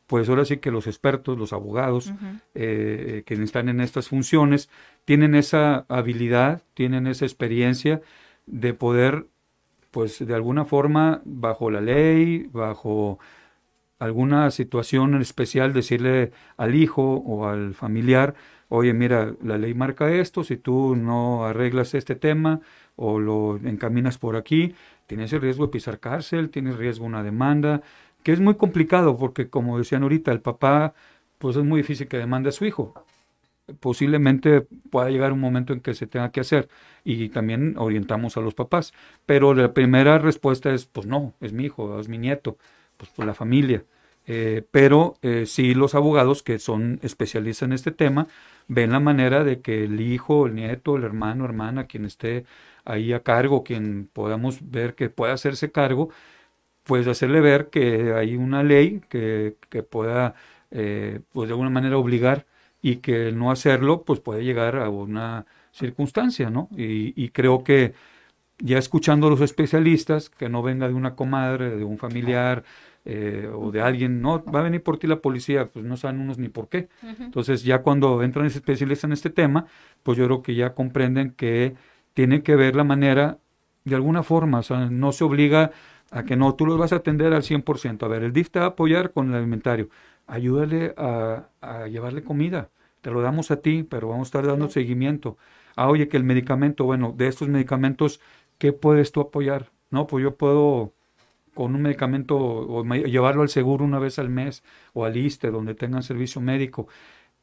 pues 0.07 0.29
ahora 0.29 0.45
sí 0.45 0.57
que 0.57 0.71
los 0.71 0.87
expertos, 0.87 1.37
los 1.37 1.51
abogados, 1.51 2.13
eh, 2.55 3.23
que 3.25 3.33
están 3.35 3.67
en 3.67 3.81
estas 3.81 4.07
funciones, 4.07 4.69
tienen 5.03 5.35
esa 5.35 5.85
habilidad, 5.89 6.63
tienen 6.73 7.07
esa 7.07 7.25
experiencia 7.25 8.01
de 8.45 8.73
poder, 8.73 9.27
pues 9.91 10.25
de 10.25 10.33
alguna 10.33 10.63
forma, 10.63 11.21
bajo 11.25 11.69
la 11.69 11.81
ley, 11.81 12.47
bajo 12.53 13.19
alguna 13.99 14.49
situación 14.49 15.13
en 15.13 15.21
especial, 15.21 15.73
decirle 15.73 16.31
al 16.55 16.75
hijo 16.75 17.15
o 17.25 17.47
al 17.47 17.73
familiar, 17.73 18.33
oye, 18.69 18.93
mira, 18.93 19.33
la 19.43 19.57
ley 19.57 19.73
marca 19.73 20.11
esto, 20.11 20.43
si 20.43 20.57
tú 20.57 20.95
no 20.95 21.45
arreglas 21.45 21.93
este 21.93 22.15
tema 22.15 22.61
o 22.95 23.19
lo 23.19 23.57
encaminas 23.57 24.17
por 24.17 24.35
aquí, 24.35 24.75
tienes 25.07 25.31
el 25.33 25.41
riesgo 25.41 25.65
de 25.65 25.71
pisar 25.71 25.99
cárcel, 25.99 26.49
tienes 26.49 26.77
riesgo 26.77 27.03
de 27.03 27.09
una 27.09 27.23
demanda, 27.23 27.81
que 28.23 28.33
es 28.33 28.39
muy 28.39 28.55
complicado 28.55 29.17
porque, 29.17 29.49
como 29.49 29.77
decían 29.77 30.03
ahorita, 30.03 30.31
el 30.31 30.41
papá, 30.41 30.93
pues 31.37 31.55
es 31.55 31.63
muy 31.63 31.81
difícil 31.81 32.07
que 32.07 32.17
demande 32.17 32.49
a 32.49 32.51
su 32.51 32.65
hijo. 32.65 32.93
Posiblemente 33.79 34.61
pueda 34.91 35.09
llegar 35.09 35.33
un 35.33 35.41
momento 35.41 35.73
en 35.73 35.81
que 35.81 35.93
se 35.93 36.07
tenga 36.07 36.31
que 36.31 36.39
hacer 36.39 36.69
y 37.03 37.29
también 37.29 37.75
orientamos 37.77 38.37
a 38.37 38.41
los 38.41 38.53
papás. 38.53 38.93
Pero 39.25 39.53
la 39.53 39.73
primera 39.73 40.19
respuesta 40.19 40.73
es, 40.73 40.85
pues 40.85 41.05
no, 41.05 41.33
es 41.41 41.53
mi 41.53 41.65
hijo, 41.65 41.99
es 41.99 42.07
mi 42.09 42.17
nieto, 42.17 42.57
pues 42.97 43.11
por 43.11 43.25
la 43.25 43.33
familia. 43.33 43.83
Eh, 44.29 44.63
pero 44.71 45.15
eh, 45.21 45.45
sí 45.45 45.73
los 45.73 45.95
abogados 45.95 46.43
que 46.43 46.59
son 46.59 46.99
especialistas 47.01 47.67
en 47.67 47.73
este 47.73 47.91
tema 47.91 48.27
ven 48.67 48.91
la 48.91 48.99
manera 48.99 49.43
de 49.45 49.61
que 49.61 49.85
el 49.85 50.01
hijo, 50.01 50.47
el 50.47 50.55
nieto, 50.55 50.97
el 50.97 51.03
hermano, 51.05 51.45
hermana, 51.45 51.87
quien 51.87 52.03
esté 52.05 52.45
ahí 52.85 53.13
a 53.13 53.23
cargo, 53.23 53.63
quien 53.63 54.09
podamos 54.11 54.69
ver 54.69 54.95
que 54.95 55.09
pueda 55.09 55.33
hacerse 55.33 55.71
cargo, 55.71 56.09
pues 56.83 57.07
hacerle 57.07 57.41
ver 57.41 57.69
que 57.69 58.13
hay 58.13 58.35
una 58.35 58.63
ley 58.63 59.01
que, 59.09 59.57
que 59.69 59.83
pueda, 59.83 60.35
eh, 60.71 61.21
pues 61.33 61.49
de 61.49 61.53
alguna 61.53 61.69
manera 61.69 61.97
obligar 61.97 62.45
y 62.81 62.97
que 62.97 63.29
el 63.29 63.37
no 63.39 63.51
hacerlo, 63.51 64.03
pues 64.03 64.19
puede 64.21 64.43
llegar 64.43 64.77
a 64.77 64.89
una 64.89 65.45
circunstancia, 65.71 66.49
¿no? 66.49 66.69
Y, 66.77 67.13
y 67.21 67.29
creo 67.29 67.63
que 67.63 67.93
ya 68.59 68.77
escuchando 68.77 69.27
a 69.27 69.29
los 69.29 69.41
especialistas, 69.41 70.29
que 70.29 70.49
no 70.49 70.63
venga 70.63 70.87
de 70.87 70.93
una 70.93 71.15
comadre, 71.15 71.77
de 71.77 71.83
un 71.83 71.97
familiar 71.97 72.63
eh, 73.09 73.49
o 73.55 73.71
de 73.71 73.79
alguien, 73.79 74.21
no, 74.21 74.43
va 74.43 74.59
a 74.59 74.63
venir 74.63 74.83
por 74.83 74.97
ti 74.97 75.07
la 75.07 75.21
policía, 75.21 75.69
pues 75.71 75.85
no 75.85 75.95
saben 75.95 76.19
unos 76.19 76.37
ni 76.39 76.49
por 76.49 76.67
qué. 76.67 76.89
Entonces 77.19 77.63
ya 77.63 77.81
cuando 77.81 78.21
entran 78.21 78.45
especialistas 78.47 79.05
en 79.05 79.13
este 79.13 79.29
tema, 79.29 79.65
pues 80.03 80.17
yo 80.17 80.25
creo 80.25 80.41
que 80.41 80.55
ya 80.55 80.73
comprenden 80.73 81.31
que 81.31 81.73
tienen 82.13 82.41
que 82.41 82.57
ver 82.57 82.75
la 82.75 82.83
manera 82.83 83.39
de 83.85 83.95
alguna 83.95 84.23
forma, 84.23 84.59
o 84.59 84.63
sea, 84.63 84.89
no 84.89 85.13
se 85.13 85.23
obliga 85.23 85.71
a 86.11 86.25
que 86.25 86.35
no, 86.35 86.53
tú 86.55 86.65
los 86.65 86.77
vas 86.77 86.91
a 86.91 86.97
atender 86.97 87.33
al 87.33 87.43
100%. 87.43 88.03
A 88.03 88.09
ver, 88.09 88.23
el 88.23 88.33
DIF 88.33 88.49
te 88.49 88.59
va 88.59 88.65
a 88.65 88.69
apoyar 88.69 89.13
con 89.13 89.29
el 89.29 89.35
alimentario. 89.35 89.87
Ayúdale 90.25 90.93
a, 90.97 91.47
a 91.61 91.87
llevarle 91.87 92.25
comida. 92.25 92.71
Te 92.99 93.09
lo 93.09 93.21
damos 93.21 93.51
a 93.51 93.61
ti, 93.61 93.83
pero 93.83 94.09
vamos 94.09 94.27
a 94.27 94.29
estar 94.29 94.47
dando 94.47 94.69
seguimiento. 94.69 95.37
Ah, 95.77 95.89
oye, 95.89 96.09
que 96.09 96.17
el 96.17 96.25
medicamento, 96.25 96.83
bueno, 96.83 97.13
de 97.15 97.27
estos 97.27 97.47
medicamentos, 97.47 98.19
¿qué 98.57 98.73
puedes 98.73 99.13
tú 99.13 99.21
apoyar? 99.21 99.71
No, 99.91 100.07
pues 100.07 100.23
yo 100.23 100.35
puedo 100.35 100.93
con 101.57 101.75
un 101.75 101.81
medicamento 101.83 102.37
o 102.39 102.83
llevarlo 102.85 103.41
al 103.43 103.49
seguro 103.49 103.85
una 103.85 103.99
vez 103.99 104.19
al 104.19 104.29
mes 104.29 104.63
o 104.93 105.05
al 105.05 105.17
ISTE, 105.17 105.51
donde 105.51 105.75
tengan 105.75 106.03
servicio 106.03 106.41
médico. 106.41 106.87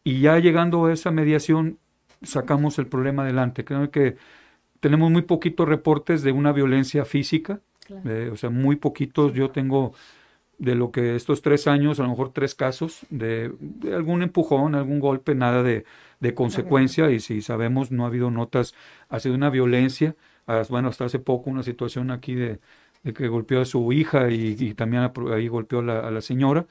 Y 0.05 0.21
ya 0.23 0.39
llegando 0.39 0.87
a 0.87 0.93
esa 0.93 1.11
mediación, 1.13 1.79
sacamos 2.23 2.79
el 2.79 2.87
problema 2.89 3.23
adelante. 3.25 3.65
Creo 3.65 3.91
que 3.91 4.17
tenemos 4.81 5.11
muy 5.11 5.23
poquitos 5.23 5.69
reportes 5.69 6.23
de 6.23 6.33
una 6.33 6.53
violencia 6.53 7.05
física, 7.05 7.61
Claro. 7.87 8.11
eh, 8.11 8.31
o 8.33 8.37
sea, 8.37 8.51
muy 8.51 8.77
poquitos. 8.77 9.35
Yo 9.35 9.51
tengo 9.51 9.95
de 10.59 10.75
lo 10.77 10.91
que 10.93 11.17
estos 11.17 11.43
tres 11.43 11.67
años, 11.67 12.01
a 12.01 12.05
lo 12.05 12.11
mejor 12.11 12.33
tres 12.33 12.55
casos 12.55 13.07
de, 13.11 13.53
de 13.61 13.95
algún 13.95 14.23
empujón, 14.23 14.75
algún 14.75 15.01
golpe, 15.01 15.35
nada 15.35 15.63
de, 15.63 15.85
de 16.21 16.35
consecuencia. 16.35 17.11
Y 17.11 17.21
si 17.21 17.43
sabemos, 17.43 17.91
no 17.91 18.05
ha 18.05 18.09
habido 18.09 18.31
notas, 18.31 18.75
ha 19.09 19.21
sido 19.21 19.35
una 19.35 19.51
violencia. 19.51 20.17
Bueno, 20.71 20.89
hasta 20.89 21.07
hace 21.07 21.19
poco 21.21 21.51
una 21.51 21.63
situación 21.63 22.11
aquí 22.11 22.35
de 22.35 22.61
que 23.13 23.29
golpeó 23.29 23.61
a 23.61 23.65
su 23.65 23.93
hija 23.93 24.31
y, 24.31 24.75
también 24.75 25.11
ahí 25.33 25.49
golpeó 25.49 25.81
a 25.81 26.11
la, 26.11 26.21
señora, 26.21 26.67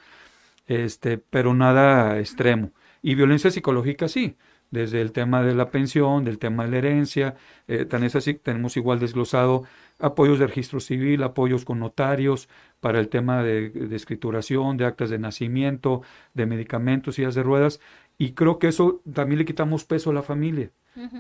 este, 0.68 1.18
pero 1.18 1.54
nada 1.54 2.20
extremo. 2.20 2.72
Y 3.02 3.16
violencia 3.16 3.52
psicológica 3.52 4.08
sí, 4.08 4.38
desde 4.72 5.02
el 5.02 5.12
tema 5.12 5.44
de 5.44 5.54
la 5.54 5.70
pensión, 5.70 6.24
del 6.26 6.40
tema 6.40 6.66
de 6.66 6.72
la 6.72 6.78
herencia, 6.78 7.36
eh, 7.68 7.86
tan 7.86 8.04
es 8.04 8.16
así 8.16 8.34
tenemos 8.34 8.76
igual 8.78 9.00
desglosado 9.00 9.64
apoyos 10.00 10.40
de 10.40 10.48
registro 10.48 10.80
civil, 10.80 11.22
apoyos 11.24 11.66
con 11.66 11.80
notarios 11.80 12.50
para 12.80 13.00
el 13.00 13.10
tema 13.10 13.44
de, 13.44 13.70
de 13.70 13.96
escrituración, 13.96 14.78
de 14.78 14.86
actas 14.86 15.10
de 15.12 15.20
nacimiento, 15.20 16.02
de 16.34 16.46
medicamentos, 16.48 17.16
sillas 17.16 17.36
de 17.36 17.44
ruedas, 17.44 17.80
y 18.18 18.34
creo 18.34 18.60
que 18.60 18.68
eso 18.70 19.02
también 19.14 19.40
le 19.40 19.46
quitamos 19.46 19.86
peso 19.86 20.10
a 20.10 20.14
la 20.14 20.24
familia. 20.24 20.72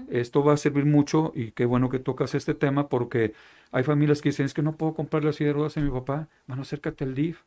Esto 0.08 0.44
va 0.44 0.54
a 0.54 0.58
servir 0.58 0.86
mucho 0.86 1.32
y 1.36 1.52
qué 1.52 1.66
bueno 1.66 1.90
que 1.90 2.00
tocas 2.00 2.36
este 2.36 2.54
tema 2.54 2.90
porque 2.90 3.34
hay 3.72 3.84
familias 3.84 4.22
que 4.22 4.30
dicen 4.30 4.46
es 4.46 4.54
que 4.54 4.62
no 4.62 4.76
puedo 4.78 4.94
comprar 4.94 5.24
la 5.24 5.34
silla 5.34 5.50
de 5.50 5.54
ruedas 5.54 5.78
a 5.78 5.82
mi 5.82 5.90
papá. 5.90 6.28
Bueno, 6.48 6.64
acércate 6.64 7.04
al 7.06 7.16
DIF, 7.16 7.44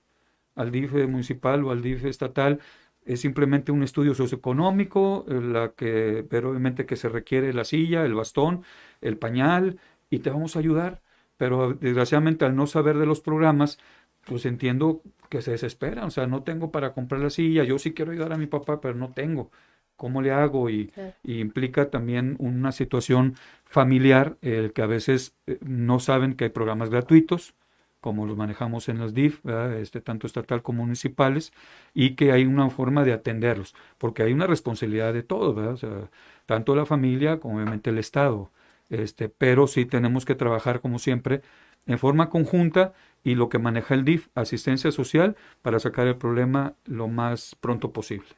al 0.54 0.70
DIF 0.72 0.92
municipal 1.08 1.64
o 1.64 1.70
al 1.70 1.82
DIF 1.82 2.04
estatal. 2.06 2.60
Es 3.04 3.20
simplemente 3.20 3.70
un 3.72 3.82
estudio 3.82 4.14
socioeconómico, 4.14 5.24
eh, 5.28 5.40
la 5.40 5.72
que, 5.76 6.26
pero 6.28 6.50
obviamente 6.50 6.86
que 6.86 6.96
se 6.96 7.08
requiere 7.08 7.52
la 7.52 7.64
silla, 7.64 8.04
el 8.04 8.14
bastón, 8.14 8.64
el 9.00 9.18
pañal 9.18 9.78
y 10.10 10.20
te 10.20 10.30
vamos 10.30 10.56
a 10.56 10.58
ayudar. 10.60 11.02
Pero 11.36 11.74
desgraciadamente 11.74 12.44
al 12.44 12.56
no 12.56 12.66
saber 12.66 12.96
de 12.98 13.06
los 13.06 13.20
programas, 13.20 13.78
pues 14.24 14.46
entiendo 14.46 15.02
que 15.28 15.42
se 15.42 15.52
desesperan. 15.52 16.04
O 16.04 16.10
sea, 16.10 16.26
no 16.26 16.42
tengo 16.42 16.70
para 16.72 16.92
comprar 16.94 17.20
la 17.20 17.30
silla, 17.30 17.64
yo 17.64 17.78
sí 17.78 17.92
quiero 17.94 18.12
ayudar 18.12 18.32
a 18.32 18.38
mi 18.38 18.46
papá, 18.46 18.80
pero 18.80 18.94
no 18.94 19.12
tengo. 19.12 19.50
¿Cómo 19.96 20.22
le 20.22 20.30
hago? 20.30 20.70
Y, 20.70 20.92
implica 21.24 21.90
también 21.90 22.36
una 22.38 22.72
situación 22.72 23.34
familiar, 23.64 24.36
el 24.42 24.72
que 24.72 24.82
a 24.82 24.86
veces 24.86 25.34
eh, 25.46 25.58
no 25.62 26.00
saben 26.00 26.34
que 26.34 26.44
hay 26.44 26.50
programas 26.50 26.90
gratuitos, 26.90 27.54
como 28.00 28.26
los 28.26 28.36
manejamos 28.36 28.88
en 28.88 28.98
los 28.98 29.14
DIF, 29.14 29.42
¿verdad? 29.42 29.78
Este, 29.78 30.00
tanto 30.00 30.26
estatal 30.26 30.62
como 30.62 30.84
municipales, 30.84 31.52
y 31.94 32.14
que 32.14 32.32
hay 32.32 32.44
una 32.44 32.70
forma 32.70 33.04
de 33.04 33.12
atenderlos, 33.12 33.74
porque 33.98 34.22
hay 34.22 34.32
una 34.32 34.46
responsabilidad 34.46 35.12
de 35.12 35.22
todos, 35.22 35.54
¿verdad? 35.56 35.72
O 35.72 35.76
sea, 35.76 36.10
tanto 36.46 36.76
la 36.76 36.86
familia 36.86 37.40
como 37.40 37.56
obviamente 37.56 37.90
el 37.90 37.98
Estado, 37.98 38.50
este, 38.90 39.28
pero 39.28 39.66
sí 39.66 39.86
tenemos 39.86 40.24
que 40.24 40.34
trabajar 40.34 40.80
como 40.80 40.98
siempre 40.98 41.42
en 41.86 41.98
forma 41.98 42.30
conjunta 42.30 42.92
y 43.24 43.34
lo 43.34 43.48
que 43.48 43.58
maneja 43.58 43.94
el 43.94 44.04
DIF, 44.04 44.28
asistencia 44.34 44.92
social, 44.92 45.36
para 45.62 45.80
sacar 45.80 46.06
el 46.06 46.16
problema 46.16 46.74
lo 46.84 47.08
más 47.08 47.56
pronto 47.60 47.92
posible. 47.92 48.28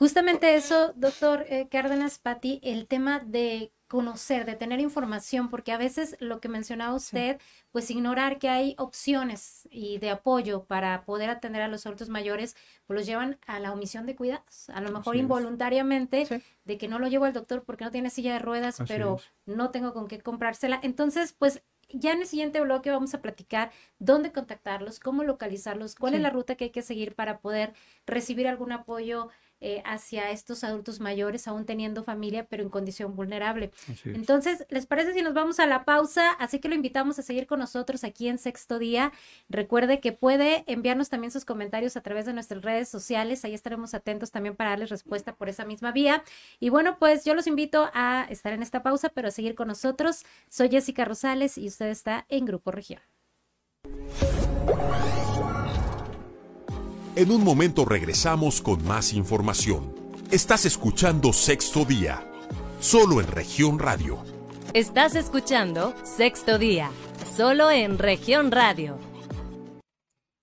Justamente 0.00 0.54
eso, 0.54 0.94
doctor 0.96 1.44
eh, 1.50 1.68
Cárdenas 1.70 2.18
Patti, 2.18 2.58
el 2.62 2.86
tema 2.86 3.20
de 3.20 3.70
conocer, 3.86 4.46
de 4.46 4.54
tener 4.54 4.80
información, 4.80 5.50
porque 5.50 5.72
a 5.72 5.76
veces 5.76 6.16
lo 6.20 6.40
que 6.40 6.48
mencionaba 6.48 6.94
usted, 6.94 7.38
pues 7.70 7.90
ignorar 7.90 8.38
que 8.38 8.48
hay 8.48 8.74
opciones 8.78 9.68
y 9.70 9.98
de 9.98 10.08
apoyo 10.08 10.64
para 10.64 11.04
poder 11.04 11.28
atender 11.28 11.60
a 11.60 11.68
los 11.68 11.84
adultos 11.84 12.08
mayores, 12.08 12.56
pues 12.86 12.98
los 12.98 13.06
llevan 13.06 13.38
a 13.46 13.60
la 13.60 13.74
omisión 13.74 14.06
de 14.06 14.16
cuidados, 14.16 14.70
a 14.70 14.80
lo 14.80 14.90
mejor 14.90 15.16
involuntariamente, 15.16 16.42
de 16.64 16.78
que 16.78 16.88
no 16.88 16.98
lo 16.98 17.08
llevo 17.08 17.26
al 17.26 17.34
doctor 17.34 17.64
porque 17.64 17.84
no 17.84 17.90
tiene 17.90 18.08
silla 18.08 18.32
de 18.32 18.38
ruedas, 18.38 18.78
pero 18.88 19.20
no 19.44 19.70
tengo 19.70 19.92
con 19.92 20.08
qué 20.08 20.18
comprársela. 20.20 20.80
Entonces, 20.82 21.34
pues 21.38 21.62
ya 21.92 22.12
en 22.12 22.20
el 22.20 22.26
siguiente 22.26 22.60
bloque 22.60 22.90
vamos 22.90 23.12
a 23.12 23.20
platicar 23.20 23.70
dónde 23.98 24.32
contactarlos, 24.32 24.98
cómo 24.98 25.24
localizarlos, 25.24 25.94
cuál 25.94 26.14
es 26.14 26.22
la 26.22 26.30
ruta 26.30 26.54
que 26.54 26.64
hay 26.64 26.70
que 26.70 26.82
seguir 26.82 27.14
para 27.14 27.40
poder 27.40 27.74
recibir 28.06 28.48
algún 28.48 28.72
apoyo 28.72 29.28
eh, 29.60 29.82
hacia 29.84 30.30
estos 30.30 30.64
adultos 30.64 31.00
mayores, 31.00 31.46
aún 31.46 31.66
teniendo 31.66 32.02
familia, 32.02 32.46
pero 32.48 32.62
en 32.62 32.70
condición 32.70 33.14
vulnerable. 33.14 33.70
Entonces, 34.04 34.64
¿les 34.70 34.86
parece 34.86 35.12
si 35.12 35.22
nos 35.22 35.34
vamos 35.34 35.60
a 35.60 35.66
la 35.66 35.84
pausa? 35.84 36.30
Así 36.32 36.60
que 36.60 36.68
lo 36.68 36.74
invitamos 36.74 37.18
a 37.18 37.22
seguir 37.22 37.46
con 37.46 37.58
nosotros 37.58 38.04
aquí 38.04 38.28
en 38.28 38.38
Sexto 38.38 38.78
Día. 38.78 39.12
Recuerde 39.48 40.00
que 40.00 40.12
puede 40.12 40.64
enviarnos 40.66 41.08
también 41.08 41.30
sus 41.30 41.44
comentarios 41.44 41.96
a 41.96 42.00
través 42.00 42.26
de 42.26 42.32
nuestras 42.32 42.62
redes 42.62 42.88
sociales. 42.88 43.44
Ahí 43.44 43.54
estaremos 43.54 43.94
atentos 43.94 44.30
también 44.30 44.56
para 44.56 44.70
darles 44.70 44.90
respuesta 44.90 45.34
por 45.34 45.48
esa 45.48 45.64
misma 45.64 45.92
vía. 45.92 46.22
Y 46.58 46.70
bueno, 46.70 46.98
pues 46.98 47.24
yo 47.24 47.34
los 47.34 47.46
invito 47.46 47.90
a 47.92 48.26
estar 48.30 48.52
en 48.52 48.62
esta 48.62 48.82
pausa, 48.82 49.10
pero 49.10 49.28
a 49.28 49.30
seguir 49.30 49.54
con 49.54 49.68
nosotros. 49.68 50.24
Soy 50.48 50.70
Jessica 50.70 51.04
Rosales 51.04 51.58
y 51.58 51.66
usted 51.66 51.88
está 51.88 52.26
en 52.28 52.46
Grupo 52.46 52.70
Región. 52.70 53.00
En 57.16 57.32
un 57.32 57.42
momento 57.42 57.84
regresamos 57.84 58.62
con 58.62 58.84
más 58.84 59.12
información. 59.14 59.92
Estás 60.30 60.64
escuchando 60.64 61.32
Sexto 61.32 61.84
Día, 61.84 62.24
solo 62.78 63.20
en 63.20 63.26
región 63.26 63.80
radio. 63.80 64.18
Estás 64.74 65.16
escuchando 65.16 65.92
Sexto 66.04 66.56
Día, 66.56 66.88
solo 67.36 67.68
en 67.72 67.98
región 67.98 68.52
radio. 68.52 69.09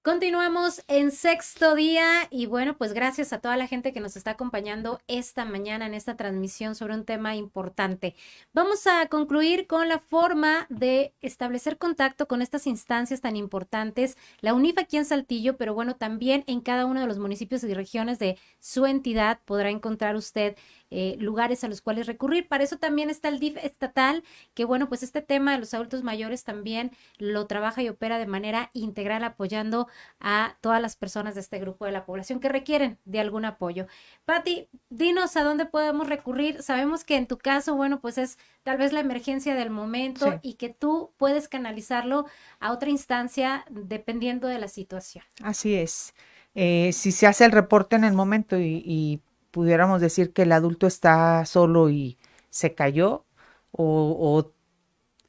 Continuamos 0.08 0.86
en 0.88 1.12
sexto 1.12 1.76
día 1.76 2.30
y 2.32 2.46
bueno, 2.46 2.78
pues 2.78 2.94
gracias 2.94 3.34
a 3.34 3.40
toda 3.40 3.58
la 3.58 3.68
gente 3.68 3.92
que 3.92 4.00
nos 4.00 4.16
está 4.16 4.32
acompañando 4.32 5.02
esta 5.08 5.44
mañana 5.44 5.86
en 5.86 5.94
esta 5.94 6.16
transmisión 6.16 6.76
sobre 6.76 6.94
un 6.94 7.04
tema 7.04 7.36
importante. 7.36 8.16
Vamos 8.54 8.88
a 8.88 9.06
concluir 9.08 9.68
con 9.68 9.90
la 9.90 10.00
forma 10.00 10.66
de 10.70 11.14
establecer 11.20 11.78
contacto 11.78 12.26
con 12.26 12.42
estas 12.42 12.68
instancias 12.68 13.20
tan 13.20 13.36
importantes, 13.36 14.18
la 14.40 14.54
UNIF 14.54 14.78
aquí 14.78 14.96
en 14.96 15.04
Saltillo, 15.04 15.58
pero 15.58 15.74
bueno, 15.74 15.98
también 15.98 16.46
en 16.48 16.62
cada 16.62 16.86
uno 16.86 17.02
de 17.02 17.08
los 17.08 17.20
municipios 17.20 17.66
y 17.66 17.74
regiones 17.74 18.18
de 18.18 18.38
su 18.62 18.86
entidad 18.86 19.42
podrá 19.44 19.72
encontrar 19.72 20.16
usted 20.16 20.56
eh, 20.90 21.16
lugares 21.20 21.64
a 21.64 21.68
los 21.68 21.82
cuales 21.82 22.08
recurrir. 22.08 22.48
Para 22.48 22.64
eso 22.64 22.78
también 22.78 23.10
está 23.10 23.28
el 23.28 23.40
DIF 23.40 23.58
estatal, 23.58 24.24
que 24.54 24.66
bueno, 24.66 24.88
pues 24.88 25.04
este 25.04 25.22
tema 25.22 25.52
de 25.52 25.60
los 25.60 25.74
adultos 25.74 26.04
mayores 26.04 26.44
también 26.44 26.92
lo 27.18 27.46
trabaja 27.48 27.82
y 27.82 27.90
opera 27.90 28.18
de 28.18 28.26
manera 28.26 28.70
integral 28.74 29.24
apoyando 29.24 29.88
a 30.20 30.58
todas 30.62 30.82
las 30.82 30.96
personas 30.96 31.36
de 31.36 31.42
este 31.42 31.60
grupo 31.60 31.86
de 31.86 31.92
la 31.92 32.06
población 32.06 32.40
que 32.40 32.50
requieren 32.50 32.98
de 33.06 33.20
algún 33.20 33.46
apoyo. 33.46 33.88
Patti, 34.26 34.68
dinos 34.90 35.36
a 35.36 35.44
dónde 35.44 35.66
podemos 35.66 36.08
recurrir. 36.08 36.64
Sabemos 36.64 37.04
que 37.04 37.18
en 37.18 37.28
tu 37.28 37.38
caso, 37.38 37.76
bueno, 37.76 38.00
pues 38.00 38.18
es 38.18 38.38
tal 38.64 38.78
vez 38.78 38.94
la 38.94 39.00
emergencia 39.00 39.56
del 39.56 39.70
momento 39.70 40.40
y 40.42 40.54
que 40.54 40.70
tú 40.70 41.12
puedes 41.18 41.48
canalizarlo 41.48 42.26
a 42.60 42.72
otra 42.72 42.90
instancia 42.90 43.66
dependiendo 43.70 44.48
de 44.48 44.60
la 44.60 44.68
situación. 44.68 45.26
Así 45.44 45.76
es. 45.76 46.14
Eh, 46.56 46.92
si 46.94 47.12
se 47.12 47.28
hace 47.28 47.46
el 47.46 47.52
reporte 47.52 47.96
en 47.96 48.04
el 48.04 48.14
momento 48.14 48.58
y 48.58 49.22
pudiéramos 49.58 50.02
decir 50.02 50.34
que 50.34 50.44
el 50.44 50.52
adulto 50.52 50.86
está 50.86 51.44
solo 51.48 51.90
y 51.90 52.20
se 52.52 52.76
cayó 52.76 53.26
o, 53.72 54.52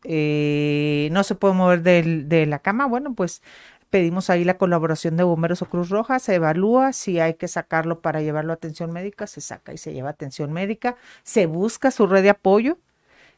eh, 0.05 1.09
no 1.12 1.24
se 1.24 1.35
puede 1.35 1.55
mover 1.55 1.83
de 1.83 2.45
la 2.47 2.59
cama, 2.59 2.85
bueno, 2.87 3.14
pues 3.14 3.43
pedimos 3.89 4.29
ahí 4.29 4.45
la 4.45 4.59
colaboración 4.59 5.16
de 5.16 5.22
bomberos 5.22 5.62
o 5.62 5.66
Cruz 5.70 5.89
Roja, 5.89 6.18
se 6.18 6.35
evalúa 6.35 6.93
si 6.93 7.20
hay 7.20 7.35
que 7.35 7.49
sacarlo 7.49 8.03
para 8.03 8.20
llevarlo 8.20 8.53
a 8.53 8.57
atención 8.57 8.93
médica, 8.93 9.26
se 9.26 9.41
saca 9.41 9.72
y 9.72 9.79
se 9.79 9.95
lleva 9.95 10.11
atención 10.11 10.53
médica, 10.53 10.97
se 11.22 11.47
busca 11.47 11.91
su 11.91 12.07
red 12.07 12.22
de 12.22 12.29
apoyo 12.29 12.76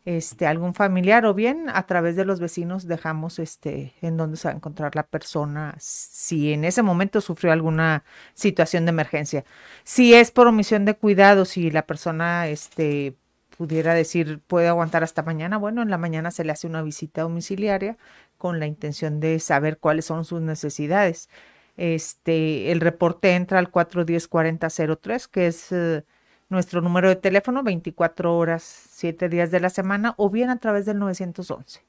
este, 0.05 0.46
algún 0.46 0.74
familiar 0.74 1.26
o 1.26 1.34
bien 1.34 1.66
a 1.68 1.86
través 1.86 2.16
de 2.16 2.24
los 2.24 2.40
vecinos 2.40 2.86
dejamos 2.86 3.38
este, 3.38 3.94
en 4.01 4.16
dónde 4.16 4.36
se 4.36 4.48
va 4.48 4.53
a 4.53 4.57
encontrar 4.57 4.96
la 4.96 5.03
persona 5.03 5.74
si 5.78 6.53
en 6.53 6.64
ese 6.64 6.82
momento 6.82 7.20
sufrió 7.20 7.53
alguna 7.53 8.05
situación 8.34 8.86
de 8.86 8.90
emergencia. 8.90 9.44
Si 9.84 10.14
es 10.14 10.30
por 10.30 10.46
omisión 10.46 10.84
de 10.84 10.94
cuidado, 10.94 11.44
si 11.44 11.70
la 11.70 11.86
persona 11.86 12.48
este, 12.48 13.14
pudiera 13.57 13.94
decir 13.94 14.40
puede 14.46 14.68
aguantar 14.68 15.03
hasta 15.03 15.22
mañana, 15.22 15.59
bueno, 15.59 15.82
en 15.82 15.90
la 15.90 15.98
mañana 15.98 16.30
se 16.30 16.44
le 16.44 16.53
hace 16.53 16.66
una 16.66 16.82
visita 16.82 17.22
domiciliaria 17.22 17.98
con 18.38 18.59
la 18.59 18.66
intención 18.66 19.20
de 19.20 19.38
saber 19.38 19.78
cuáles 19.78 20.07
son 20.07 20.24
sus 20.24 20.40
necesidades. 20.40 21.28
Este, 21.76 22.72
el 22.72 22.80
reporte 22.80 23.34
entra 23.34 23.59
al 23.59 23.70
410-4003, 23.70 25.28
que 25.28 25.46
es... 25.46 25.72
Eh, 25.72 26.05
nuestro 26.51 26.82
número 26.82 27.09
de 27.09 27.16
teléfono 27.16 27.62
24 27.62 28.36
horas, 28.36 28.62
7 28.62 29.28
días 29.28 29.51
de 29.51 29.61
la 29.61 29.70
semana 29.70 30.14
o 30.18 30.28
bien 30.30 30.51
a 30.51 30.59
través 30.59 30.84
del 30.84 30.98
911. 30.98 31.82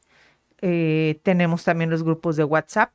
Eh, 0.62 1.20
tenemos 1.24 1.64
también 1.64 1.89
los 1.89 2.03
grupos 2.03 2.38
de 2.38 2.43
WhatsApp 2.43 2.91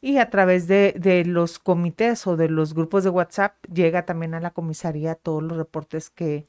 y 0.00 0.18
a 0.18 0.30
través 0.30 0.66
de, 0.66 0.94
de, 0.98 1.24
los 1.24 1.58
comités 1.58 2.26
o 2.26 2.36
de 2.36 2.48
los 2.48 2.74
grupos 2.74 3.04
de 3.04 3.10
WhatsApp 3.10 3.54
llega 3.72 4.04
también 4.04 4.34
a 4.34 4.40
la 4.40 4.50
comisaría 4.50 5.14
todos 5.14 5.42
los 5.42 5.56
reportes 5.56 6.10
que, 6.10 6.46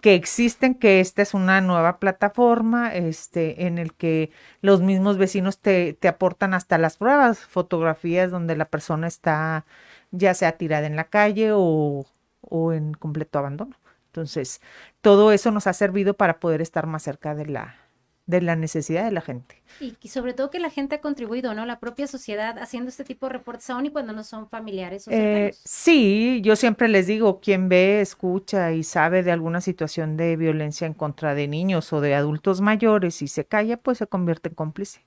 que 0.00 0.14
existen, 0.14 0.74
que 0.74 1.00
esta 1.00 1.22
es 1.22 1.34
una 1.34 1.60
nueva 1.60 1.98
plataforma 1.98 2.94
este, 2.94 3.66
en 3.66 3.78
el 3.78 3.94
que 3.94 4.30
los 4.62 4.80
mismos 4.82 5.18
vecinos 5.18 5.58
te, 5.58 5.94
te 5.94 6.08
aportan 6.08 6.54
hasta 6.54 6.78
las 6.78 6.96
pruebas, 6.96 7.40
fotografías 7.40 8.30
donde 8.30 8.56
la 8.56 8.66
persona 8.66 9.06
está 9.06 9.66
ya 10.10 10.34
sea 10.34 10.52
tirada 10.52 10.86
en 10.86 10.96
la 10.96 11.04
calle 11.04 11.52
o, 11.52 12.06
o 12.42 12.72
en 12.72 12.94
completo 12.94 13.38
abandono. 13.38 13.76
Entonces, 14.10 14.60
todo 15.00 15.30
eso 15.30 15.52
nos 15.52 15.68
ha 15.68 15.72
servido 15.72 16.14
para 16.14 16.40
poder 16.40 16.60
estar 16.60 16.86
más 16.88 17.04
cerca 17.04 17.36
de 17.36 17.46
la, 17.46 17.76
de 18.26 18.40
la 18.40 18.56
necesidad 18.56 19.04
de 19.04 19.12
la 19.12 19.20
gente. 19.20 19.62
Y, 19.78 19.94
sobre 20.08 20.34
todo 20.34 20.50
que 20.50 20.58
la 20.58 20.68
gente 20.68 20.96
ha 20.96 21.00
contribuido, 21.00 21.54
¿no? 21.54 21.64
La 21.64 21.78
propia 21.78 22.08
sociedad 22.08 22.58
haciendo 22.58 22.88
este 22.88 23.04
tipo 23.04 23.26
de 23.26 23.34
reportes, 23.34 23.70
aún 23.70 23.86
y 23.86 23.90
cuando 23.90 24.12
no 24.12 24.24
son 24.24 24.48
familiares 24.48 25.06
o 25.06 25.12
eh, 25.12 25.54
sí, 25.64 26.40
yo 26.42 26.56
siempre 26.56 26.88
les 26.88 27.06
digo, 27.06 27.38
quien 27.38 27.68
ve, 27.68 28.00
escucha 28.00 28.72
y 28.72 28.82
sabe 28.82 29.22
de 29.22 29.30
alguna 29.30 29.60
situación 29.60 30.16
de 30.16 30.36
violencia 30.36 30.88
en 30.88 30.94
contra 30.94 31.36
de 31.36 31.46
niños 31.46 31.92
o 31.92 32.00
de 32.00 32.16
adultos 32.16 32.60
mayores 32.60 33.22
y 33.22 33.28
se 33.28 33.44
calla, 33.44 33.76
pues 33.76 33.98
se 33.98 34.08
convierte 34.08 34.48
en 34.48 34.56
cómplice. 34.56 35.04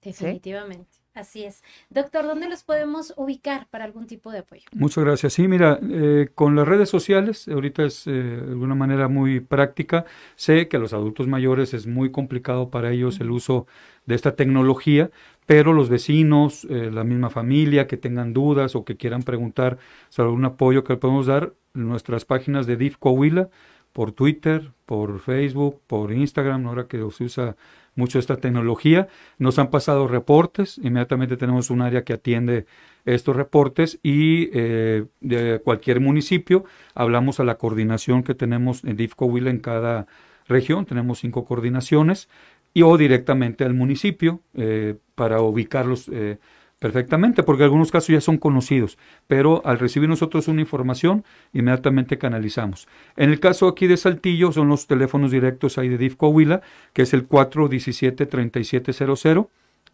Definitivamente. 0.00 1.01
Así 1.14 1.44
es. 1.44 1.62
Doctor, 1.90 2.24
¿dónde 2.24 2.48
los 2.48 2.64
podemos 2.64 3.12
ubicar 3.18 3.66
para 3.68 3.84
algún 3.84 4.06
tipo 4.06 4.32
de 4.32 4.38
apoyo? 4.38 4.62
Muchas 4.72 5.04
gracias. 5.04 5.34
Sí, 5.34 5.46
mira, 5.46 5.78
eh, 5.82 6.30
con 6.34 6.56
las 6.56 6.66
redes 6.66 6.88
sociales, 6.88 7.48
ahorita 7.48 7.84
es 7.84 8.06
eh, 8.06 8.10
de 8.10 8.50
alguna 8.52 8.74
manera 8.74 9.08
muy 9.08 9.40
práctica. 9.40 10.06
Sé 10.36 10.68
que 10.68 10.78
a 10.78 10.80
los 10.80 10.94
adultos 10.94 11.28
mayores 11.28 11.74
es 11.74 11.86
muy 11.86 12.10
complicado 12.10 12.70
para 12.70 12.92
ellos 12.92 13.20
el 13.20 13.30
uso 13.30 13.66
de 14.06 14.14
esta 14.14 14.36
tecnología, 14.36 15.10
pero 15.44 15.74
los 15.74 15.90
vecinos, 15.90 16.64
eh, 16.70 16.90
la 16.90 17.04
misma 17.04 17.28
familia 17.28 17.86
que 17.86 17.98
tengan 17.98 18.32
dudas 18.32 18.74
o 18.74 18.84
que 18.86 18.96
quieran 18.96 19.22
preguntar 19.22 19.76
sobre 20.08 20.28
algún 20.28 20.46
apoyo 20.46 20.82
que 20.82 20.96
podemos 20.96 21.26
dar, 21.26 21.52
nuestras 21.74 22.24
páginas 22.24 22.66
de 22.66 22.76
DIF 22.76 22.96
Coahuila, 22.96 23.50
por 23.92 24.12
Twitter, 24.12 24.72
por 24.86 25.20
Facebook, 25.20 25.80
por 25.86 26.12
Instagram, 26.12 26.66
ahora 26.66 26.86
que 26.86 26.98
se 27.10 27.24
usa 27.24 27.56
mucho 27.94 28.18
esta 28.18 28.36
tecnología. 28.36 29.08
Nos 29.38 29.58
han 29.58 29.70
pasado 29.70 30.08
reportes, 30.08 30.78
inmediatamente 30.78 31.36
tenemos 31.36 31.70
un 31.70 31.82
área 31.82 32.04
que 32.04 32.14
atiende 32.14 32.66
estos 33.04 33.36
reportes 33.36 33.98
y 34.02 34.50
eh, 34.52 35.04
de 35.20 35.60
cualquier 35.64 36.00
municipio 36.00 36.64
hablamos 36.94 37.40
a 37.40 37.44
la 37.44 37.58
coordinación 37.58 38.22
que 38.22 38.34
tenemos 38.34 38.84
en 38.84 38.96
DIFCOWIL 38.96 39.48
en 39.48 39.58
cada 39.58 40.06
región, 40.46 40.86
tenemos 40.86 41.20
cinco 41.20 41.44
coordinaciones, 41.44 42.28
y 42.74 42.82
o 42.82 42.96
directamente 42.96 43.64
al 43.64 43.74
municipio 43.74 44.40
eh, 44.54 44.96
para 45.14 45.40
ubicarlos 45.40 46.08
eh, 46.08 46.38
perfectamente, 46.82 47.42
porque 47.44 47.62
algunos 47.62 47.92
casos 47.92 48.08
ya 48.08 48.20
son 48.20 48.38
conocidos, 48.38 48.98
pero 49.28 49.62
al 49.64 49.78
recibir 49.78 50.08
nosotros 50.08 50.48
una 50.48 50.62
información, 50.62 51.22
inmediatamente 51.52 52.18
canalizamos. 52.18 52.88
En 53.16 53.30
el 53.30 53.38
caso 53.38 53.68
aquí 53.68 53.86
de 53.86 53.96
Saltillo 53.96 54.50
son 54.50 54.66
los 54.66 54.88
teléfonos 54.88 55.30
directos 55.30 55.78
ahí 55.78 55.88
de 55.88 55.96
DIF 55.96 56.16
Coahuila, 56.16 56.60
que 56.92 57.02
es 57.02 57.14
el 57.14 57.28
417-3700, 57.28 59.46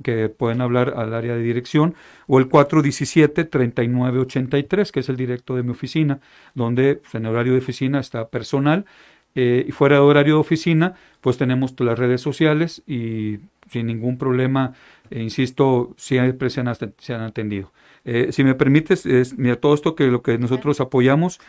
que 0.02 0.30
pueden 0.30 0.62
hablar 0.62 0.94
al 0.96 1.12
área 1.12 1.34
de 1.34 1.42
dirección, 1.42 1.94
o 2.26 2.38
el 2.38 2.48
417-3983, 2.48 4.90
que 4.90 5.00
es 5.00 5.10
el 5.10 5.16
directo 5.16 5.56
de 5.56 5.64
mi 5.64 5.72
oficina, 5.72 6.20
donde 6.54 6.94
pues, 6.94 7.14
en 7.14 7.26
horario 7.26 7.52
de 7.52 7.58
oficina 7.58 8.00
está 8.00 8.28
personal, 8.28 8.86
eh, 9.34 9.66
y 9.68 9.72
fuera 9.72 9.96
de 9.96 10.02
horario 10.02 10.36
de 10.36 10.40
oficina, 10.40 10.94
pues 11.20 11.36
tenemos 11.36 11.78
las 11.80 11.98
redes 11.98 12.22
sociales 12.22 12.82
y 12.86 13.40
sin 13.70 13.86
ningún 13.86 14.18
problema, 14.18 14.74
e 15.10 15.22
insisto, 15.22 15.94
siempre 15.96 16.50
se 16.50 16.60
han, 16.60 16.74
se 16.98 17.14
han 17.14 17.22
atendido. 17.22 17.72
Eh, 18.04 18.32
si 18.32 18.42
me 18.42 18.54
permites, 18.54 19.06
mira, 19.36 19.56
todo 19.56 19.74
esto 19.74 19.94
que 19.94 20.06
lo 20.06 20.22
que 20.22 20.38
nosotros 20.38 20.80
apoyamos, 20.80 21.40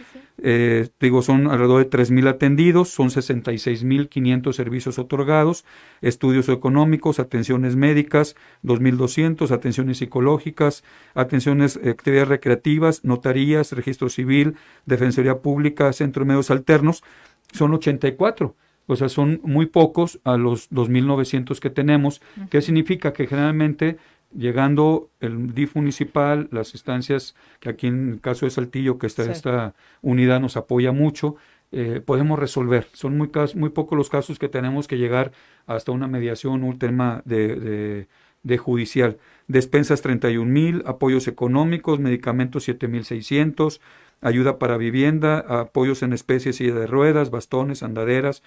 eh, 0.41 0.89
digo, 0.99 1.21
son 1.21 1.47
alrededor 1.47 1.79
de 1.83 1.89
3.000 1.89 2.27
atendidos, 2.27 2.89
son 2.89 3.09
66.500 3.09 4.53
servicios 4.53 4.99
otorgados, 4.99 5.63
estudios 6.01 6.49
económicos, 6.49 7.19
atenciones 7.19 7.75
médicas, 7.75 8.35
2.200, 8.63 9.51
atenciones 9.51 9.99
psicológicas, 9.99 10.83
atenciones, 11.13 11.79
eh, 11.81 11.91
actividades 11.91 12.27
recreativas, 12.27 13.05
notarías, 13.05 13.71
registro 13.71 14.09
civil, 14.09 14.55
defensoría 14.85 15.39
pública, 15.39 15.93
centro 15.93 16.25
de 16.25 16.27
medios 16.27 16.51
alternos, 16.51 17.03
son 17.53 17.73
84 17.73 18.55
o 18.89 18.95
sea, 18.95 19.07
son 19.07 19.39
muy 19.43 19.67
pocos 19.67 20.19
a 20.23 20.35
los 20.35 20.71
2.900 20.71 21.59
que 21.59 21.69
tenemos, 21.69 22.21
¿Qué 22.49 22.61
significa 22.61 23.13
que 23.13 23.27
generalmente 23.27 23.97
llegando 24.35 25.11
el 25.19 25.53
DIF 25.53 25.75
municipal, 25.75 26.47
las 26.51 26.73
instancias 26.73 27.35
que 27.59 27.69
aquí 27.69 27.85
en 27.85 28.13
el 28.13 28.19
caso 28.19 28.47
de 28.47 28.49
Saltillo, 28.49 28.97
que 28.97 29.05
esta, 29.05 29.31
esta 29.31 29.75
unidad 30.01 30.39
nos 30.39 30.57
apoya 30.57 30.91
mucho, 30.91 31.35
eh, 31.71 32.01
podemos 32.03 32.39
resolver. 32.39 32.87
Son 32.93 33.15
muy, 33.15 33.29
muy 33.53 33.69
pocos 33.69 33.95
los 33.95 34.09
casos 34.09 34.39
que 34.39 34.49
tenemos 34.49 34.87
que 34.87 34.97
llegar 34.97 35.33
hasta 35.67 35.91
una 35.91 36.07
mediación, 36.07 36.63
un 36.63 36.79
tema 36.79 37.21
de, 37.25 38.07
de, 38.41 38.57
judicial. 38.57 39.19
Despensas 39.47 40.01
31 40.01 40.51
mil, 40.51 40.83
apoyos 40.87 41.27
económicos, 41.27 41.99
medicamentos 41.99 42.63
7 42.63 42.87
mil 42.87 43.05
600, 43.05 43.81
ayuda 44.21 44.57
para 44.57 44.77
vivienda, 44.77 45.39
apoyos 45.39 46.01
en 46.01 46.13
especies 46.13 46.59
y 46.59 46.71
de 46.71 46.87
ruedas, 46.87 47.29
bastones, 47.29 47.83
andaderas, 47.83 48.41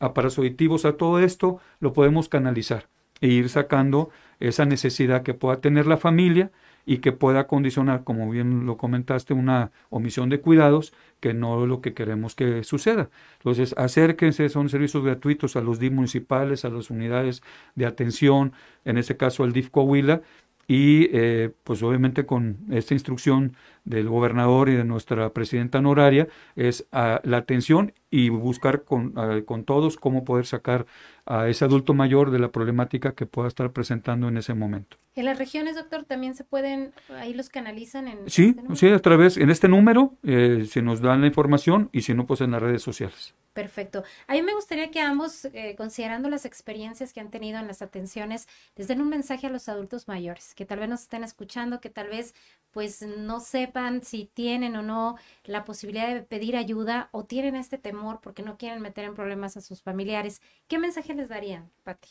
aparatos 0.00 0.38
auditivos. 0.38 0.84
A 0.84 0.96
todo 0.96 1.18
esto 1.18 1.60
lo 1.80 1.92
podemos 1.92 2.28
canalizar 2.28 2.88
e 3.20 3.28
ir 3.28 3.48
sacando 3.48 4.10
esa 4.40 4.64
necesidad 4.64 5.22
que 5.22 5.34
pueda 5.34 5.60
tener 5.60 5.86
la 5.86 5.96
familia 5.96 6.50
y 6.86 6.98
que 6.98 7.12
pueda 7.12 7.46
condicionar, 7.46 8.02
como 8.02 8.30
bien 8.30 8.64
lo 8.64 8.78
comentaste, 8.78 9.34
una 9.34 9.72
omisión 9.90 10.30
de 10.30 10.40
cuidados, 10.40 10.94
que 11.20 11.34
no 11.34 11.62
es 11.62 11.68
lo 11.68 11.82
que 11.82 11.92
queremos 11.92 12.34
que 12.34 12.64
suceda. 12.64 13.10
Entonces, 13.40 13.74
acérquense, 13.76 14.48
son 14.48 14.70
servicios 14.70 15.04
gratuitos 15.04 15.56
a 15.56 15.60
los 15.60 15.78
DIF 15.78 15.92
municipales, 15.92 16.64
a 16.64 16.70
las 16.70 16.88
unidades 16.88 17.42
de 17.74 17.84
atención, 17.84 18.54
en 18.86 18.96
este 18.96 19.18
caso 19.18 19.44
al 19.44 19.52
DIF 19.52 19.68
Coahuila, 19.68 20.22
y 20.66 21.08
eh, 21.12 21.50
pues 21.64 21.82
obviamente 21.82 22.24
con 22.24 22.58
esta 22.70 22.94
instrucción 22.94 23.54
del 23.88 24.08
gobernador 24.08 24.68
y 24.68 24.74
de 24.74 24.84
nuestra 24.84 25.30
presidenta 25.30 25.78
honoraria 25.78 26.28
es 26.56 26.86
a 26.92 27.20
la 27.24 27.38
atención 27.38 27.94
y 28.10 28.28
buscar 28.28 28.84
con, 28.84 29.14
con 29.44 29.64
todos 29.64 29.96
cómo 29.96 30.24
poder 30.24 30.46
sacar 30.46 30.86
a 31.26 31.48
ese 31.48 31.64
adulto 31.64 31.94
mayor 31.94 32.30
de 32.30 32.38
la 32.38 32.50
problemática 32.50 33.12
que 33.12 33.26
pueda 33.26 33.48
estar 33.48 33.70
presentando 33.72 34.28
en 34.28 34.38
ese 34.38 34.54
momento. 34.54 34.96
En 35.14 35.24
las 35.24 35.38
regiones, 35.38 35.74
doctor, 35.74 36.04
también 36.04 36.34
se 36.34 36.44
pueden, 36.44 36.92
ahí 37.18 37.34
los 37.34 37.48
canalizan 37.48 38.08
en... 38.08 38.30
Sí, 38.30 38.54
este 38.56 38.76
sí, 38.76 38.88
a 38.88 38.98
través, 39.00 39.36
en 39.36 39.50
este 39.50 39.68
número, 39.68 40.14
eh, 40.22 40.64
se 40.68 40.80
nos 40.80 41.00
dan 41.00 41.20
la 41.20 41.26
información 41.26 41.90
y 41.92 42.02
si 42.02 42.14
no, 42.14 42.26
pues 42.26 42.40
en 42.40 42.52
las 42.52 42.62
redes 42.62 42.82
sociales. 42.82 43.34
Perfecto. 43.52 44.04
A 44.28 44.34
mí 44.34 44.42
me 44.42 44.54
gustaría 44.54 44.92
que 44.92 45.00
ambos, 45.00 45.46
eh, 45.46 45.74
considerando 45.76 46.30
las 46.30 46.44
experiencias 46.44 47.12
que 47.12 47.18
han 47.18 47.30
tenido 47.30 47.58
en 47.58 47.66
las 47.66 47.82
atenciones, 47.82 48.46
les 48.76 48.86
den 48.86 49.00
un 49.00 49.08
mensaje 49.08 49.48
a 49.48 49.50
los 49.50 49.68
adultos 49.68 50.06
mayores, 50.06 50.54
que 50.54 50.64
tal 50.64 50.78
vez 50.78 50.88
nos 50.88 51.02
estén 51.02 51.24
escuchando, 51.24 51.80
que 51.80 51.90
tal 51.90 52.06
vez 52.06 52.34
pues 52.70 53.02
no 53.02 53.40
sepan 53.40 53.77
si 54.02 54.26
tienen 54.34 54.76
o 54.76 54.82
no 54.82 55.16
la 55.44 55.64
posibilidad 55.64 56.08
de 56.14 56.22
pedir 56.22 56.56
ayuda 56.56 57.08
o 57.12 57.24
tienen 57.24 57.56
este 57.56 57.78
temor 57.78 58.20
porque 58.22 58.42
no 58.42 58.56
quieren 58.58 58.82
meter 58.82 59.04
en 59.04 59.14
problemas 59.14 59.56
a 59.56 59.60
sus 59.60 59.82
familiares. 59.82 60.40
¿Qué 60.68 60.78
mensaje 60.78 61.14
les 61.14 61.28
darían, 61.28 61.70
Patti? 61.84 62.10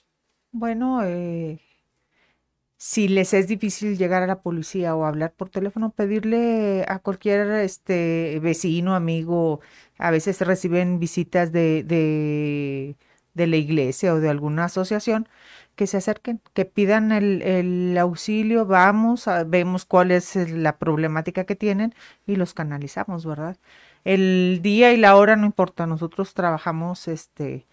Bueno, 0.52 1.04
eh, 1.04 1.60
si 2.78 3.08
les 3.08 3.34
es 3.34 3.48
difícil 3.48 3.98
llegar 3.98 4.22
a 4.24 4.28
la 4.28 4.42
policía 4.42 4.96
o 4.96 5.06
hablar 5.06 5.34
por 5.34 5.50
teléfono, 5.50 5.92
pedirle 5.92 6.86
a 6.88 7.00
cualquier 7.00 7.50
este 7.52 8.40
vecino, 8.42 8.96
amigo, 8.96 9.62
a 9.98 10.12
veces 10.12 10.40
reciben 10.42 11.00
visitas 11.00 11.52
de, 11.52 11.84
de, 11.84 12.96
de 13.34 13.48
la 13.48 13.58
iglesia 13.58 14.14
o 14.14 14.20
de 14.20 14.30
alguna 14.30 14.66
asociación, 14.66 15.28
que 15.78 15.88
se 15.88 15.98
acerquen, 15.98 16.42
que 16.54 16.66
pidan 16.66 17.12
el, 17.12 17.42
el 17.44 17.98
auxilio, 17.98 18.66
vamos, 18.66 19.30
vemos 19.46 19.86
cuál 19.86 20.12
es 20.12 20.36
la 20.52 20.78
problemática 20.78 21.46
que 21.46 21.56
tienen 21.56 21.94
y 22.26 22.36
los 22.36 22.56
canalizamos, 22.56 23.26
¿verdad? 23.26 23.58
El 24.04 24.60
día 24.64 24.92
y 24.92 24.98
la 24.98 25.16
hora 25.16 25.36
no 25.36 25.46
importa, 25.46 25.86
nosotros 25.86 26.34
trabajamos 26.34 27.08
este 27.08 27.68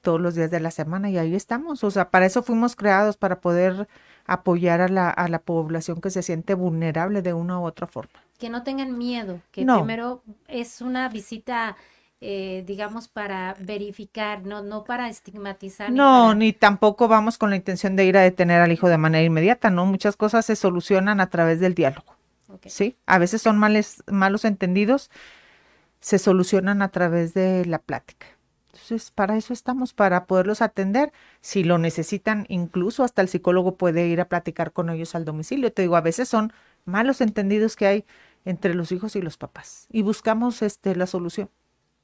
todos 0.00 0.18
los 0.18 0.34
días 0.34 0.50
de 0.50 0.60
la 0.60 0.70
semana 0.70 1.10
y 1.10 1.18
ahí 1.18 1.34
estamos, 1.34 1.84
o 1.84 1.90
sea, 1.90 2.10
para 2.10 2.24
eso 2.24 2.42
fuimos 2.42 2.74
creados, 2.74 3.18
para 3.18 3.42
poder 3.42 3.86
apoyar 4.24 4.80
a 4.80 4.88
la, 4.88 5.10
a 5.10 5.28
la 5.28 5.40
población 5.40 6.00
que 6.00 6.08
se 6.08 6.22
siente 6.22 6.54
vulnerable 6.54 7.20
de 7.20 7.34
una 7.34 7.60
u 7.60 7.64
otra 7.64 7.86
forma. 7.86 8.24
Que 8.38 8.48
no 8.48 8.62
tengan 8.62 8.96
miedo, 8.96 9.40
que 9.50 9.66
primero 9.66 10.22
es 10.48 10.80
una 10.80 11.10
visita, 11.10 11.76
eh, 12.22 12.64
digamos, 12.66 13.08
para 13.08 13.56
verificar, 13.60 14.44
no, 14.44 14.62
no 14.62 14.84
para 14.84 15.08
estigmatizar. 15.08 15.90
No, 15.90 16.34
ni, 16.34 16.52
tampoco 16.52 17.08
vamos 17.08 17.38
con 17.38 17.50
la 17.50 17.56
intención 17.56 17.96
de 17.96 18.04
ir 18.04 18.16
a 18.16 18.22
detener 18.22 18.60
al 18.60 18.72
hijo 18.72 18.88
de 18.88 18.98
manera 18.98 19.24
inmediata, 19.24 19.70
¿no? 19.70 19.86
Muchas 19.86 20.16
cosas 20.16 20.44
se 20.44 20.56
solucionan 20.56 21.20
a 21.20 21.30
través 21.30 21.60
del 21.60 21.74
diálogo. 21.74 22.16
Sí, 22.66 22.96
a 23.06 23.18
veces 23.18 23.40
son 23.40 23.58
males, 23.58 24.02
malos 24.06 24.44
entendidos, 24.44 25.10
se 26.00 26.18
solucionan 26.18 26.82
a 26.82 26.88
través 26.88 27.32
de 27.32 27.64
la 27.64 27.78
plática. 27.78 28.26
Entonces, 28.72 29.10
para 29.12 29.36
eso 29.36 29.52
estamos, 29.52 29.94
para 29.94 30.26
poderlos 30.26 30.60
atender. 30.60 31.12
Si 31.40 31.64
lo 31.64 31.78
necesitan, 31.78 32.46
incluso 32.48 33.04
hasta 33.04 33.22
el 33.22 33.28
psicólogo 33.28 33.76
puede 33.76 34.08
ir 34.08 34.20
a 34.20 34.28
platicar 34.28 34.72
con 34.72 34.90
ellos 34.90 35.14
al 35.14 35.24
domicilio. 35.24 35.72
Te 35.72 35.82
digo, 35.82 35.96
a 35.96 36.00
veces 36.00 36.28
son 36.28 36.52
malos 36.84 37.20
entendidos 37.20 37.76
que 37.76 37.86
hay 37.86 38.04
entre 38.44 38.74
los 38.74 38.92
hijos 38.92 39.16
y 39.16 39.22
los 39.22 39.36
papás 39.36 39.86
y 39.90 40.02
buscamos 40.02 40.62
este, 40.62 40.96
la 40.96 41.06
solución. 41.06 41.50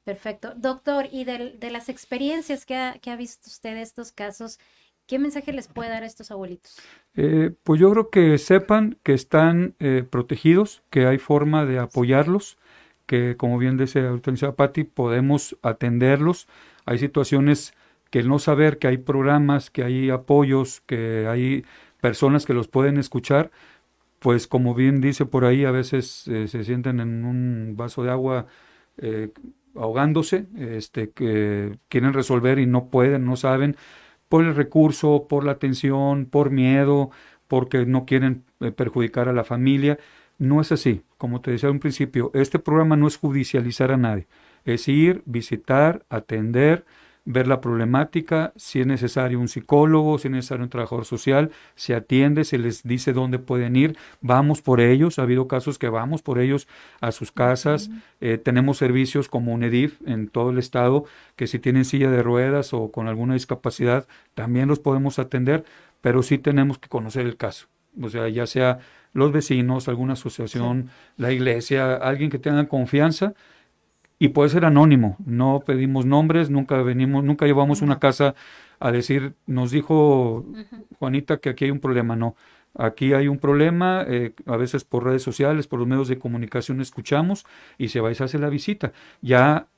Perfecto. 0.07 0.53
Doctor, 0.55 1.09
y 1.11 1.25
de, 1.25 1.59
las 1.73 1.89
experiencias 1.89 2.65
que 2.65 2.77
ha, 2.77 2.95
que 3.01 3.11
ha, 3.11 3.17
visto 3.17 3.49
usted 3.49 3.75
de 3.75 3.83
estos 3.83 4.13
casos, 4.13 4.61
¿qué 5.09 5.19
mensaje 5.19 5.53
les 5.53 5.67
puede 5.67 5.91
dar 5.91 6.05
a 6.05 6.07
estos 6.07 6.31
abuelitos? 6.31 6.77
Eh, 7.17 7.51
pues 7.65 7.81
yo 7.81 7.91
creo 7.91 8.09
que 8.09 8.39
sepan 8.39 8.99
que 9.03 9.15
están 9.15 9.75
eh, 9.81 10.05
protegidos, 10.09 10.85
que 10.91 11.07
hay 11.07 11.19
forma 11.19 11.67
de 11.67 11.81
apoyarlos, 11.81 12.57
que 13.07 13.37
como 13.37 13.59
bien 13.59 13.77
dice 13.77 14.01
la 14.01 14.53
Patti, 14.53 14.85
podemos 14.85 15.57
atenderlos. 15.63 16.47
Hay 16.85 16.99
situaciones 16.99 17.75
que 18.11 18.21
el 18.21 18.29
no 18.29 18.39
saber 18.39 18.79
que 18.79 18.87
hay 18.87 18.99
programas, 18.99 19.71
que 19.71 19.83
hay 19.83 20.11
apoyos, 20.11 20.83
que 20.87 21.27
hay 21.29 21.65
personas 22.01 22.47
que 22.47 22.55
los 22.55 22.69
pueden 22.69 22.97
escuchar, 22.97 23.51
pues 24.21 24.47
como 24.47 24.73
bien 24.73 25.01
dice 25.01 25.27
por 25.27 25.45
ahí, 25.45 25.65
a 25.65 25.73
veces 25.73 26.29
eh, 26.29 26.47
se 26.47 26.63
sienten 26.63 27.01
en 27.01 27.25
un 27.25 27.75
vaso 27.77 28.05
de 28.05 28.13
agua 28.13 28.47
eh, 28.99 29.31
ahogándose, 29.79 30.47
este, 30.59 31.11
que 31.11 31.79
quieren 31.89 32.13
resolver 32.13 32.59
y 32.59 32.67
no 32.67 32.89
pueden, 32.89 33.25
no 33.25 33.37
saben, 33.37 33.77
por 34.29 34.45
el 34.45 34.55
recurso, 34.55 35.27
por 35.29 35.45
la 35.45 35.53
atención, 35.53 36.27
por 36.27 36.51
miedo, 36.51 37.11
porque 37.49 37.87
no 37.87 38.07
quieren 38.07 38.45
eh, 38.61 38.73
perjudicar 38.73 39.29
a 39.29 39.33
la 39.33 39.45
familia. 39.45 39.99
No 40.39 40.61
es 40.61 40.73
así. 40.73 41.03
Como 41.19 41.41
te 41.41 41.51
decía 41.53 41.69
al 41.69 41.79
principio, 41.79 42.31
este 42.35 42.59
programa 42.59 42.97
no 42.97 43.07
es 43.07 43.17
judicializar 43.17 43.93
a 43.93 43.97
nadie. 43.97 44.27
Es 44.65 44.89
ir, 44.89 45.23
visitar, 45.27 46.05
atender, 46.11 46.85
ver 47.27 47.49
la 47.49 47.61
problemática, 47.61 48.53
si 48.57 48.81
es 48.81 48.87
necesario 48.87 49.41
un 49.41 49.49
psicólogo, 49.49 50.17
si 50.17 50.29
es 50.29 50.33
necesario 50.33 50.63
un 50.65 50.71
trabajador 50.71 51.05
social, 51.05 51.51
se 51.75 51.95
atiende, 51.95 52.45
se 52.45 52.57
les 52.57 52.85
dice 52.85 53.13
dónde 53.13 53.41
pueden 53.41 53.75
ir, 53.75 53.99
vamos 54.21 54.63
por 54.63 54.81
ellos, 54.81 55.19
ha 55.19 55.23
habido 55.23 55.49
casos 55.49 55.77
que 55.79 55.89
vamos 55.89 56.23
por 56.23 56.39
ellos 56.39 56.69
a 57.01 57.11
sus 57.11 57.33
casas, 57.33 57.91
eh, 58.21 58.39
tenemos 58.39 58.79
servicios 58.79 59.29
como 59.29 59.53
UNEDIF 59.53 60.01
en 60.07 60.29
todo 60.29 60.51
el 60.51 60.59
estado, 60.59 61.05
que 61.35 61.49
si 61.49 61.59
tienen 61.59 61.85
silla 61.85 62.11
de 62.11 62.23
ruedas 62.23 62.73
o 62.73 62.93
con 62.93 63.09
alguna 63.09 63.35
discapacidad, 63.35 64.07
también 64.35 64.69
los 64.69 64.79
podemos 64.79 65.19
atender, 65.19 65.65
pero 66.01 66.23
sí 66.23 66.39
tenemos 66.39 66.79
que 66.79 66.89
conocer 66.89 67.27
el 67.27 67.37
caso, 67.37 67.67
o 68.01 68.09
sea, 68.09 68.29
ya 68.29 68.47
sea 68.47 68.79
los 69.13 69.33
vecinos, 69.33 69.89
alguna 69.89 70.13
asociación, 70.13 70.91
la 71.17 71.33
iglesia, 71.33 71.97
alguien 71.97 72.31
que 72.31 72.39
tenga 72.39 72.69
confianza 72.69 73.35
y 74.19 74.29
puede 74.29 74.51
ser 74.51 74.65
anónimo. 74.65 75.17
No 75.25 75.63
pedimos 75.65 76.07
nombres, 76.07 76.51
nunca 76.51 76.83
venimos, 76.83 77.25
nunca 77.25 77.47
llevamos 77.47 77.83
una 77.83 77.99
casa 77.99 78.35
a 78.79 78.93
decir, 78.93 79.35
nos 79.47 79.71
dijo 79.71 80.45
Juanita 80.99 81.39
que 81.39 81.51
aquí 81.51 81.67
hay 81.67 81.71
un 81.71 81.81
problema. 81.81 82.17
No, 82.17 82.37
aquí 82.75 83.13
hay 83.13 83.29
un 83.29 83.39
problema, 83.39 84.05
eh, 84.09 84.33
a 84.47 84.57
veces 84.57 84.85
por 84.85 85.05
redes 85.05 85.23
sociales, 85.23 85.67
por 85.67 85.79
los 85.79 85.89
medios 85.89 86.09
de 86.09 86.19
comunicación 86.19 86.81
escuchamos 86.81 87.47
y 87.79 87.89
se 87.89 88.01
va 88.01 88.11
y 88.11 88.15
se 88.15 88.25
hace 88.25 88.39
la 88.39 88.49
visita. 88.49 88.93
Ya 89.23 89.69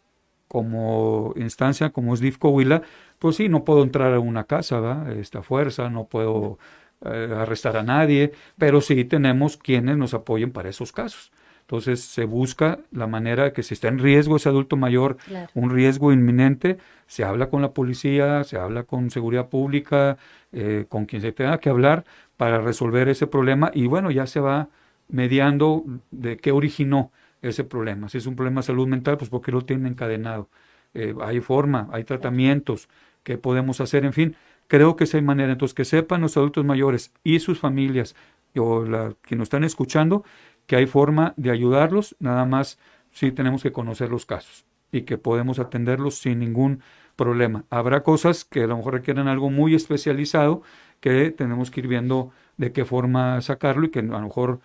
como 0.49 1.35
instancia, 1.37 1.91
como 1.91 2.15
es 2.15 2.21
DIF 2.21 2.39
Coahuila, 2.39 2.83
pues 3.19 3.37
sí, 3.37 3.49
no 3.49 3.65
puedo 3.65 3.83
entrar 3.83 4.15
a 4.15 4.21
una 4.21 4.45
casa, 4.45 4.81
¿va? 4.81 5.13
Esta 5.13 5.43
fuerza, 5.43 5.91
no 5.91 6.07
puedo 6.07 6.59
eh, 7.05 7.35
arrestar 7.37 7.77
a 7.77 7.83
nadie, 7.83 8.33
pero 8.57 8.81
sí 8.81 9.05
tenemos 9.05 9.57
quienes 9.57 9.97
nos 9.99 10.15
apoyen 10.15 10.53
para 10.53 10.71
esos 10.71 10.93
casos. 10.93 11.33
Entonces 11.69 12.01
se 12.01 12.25
busca 12.25 12.79
la 12.93 13.07
manera 13.07 13.45
de 13.45 13.53
que 13.53 13.63
si 13.63 13.75
está 13.75 13.89
en 13.89 13.99
riesgo 13.99 14.37
ese 14.37 14.49
adulto 14.49 14.79
mayor, 14.79 15.19
Claro. 15.19 15.51
un 15.53 15.69
riesgo 15.69 16.15
inminente, 16.15 16.79
se 17.07 17.25
habla 17.25 17.51
con 17.51 17.61
la 17.61 17.73
policía, 17.73 18.43
se 18.45 18.57
habla 18.57 18.85
con 18.85 19.11
seguridad 19.11 19.51
pública, 19.51 20.17
eh, 20.53 20.87
con 20.89 21.05
quien 21.05 21.21
se 21.21 21.31
tenga 21.33 21.59
que 21.59 21.69
hablar 21.69 22.07
para 22.39 22.63
resolver 22.63 23.11
ese 23.11 23.27
problema 23.27 23.71
y 23.75 23.87
bueno, 23.87 24.11
ya 24.11 24.27
se 24.27 24.41
va 24.41 24.69
mediando 25.11 25.85
de 26.11 26.39
qué 26.39 26.53
originó 26.53 27.13
ese 27.43 27.65
problema. 27.65 28.09
Si 28.09 28.17
es 28.17 28.25
un 28.25 28.35
problema 28.35 28.63
de 28.63 28.67
salud 28.69 28.89
mental, 28.89 29.19
pues 29.19 29.29
porque 29.29 29.53
lo 29.53 29.61
tiene 29.61 29.91
encadenado. 29.91 30.49
Eh, 30.95 31.15
hay 31.21 31.41
forma, 31.41 31.87
hay 31.93 32.05
tratamientos 32.05 32.89
que 33.25 33.37
podemos 33.37 33.83
hacer, 33.83 34.07
en 34.07 34.15
fin, 34.15 34.37
creo 34.69 34.97
que 34.97 35.05
esa 35.05 35.19
hay 35.19 35.23
manera. 35.23 35.53
Entonces, 35.53 35.75
que 35.75 35.85
sepan 35.85 36.23
los 36.23 36.35
adultos 36.39 36.65
mayores 36.65 37.13
y 37.25 37.41
sus 37.41 37.59
familias 37.59 38.17
o 38.57 38.85
la, 38.85 39.15
que 39.23 39.37
nos 39.37 39.45
están 39.47 39.65
escuchando 39.65 40.25
que 40.69 40.77
hay 40.77 40.87
forma 40.87 41.33
de 41.37 41.51
ayudarlos, 41.51 42.15
nada 42.21 42.45
más 42.45 42.79
sí 43.11 43.33
tenemos 43.33 43.63
que 43.63 43.73
conocer 43.73 44.11
los 44.11 44.27
casos 44.27 44.67
y 44.93 45.03
que 45.03 45.17
podemos 45.19 45.59
atenderlos 45.59 46.19
sin 46.19 46.39
ningún 46.39 46.83
problema. 47.17 47.65
Habrá 47.71 48.03
cosas 48.03 48.45
que 48.45 48.63
a 48.63 48.67
lo 48.67 48.77
mejor 48.77 48.93
requieren 48.93 49.29
algo 49.29 49.51
muy 49.51 49.75
especializado 49.75 50.63
que 51.01 51.31
tenemos 51.31 51.71
que 51.71 51.81
ir 51.81 51.89
viendo 51.89 52.33
de 52.59 52.73
qué 52.73 52.85
forma 52.85 53.41
sacarlo 53.41 53.87
y 53.87 53.91
que 53.91 54.01
a 54.01 54.03
lo 54.03 54.21
mejor 54.21 54.61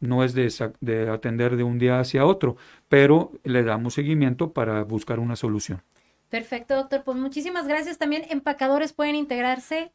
no 0.00 0.22
es 0.22 0.34
de, 0.34 0.52
de 0.80 1.08
atender 1.08 1.56
de 1.56 1.62
un 1.62 1.78
día 1.78 1.98
hacia 1.98 2.26
otro, 2.26 2.56
pero 2.90 3.32
le 3.42 3.64
damos 3.64 3.94
seguimiento 3.94 4.52
para 4.52 4.84
buscar 4.84 5.18
una 5.18 5.34
solución. 5.34 5.82
Perfecto, 6.28 6.76
doctor. 6.76 7.04
Pues 7.04 7.16
muchísimas 7.16 7.66
gracias. 7.66 7.96
También 7.96 8.24
empacadores 8.28 8.92
pueden 8.92 9.14
integrarse 9.14 9.92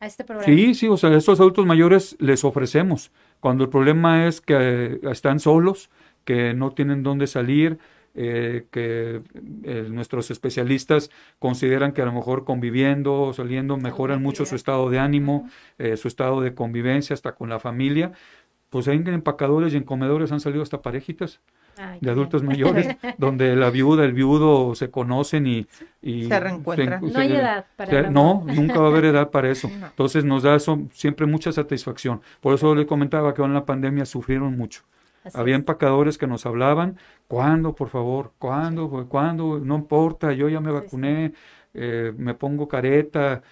a 0.00 0.06
este 0.06 0.24
programa. 0.24 0.46
Sí, 0.46 0.74
sí, 0.74 0.88
o 0.88 0.96
sea, 0.96 1.10
a 1.10 1.16
estos 1.16 1.40
adultos 1.40 1.66
mayores 1.66 2.16
les 2.18 2.44
ofrecemos. 2.44 3.10
Cuando 3.40 3.64
el 3.64 3.70
problema 3.70 4.26
es 4.26 4.40
que 4.40 4.56
eh, 4.58 5.00
están 5.10 5.40
solos, 5.40 5.90
que 6.24 6.54
no 6.54 6.72
tienen 6.72 7.02
dónde 7.02 7.26
salir, 7.26 7.78
eh, 8.16 8.66
que 8.70 9.22
eh, 9.64 9.86
nuestros 9.90 10.30
especialistas 10.30 11.10
consideran 11.40 11.92
que 11.92 12.00
a 12.00 12.04
lo 12.04 12.12
mejor 12.12 12.44
conviviendo 12.44 13.22
o 13.22 13.32
saliendo 13.32 13.76
mejoran 13.76 14.22
mucho 14.22 14.46
su 14.46 14.54
estado 14.54 14.88
de 14.88 15.00
ánimo, 15.00 15.50
eh, 15.78 15.96
su 15.96 16.06
estado 16.06 16.40
de 16.40 16.54
convivencia, 16.54 17.14
hasta 17.14 17.34
con 17.34 17.48
la 17.48 17.58
familia. 17.58 18.12
Pues 18.70 18.86
en 18.86 19.08
empacadores 19.08 19.74
y 19.74 19.78
en 19.78 19.82
comedores 19.82 20.30
han 20.30 20.38
salido 20.38 20.62
hasta 20.62 20.80
parejitas 20.80 21.40
Ay, 21.76 21.98
de 22.00 22.10
adultos 22.10 22.42
bien. 22.42 22.52
mayores, 22.52 22.96
donde 23.18 23.56
la 23.56 23.70
viuda, 23.70 24.04
el 24.04 24.12
viudo 24.12 24.74
se 24.74 24.90
conocen 24.90 25.46
y, 25.46 25.66
y 26.02 26.24
Se 26.26 26.38
reencuentran. 26.40 27.00
se- 27.06 27.12
No 27.12 27.18
hay 27.20 27.32
edad 27.32 27.66
para 27.76 27.90
se- 28.04 28.10
No, 28.10 28.44
nunca 28.46 28.78
va 28.80 28.86
a 28.86 28.90
haber 28.90 29.06
edad 29.06 29.30
para 29.30 29.50
eso. 29.50 29.68
No. 29.80 29.86
Entonces 29.86 30.24
nos 30.24 30.42
da 30.44 30.54
eso 30.54 30.80
siempre 30.92 31.26
mucha 31.26 31.52
satisfacción. 31.52 32.20
Por 32.40 32.54
eso 32.54 32.74
les 32.74 32.86
comentaba 32.86 33.34
que 33.34 33.42
en 33.42 33.54
la 33.54 33.64
pandemia 33.64 34.04
sufrieron 34.06 34.56
mucho. 34.56 34.82
Así 35.24 35.38
Había 35.38 35.54
es. 35.54 35.60
empacadores 35.60 36.18
que 36.18 36.26
nos 36.26 36.44
hablaban, 36.46 36.98
¿cuándo, 37.28 37.74
por 37.74 37.88
favor? 37.88 38.32
¿Cuándo? 38.38 38.88
¿Cuándo? 39.08 39.58
No 39.58 39.76
importa, 39.76 40.32
yo 40.32 40.48
ya 40.50 40.60
me 40.60 40.70
Sí, 40.70 40.76
sí. 40.76 40.82
vacuné, 40.84 41.32
eh, 41.72 42.12
me 42.16 42.34
pongo 42.34 42.68
careta, 42.68 43.42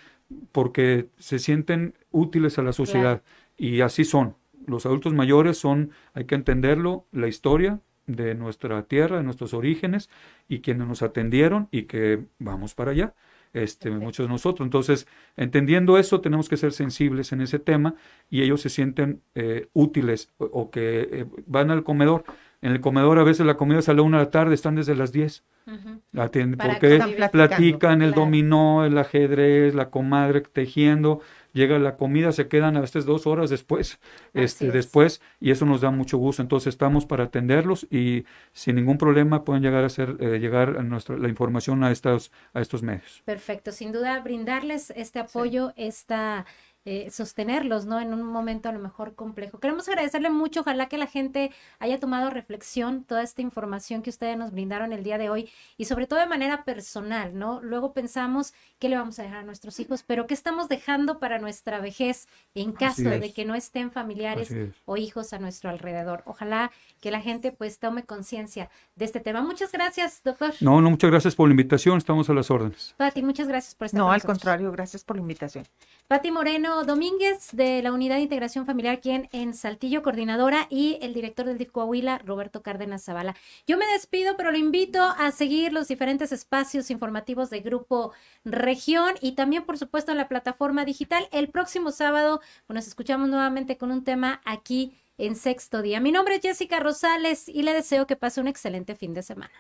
porque 0.53 1.09
se 1.19 1.39
sienten 1.39 1.95
útiles 2.11 2.59
a 2.59 2.63
la 2.63 2.73
sociedad. 2.73 3.23
Y 3.57 3.81
así 3.81 4.05
son. 4.05 4.37
Los 4.67 4.87
adultos 4.87 5.13
mayores 5.15 5.59
son, 5.59 5.91
hay 6.15 6.25
que 6.27 6.35
entenderlo, 6.35 7.07
la 7.13 7.27
historia 7.29 7.81
de 8.07 8.35
nuestra 8.35 8.83
tierra, 8.85 9.19
de 9.19 9.23
nuestros 9.23 9.55
orígenes, 9.55 10.11
y 10.49 10.61
quienes 10.61 10.87
nos 10.89 11.03
atendieron 11.03 11.69
y 11.71 11.85
que 11.85 12.21
vamos 12.39 12.75
para 12.75 12.91
allá. 12.93 13.15
Este, 13.55 13.91
muchos 13.91 14.27
de 14.27 14.33
nosotros. 14.33 14.65
Entonces, 14.67 15.07
entendiendo 15.37 15.99
eso, 15.99 16.23
tenemos 16.23 16.49
que 16.49 16.57
ser 16.57 16.73
sensibles 16.73 17.33
en 17.33 17.43
ese 17.43 17.59
tema 17.59 17.95
y 18.31 18.41
ellos 18.41 18.63
se 18.63 18.71
sienten 18.71 19.21
eh, 19.35 19.69
útiles 19.75 20.31
o, 20.39 20.47
o 20.47 20.71
que 20.71 21.01
eh, 21.13 21.27
van 21.47 21.71
al 21.71 21.85
comedor. 21.85 22.25
En 22.63 22.73
el 22.73 22.81
comedor 22.81 23.19
a 23.19 23.25
veces 23.25 23.45
la 23.45 23.57
comida 23.59 23.81
es 23.81 23.89
a 23.91 23.93
una 23.93 24.19
de 24.19 24.25
la 24.25 24.31
tarde, 24.31 24.55
están 24.55 24.77
desde 24.77 24.95
las 24.95 25.13
10. 25.13 25.45
Ujú. 25.67 26.01
Atienden, 26.21 26.59
Para 26.59 26.73
porque 26.75 27.29
platican 27.31 28.03
el 28.03 28.13
Claro. 28.13 28.23
dominó, 28.25 28.85
el 28.85 28.97
ajedrez, 28.99 29.75
la 29.75 29.91
comadre 29.91 30.41
tejiendo, 30.41 31.21
llega 31.53 31.79
la 31.79 31.97
comida, 31.97 32.33
se 32.33 32.49
quedan 32.49 32.77
a 32.77 32.81
veces 32.81 33.05
dos 33.05 33.27
horas 33.27 33.51
después, 33.51 33.99
este, 34.35 34.69
es. 34.69 34.73
después, 34.73 35.23
y 35.41 35.51
eso 35.51 35.67
nos 35.67 35.81
da 35.81 35.91
mucho 35.91 36.19
gusto. 36.19 36.43
Entonces 36.43 36.69
estamos 36.75 37.07
para 37.07 37.25
atenderlos 37.25 37.87
y 37.91 38.25
sin 38.53 38.77
ningún 38.77 38.99
problema 38.99 39.45
pueden 39.45 39.63
llegar 39.63 39.85
a 39.85 39.87
hacer, 39.87 40.17
eh, 40.21 40.39
llegar 40.39 40.77
a 40.79 40.83
nuestra, 40.83 41.17
la 41.17 41.29
información 41.29 41.85
a 41.85 41.91
estos, 41.91 42.33
a 42.55 42.61
estos 42.61 42.83
medios. 42.83 43.23
Perfecto, 43.25 43.73
sin 43.73 43.93
duda 43.93 44.21
brindarles 44.21 44.91
este 44.97 45.19
apoyo, 45.19 45.73
esta 45.77 46.47
eh, 46.85 47.11
sostenerlos, 47.11 47.87
¿no? 47.87 48.01
En 48.01 48.13
un 48.13 48.23
momento 48.23 48.69
a 48.69 48.73
lo 48.73 48.79
mejor 48.81 49.15
complejo. 49.15 49.59
Queremos 49.61 49.89
agradecerle 49.89 50.31
mucho, 50.31 50.61
ojalá 50.61 50.87
que 50.87 50.99
la 50.99 51.07
gente 51.07 51.53
haya 51.79 52.01
tomado 52.01 52.29
reflexión 52.31 53.05
toda 53.05 53.23
esta 53.23 53.41
información 53.43 54.03
que 54.03 54.11
ustedes 54.11 54.37
nos 54.37 54.51
brindaron 54.51 54.93
el 54.93 55.05
día 55.05 55.17
de 55.19 55.31
hoy 55.31 55.49
y 55.77 55.85
sobre 55.85 56.07
todo 56.07 56.19
de 56.19 56.27
manera 56.27 56.65
personal, 56.65 57.39
¿no? 57.39 57.61
Luego 57.63 57.93
pensamos 57.93 58.53
qué 58.79 58.89
le 58.89 58.97
vamos 58.97 59.19
a 59.19 59.23
dejar 59.23 59.39
a 59.39 59.43
nuestros 59.45 59.79
hijos, 59.81 60.03
pero 60.05 60.27
qué 60.27 60.35
estamos 60.35 60.69
dejando 60.69 61.19
para 61.21 61.39
nuestra 61.39 61.79
vejez 61.81 62.27
en 62.55 62.73
caso 62.73 63.03
de 63.03 63.33
que 63.33 63.45
no 63.45 63.55
estén 63.55 63.91
familiares 63.93 64.51
es. 64.51 64.75
o 64.85 64.97
hijos 64.97 65.33
a 65.33 65.39
nuestro 65.39 65.71
alrededor. 65.71 66.23
Ojalá 66.27 66.73
que 67.01 67.11
la 67.11 67.21
gente 67.21 67.53
pues 67.53 67.79
tome 67.79 68.03
conciencia 68.05 68.71
de 68.97 69.05
este 69.05 69.21
tema. 69.21 69.41
Muchas 69.43 69.71
gracias, 69.73 70.21
doctor. 70.25 70.53
No, 70.61 70.81
no, 70.81 70.91
muchas 70.91 71.11
gracias 71.11 71.35
por 71.35 71.49
la 71.49 71.53
invitación, 71.53 71.99
estamos 71.99 72.29
a 72.29 72.35
las 72.35 72.51
órdenes. 72.51 72.95
Pati, 72.97 73.23
muchas 73.23 73.47
gracias 73.49 73.75
por 73.75 73.87
estar 73.87 73.99
No, 73.99 74.05
con 74.07 74.13
al 74.15 74.19
nosotros. 74.19 74.39
contrario, 74.39 74.73
gracias 74.73 75.05
por 75.05 75.17
la 75.17 75.23
invitación. 75.23 75.65
Pati 76.09 76.31
Moreno 76.31 76.85
Domínguez 76.85 77.49
de 77.53 77.81
la 77.83 77.91
Unidad 77.91 78.17
de 78.17 78.23
Integración 78.23 78.67
Familiar 78.67 79.01
quien 79.01 79.29
en 79.33 79.55
Saltillo, 79.55 80.03
coordinadora, 80.03 80.67
y 80.69 80.99
el 81.01 81.15
director 81.15 81.47
del 81.47 81.57
DIF 81.57 81.71
Coahuila, 81.71 82.19
Roberto 82.19 82.63
Cárdenas 82.63 83.05
Zavala. 83.05 83.35
Yo 83.67 83.79
me 83.79 83.87
despido, 83.87 84.37
pero 84.37 84.53
lo 84.53 84.59
invito 84.59 85.03
a 85.03 85.31
seguir 85.33 85.73
los 85.73 85.89
diferentes 85.89 86.31
espacios 86.31 86.91
informativos 86.91 87.49
de 87.49 87.61
Grupo 87.61 88.13
Región 88.45 89.15
y 89.23 89.33
también, 89.33 89.65
por 89.65 89.79
supuesto, 89.79 90.13
en 90.13 90.19
la 90.19 90.29
plataforma 90.29 90.85
digital. 90.85 91.29
El 91.33 91.49
próximo 91.49 91.91
sábado 91.91 92.41
nos 92.69 92.87
escuchamos 92.87 93.29
nuevamente 93.31 93.79
con 93.79 93.91
un 93.91 94.05
tema 94.05 94.43
aquí 94.45 94.95
en 95.17 95.37
Sexto 95.37 95.83
Día. 95.83 96.01
Mi 96.01 96.13
nombre 96.13 96.35
es 96.35 96.43
Jessica 96.43 96.81
Rosales 96.81 97.49
y 97.49 97.63
le 97.63 97.73
deseo 97.73 98.07
que 98.07 98.17
pase 98.17 98.41
un 98.41 98.49
excelente 98.49 98.97
fin 98.97 99.15
de 99.15 99.23
semana. 99.23 99.53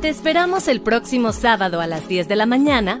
Te 0.00 0.08
esperamos 0.08 0.68
el 0.68 0.80
próximo 0.80 1.32
sábado 1.32 1.80
a 1.80 1.86
las 1.86 2.06
10 2.08 2.28
de 2.28 2.36
la 2.36 2.46
mañana. 2.46 3.00